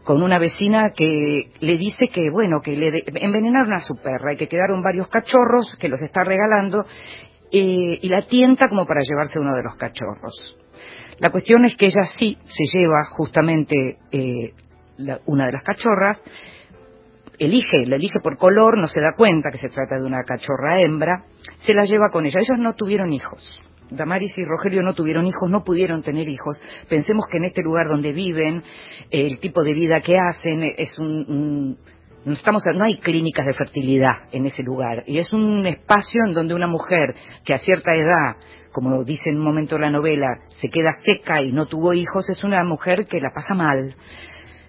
con 0.05 0.23
una 0.23 0.39
vecina 0.39 0.93
que 0.97 1.53
le 1.61 1.77
dice 1.77 2.07
que, 2.11 2.31
bueno, 2.31 2.61
que 2.63 2.77
le 2.77 3.05
envenenaron 3.07 3.75
a 3.75 3.81
su 3.81 3.95
perra 3.97 4.33
y 4.33 4.37
que 4.37 4.49
quedaron 4.49 4.83
varios 4.83 5.09
cachorros 5.09 5.77
que 5.79 5.89
los 5.89 6.01
está 6.01 6.25
regalando 6.25 6.87
eh, 7.51 7.99
y 8.03 8.09
la 8.09 8.27
tienta 8.27 8.69
como 8.69 8.87
para 8.87 9.01
llevarse 9.03 9.39
uno 9.41 9.55
de 9.55 9.63
los 9.63 9.77
cachorros. 9.77 10.57
La 11.19 11.31
cuestión 11.31 11.65
es 11.65 11.77
que 11.77 11.87
ella 11.87 12.03
sí 12.17 12.39
se 12.45 12.79
lleva 12.79 13.05
justamente 13.11 13.99
eh, 14.13 14.53
una 15.27 15.47
de 15.47 15.53
las 15.53 15.63
cachorras, 15.63 16.23
elige, 17.39 17.87
la 17.87 17.97
elige 17.97 18.21
por 18.21 18.37
color, 18.37 18.79
no 18.79 18.87
se 18.89 19.01
da 19.01 19.15
cuenta 19.17 19.51
que 19.51 19.59
se 19.59 19.69
trata 19.69 19.97
de 19.99 20.07
una 20.07 20.23
cachorra 20.25 20.81
hembra, 20.81 21.25
se 21.61 21.75
la 21.75 21.85
lleva 21.85 22.11
con 22.13 22.27
ella. 22.27 22.41
Ellos 22.41 22.59
no 22.59 22.75
tuvieron 22.75 23.13
hijos. 23.13 23.43
Damaris 23.91 24.37
y 24.37 24.45
Rogelio 24.45 24.83
no 24.83 24.93
tuvieron 24.93 25.25
hijos, 25.27 25.49
no 25.49 25.65
pudieron 25.65 26.03
tener 26.03 26.29
hijos. 26.29 26.61
Pensemos 26.89 27.25
que 27.31 27.39
en 27.39 27.45
este 27.45 27.63
lugar 27.63 27.89
donde 27.89 28.13
viven, 28.13 28.63
el 29.11 29.39
tipo 29.39 29.63
de 29.63 29.73
vida 29.73 30.01
que 30.05 30.17
hacen 30.19 30.63
es 30.77 30.99
un- 30.99 31.79
no 32.29 32.35
estamos 32.35 32.63
no 32.75 32.85
hay 32.85 32.99
clínicas 32.99 33.47
de 33.47 33.53
fertilidad 33.55 34.29
en 34.33 34.47
ese 34.47 34.63
lugar 34.63 35.03
y 35.07 35.19
es 35.19 35.33
un 35.33 35.67
espacio 35.67 36.25
en 36.25 36.33
donde 36.33 36.55
una 36.55 36.69
mujer 36.69 37.15
que 37.45 37.55
a 37.55 37.59
cierta 37.59 37.93
edad 37.95 38.37
como 38.73 39.03
dice 39.05 39.31
en 39.31 39.39
un 39.39 39.45
momento 39.45 39.75
de 39.77 39.83
la 39.83 39.91
novela 39.91 40.27
se 40.51 40.69
queda 40.69 40.91
seca 41.05 41.43
y 41.43 41.53
no 41.53 41.67
tuvo 41.67 41.93
hijos 41.95 42.29
es 42.31 42.45
una 42.45 42.63
mujer 42.65 43.07
que 43.07 43.21
la 43.21 43.31
pasa 43.35 43.55
mal 43.55 43.97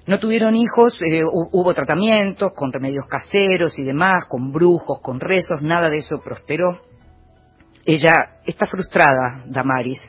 no 0.08 0.18
tuvieron 0.18 0.56
hijos, 0.56 1.00
eh, 1.04 1.24
hu- 1.24 1.50
hubo 1.52 1.72
tratamientos 1.76 2.52
con 2.56 2.72
remedios 2.72 3.06
caseros 3.06 3.78
y 3.78 3.84
demás, 3.84 4.24
con 4.28 4.52
brujos, 4.52 5.02
con 5.04 5.20
rezos, 5.20 5.62
nada 5.62 5.88
de 5.88 5.98
eso 5.98 6.20
prosperó. 6.24 6.80
Ella 7.86 8.14
está 8.44 8.66
frustrada, 8.66 9.44
Damaris. 9.46 10.02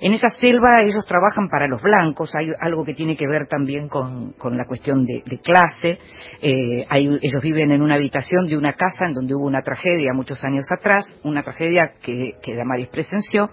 En 0.00 0.12
esa 0.12 0.28
selva 0.28 0.82
ellos 0.82 1.04
trabajan 1.06 1.48
para 1.48 1.66
los 1.68 1.80
blancos, 1.82 2.34
hay 2.36 2.52
algo 2.60 2.84
que 2.84 2.94
tiene 2.94 3.16
que 3.16 3.26
ver 3.26 3.46
también 3.48 3.88
con, 3.88 4.34
la 4.56 4.66
cuestión 4.66 5.04
de, 5.04 5.22
de 5.24 5.38
clase. 5.38 5.98
Eh, 6.42 6.86
hay- 6.88 7.18
ellos 7.22 7.42
viven 7.42 7.70
en 7.70 7.82
una 7.82 7.94
habitación 7.94 8.46
de 8.46 8.56
una 8.56 8.74
casa 8.74 9.06
en 9.06 9.12
donde 9.14 9.34
hubo 9.34 9.46
una 9.46 9.62
tragedia 9.62 10.12
muchos 10.14 10.42
años 10.44 10.64
atrás, 10.78 11.06
una 11.24 11.42
tragedia 11.42 11.92
que, 12.02 12.34
que 12.42 12.54
Damaris 12.54 12.88
presenció. 12.88 13.50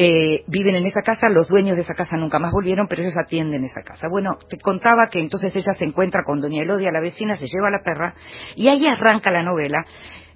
Eh, 0.00 0.44
viven 0.46 0.76
en 0.76 0.86
esa 0.86 1.02
casa, 1.02 1.28
los 1.28 1.48
dueños 1.48 1.74
de 1.76 1.82
esa 1.82 1.94
casa 1.94 2.16
nunca 2.16 2.38
más 2.38 2.52
volvieron, 2.52 2.86
pero 2.88 3.02
ellos 3.02 3.16
atienden 3.16 3.64
esa 3.64 3.82
casa. 3.82 4.06
Bueno, 4.08 4.38
te 4.48 4.56
contaba 4.58 5.08
que 5.10 5.18
entonces 5.18 5.54
ella 5.56 5.72
se 5.76 5.84
encuentra 5.84 6.22
con 6.24 6.40
doña 6.40 6.62
Elodia, 6.62 6.92
la 6.92 7.00
vecina, 7.00 7.34
se 7.34 7.46
lleva 7.46 7.66
a 7.66 7.72
la 7.72 7.82
perra, 7.82 8.14
y 8.54 8.68
ahí 8.68 8.86
arranca 8.86 9.32
la 9.32 9.42
novela, 9.42 9.84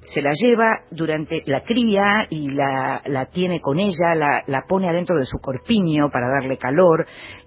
se 0.07 0.20
la 0.20 0.32
lleva 0.32 0.80
durante 0.90 1.42
la 1.46 1.62
cría 1.62 2.26
y 2.28 2.50
la, 2.50 3.03
la 3.07 3.26
tiene 3.26 3.61
con 3.61 3.78
ella, 3.78 4.14
la, 4.14 4.42
la 4.46 4.62
pone 4.62 4.88
adentro 4.88 5.16
de 5.16 5.24
su 5.24 5.38
corpiño 5.38 6.11
para 6.11 6.28
darle 6.28 6.59
calor, 6.59 7.07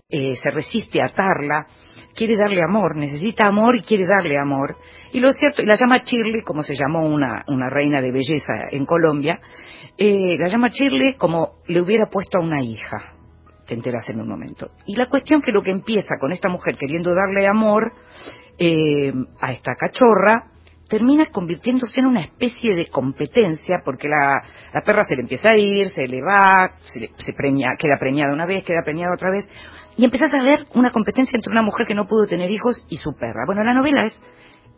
eh, 0.10 0.36
se 0.36 0.52
resiste 0.52 1.02
a 1.02 1.08
atarla, 1.08 1.68
quiere 2.16 2.36
darle 2.38 2.62
amor, 2.64 2.96
necesita 2.96 3.46
amor 3.46 3.76
y 3.76 3.82
quiere 3.82 4.06
darle 4.06 4.38
amor. 4.40 4.78
Y 5.12 5.20
lo 5.20 5.32
cierto, 5.32 5.62
y 5.62 5.66
la 5.66 5.76
llama 5.76 6.00
Shirley, 6.04 6.42
como 6.44 6.64
se 6.64 6.76
llamó 6.76 7.06
una, 7.06 7.44
una 7.48 7.70
reina 7.70 8.02
de 8.02 8.12
belleza 8.12 8.54
en 8.72 8.86
Colombia, 8.86 9.40
eh, 9.98 10.38
la 10.38 10.48
llama 10.48 10.70
Shirley 10.70 11.16
como 11.16 11.60
le 11.68 11.82
hubiera 11.82 12.08
puesto 12.08 12.38
a 12.38 12.42
una 12.42 12.62
hija, 12.62 13.16
te 13.66 13.74
enteras 13.74 14.10
en 14.10 14.22
un 14.22 14.30
momento. 14.30 14.70
Y 14.86 14.96
la 14.96 15.08
cuestión 15.08 15.42
que 15.42 15.52
lo 15.52 15.62
que 15.62 15.72
empieza 15.72 16.16
con 16.20 16.32
esta 16.32 16.50
mujer 16.50 16.78
queriendo 16.78 17.14
darle 17.14 17.48
amor 17.48 17.94
eh, 18.58 19.12
a 19.42 19.52
esta 19.52 19.74
cachorra, 19.76 20.52
termina 20.98 21.26
convirtiéndose 21.26 22.00
en 22.00 22.06
una 22.06 22.22
especie 22.22 22.74
de 22.74 22.88
competencia, 22.88 23.82
porque 23.84 24.08
la, 24.08 24.42
la 24.74 24.82
perra 24.82 25.04
se 25.04 25.16
le 25.16 25.24
empieza 25.24 25.50
a 25.50 25.58
ir, 25.58 25.88
se 25.88 26.08
le 26.08 26.22
va, 26.22 26.70
se, 26.94 27.02
le- 27.02 27.10
se 27.18 27.34
preña, 27.34 27.76
queda 27.78 27.98
preñada 28.00 28.34
una 28.34 28.46
vez, 28.46 28.64
queda 28.64 28.82
preñada 28.86 29.14
otra 29.14 29.30
vez, 29.30 29.46
y 29.98 30.06
empezás 30.06 30.34
a 30.34 30.42
ver 30.42 30.64
una 30.74 30.92
competencia 30.92 31.36
entre 31.36 31.52
una 31.52 31.64
mujer 31.64 31.86
que 31.86 31.96
no 31.96 32.06
pudo 32.08 32.28
tener 32.28 32.50
hijos 32.50 32.82
y 32.90 32.96
su 32.96 33.12
perra. 33.20 33.44
Bueno, 33.46 33.62
la 33.66 33.74
novela 33.74 34.06
es 34.06 34.18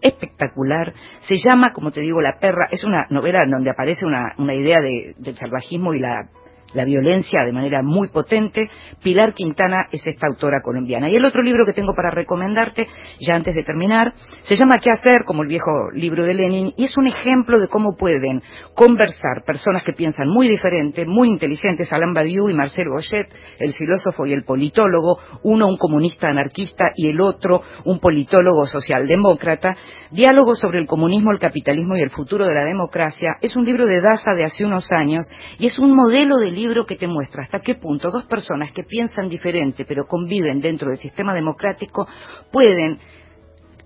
espectacular. 0.01 0.91
Se 1.20 1.36
llama, 1.38 1.68
como 1.74 1.91
te 1.91 2.01
digo, 2.01 2.20
La 2.22 2.39
perra. 2.39 2.68
Es 2.72 2.84
una 2.84 3.05
novela 3.11 3.43
en 3.43 3.51
donde 3.51 3.70
aparece 3.70 4.03
una, 4.05 4.34
una 4.39 4.55
idea 4.55 4.82
de- 4.82 5.13
del 5.18 5.36
salvajismo 5.36 5.93
y 5.93 5.99
la, 5.99 6.30
la 6.74 6.86
violencia 6.86 7.43
de 7.45 7.51
manera 7.51 7.82
muy 7.84 8.09
potente. 8.09 8.70
Pilar 9.01 9.34
Quintana 9.34 9.88
es 9.91 10.05
esta 10.05 10.28
autora 10.28 10.61
colombiana. 10.63 11.09
Y 11.09 11.15
el 11.15 11.26
otro 11.26 11.41
libro 11.41 11.65
que 11.65 11.74
tengo 11.74 11.93
para 11.93 12.11
recomendarte, 12.11 12.88
ya 13.20 13.36
antes 13.36 13.55
de 13.55 13.63
terminar, 13.63 14.13
se 14.43 14.55
llama 14.55 14.78
¿Qué 14.80 14.89
hacer? 14.91 15.24
como 15.26 15.43
el 15.43 15.49
viejo 15.49 15.72
libro 15.93 16.24
de 16.24 16.34
Lenin, 16.34 16.74
y 16.78 16.84
es 16.84 16.97
un 16.97 17.07
ejemplo 17.07 17.59
de 17.59 17.68
cómo 17.68 17.95
pueden 17.97 18.41
conversar 18.74 19.43
personas 19.45 19.84
que 19.84 19.93
piensan 19.93 20.28
muy 20.28 20.47
diferente, 20.47 21.05
muy 21.05 21.30
inteligentes, 21.30 21.91
Alain 21.91 22.13
Badiou 22.13 22.49
y 22.49 22.53
Marcel 22.53 22.89
Gauchet, 22.89 23.28
el 23.59 23.74
filósofo 23.74 24.26
y 24.26 24.34
el 24.34 24.43
politólogo, 24.43 25.20
uno 25.43 25.68
un 25.68 25.78
comunista 25.78 26.30
anarquista 26.30 26.91
y 26.95 27.09
el 27.09 27.22
otro 27.22 27.61
un 27.86 27.99
politólogo 27.99 28.65
socialdemócrata, 28.68 29.76
diálogo 30.11 30.55
sobre 30.55 30.80
el 30.80 30.88
comunismo, 30.88 31.32
el 31.32 31.39
capitalismo 31.39 31.95
y 31.95 32.01
el 32.01 32.09
futuro 32.09 32.45
de 32.45 32.53
la 32.53 32.63
democracia. 32.63 33.36
Es 33.41 33.55
un 33.55 33.65
libro 33.65 33.86
de 33.86 34.01
Daza 34.01 34.34
de 34.36 34.43
hace 34.43 34.65
unos 34.65 34.91
años 34.91 35.30
y 35.59 35.68
es 35.68 35.78
un 35.80 35.95
modelo 35.95 36.38
de 36.38 36.51
libro 36.58 36.86
que 36.86 36.97
te 36.97 37.08
muestra 37.08 37.43
hasta 37.43 37.62
qué 37.62 37.76
punto 37.76 38.12
dos 38.12 38.26
personas 38.26 38.72
que 38.74 38.84
piensan 38.84 39.30
diferente 39.30 39.86
pero 39.86 40.05
conviven 40.08 40.60
dentro 40.60 40.89
del 40.89 40.97
sistema 40.99 41.34
democrático 41.34 42.08
pueden 42.51 42.99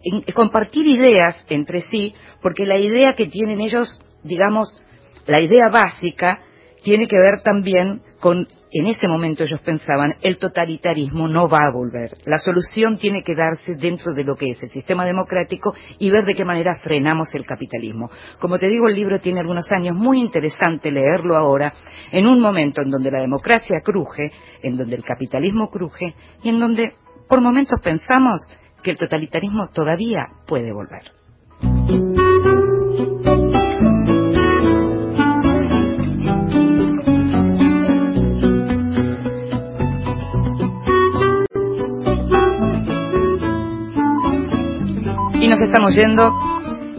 en- 0.03 0.23
compartir 0.33 0.87
ideas 0.87 1.43
entre 1.49 1.81
sí, 1.81 2.13
porque 2.41 2.65
la 2.65 2.77
idea 2.77 3.13
que 3.15 3.27
tienen 3.27 3.61
ellos, 3.61 3.87
digamos, 4.23 4.67
la 5.27 5.41
idea 5.41 5.69
básica 5.71 6.41
tiene 6.83 7.07
que 7.07 7.17
ver 7.17 7.41
también 7.43 8.01
con, 8.19 8.47
en 8.71 8.87
ese 8.87 9.07
momento 9.07 9.43
ellos 9.43 9.59
pensaban, 9.61 10.15
el 10.21 10.37
totalitarismo 10.37 11.27
no 11.27 11.49
va 11.49 11.59
a 11.65 11.71
volver. 11.71 12.11
La 12.25 12.37
solución 12.37 12.97
tiene 12.97 13.21
que 13.23 13.35
darse 13.35 13.75
dentro 13.75 14.13
de 14.13 14.23
lo 14.23 14.35
que 14.35 14.51
es 14.51 14.63
el 14.63 14.69
sistema 14.69 15.05
democrático 15.05 15.73
y 15.99 16.09
ver 16.09 16.25
de 16.25 16.35
qué 16.35 16.45
manera 16.45 16.75
frenamos 16.81 17.35
el 17.35 17.45
capitalismo. 17.45 18.09
Como 18.39 18.57
te 18.57 18.69
digo, 18.69 18.87
el 18.87 18.95
libro 18.95 19.19
tiene 19.19 19.41
algunos 19.41 19.69
años, 19.71 19.95
muy 19.95 20.19
interesante 20.19 20.91
leerlo 20.91 21.35
ahora, 21.35 21.73
en 22.11 22.27
un 22.27 22.39
momento 22.39 22.81
en 22.81 22.89
donde 22.89 23.11
la 23.11 23.19
democracia 23.19 23.79
cruje, 23.83 24.31
en 24.63 24.77
donde 24.77 24.95
el 24.95 25.03
capitalismo 25.03 25.69
cruje 25.69 26.15
y 26.41 26.49
en 26.49 26.59
donde 26.59 26.93
por 27.27 27.41
momentos 27.41 27.79
pensamos 27.81 28.41
que 28.83 28.91
el 28.91 28.97
totalitarismo 28.97 29.69
todavía 29.69 30.27
puede 30.47 30.71
volver. 30.71 31.11
Nos 45.51 45.61
estamos 45.61 45.93
yendo. 45.93 46.31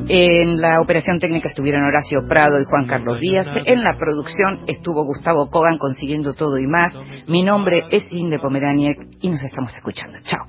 En 0.09 0.61
la 0.61 0.81
operación 0.83 1.19
técnica 1.19 1.49
estuvieron 1.49 1.85
Horacio 1.85 2.27
Prado 2.29 2.61
y 2.61 2.65
Juan 2.65 2.87
Carlos 2.87 3.19
Díaz. 3.19 3.47
En 3.65 3.83
la 3.83 3.97
producción 3.99 4.65
estuvo 4.67 5.07
Gustavo 5.07 5.49
Kogan 5.49 5.79
consiguiendo 5.79 6.35
todo 6.35 6.59
y 6.59 6.67
más. 6.67 6.93
Mi 7.29 7.43
nombre 7.43 7.85
es 7.91 8.05
Inde 8.11 8.39
Pomeraniec 8.39 8.99
y 9.23 9.31
nos 9.31 9.43
estamos 9.43 9.73
escuchando. 9.75 10.19
Chao. 10.25 10.47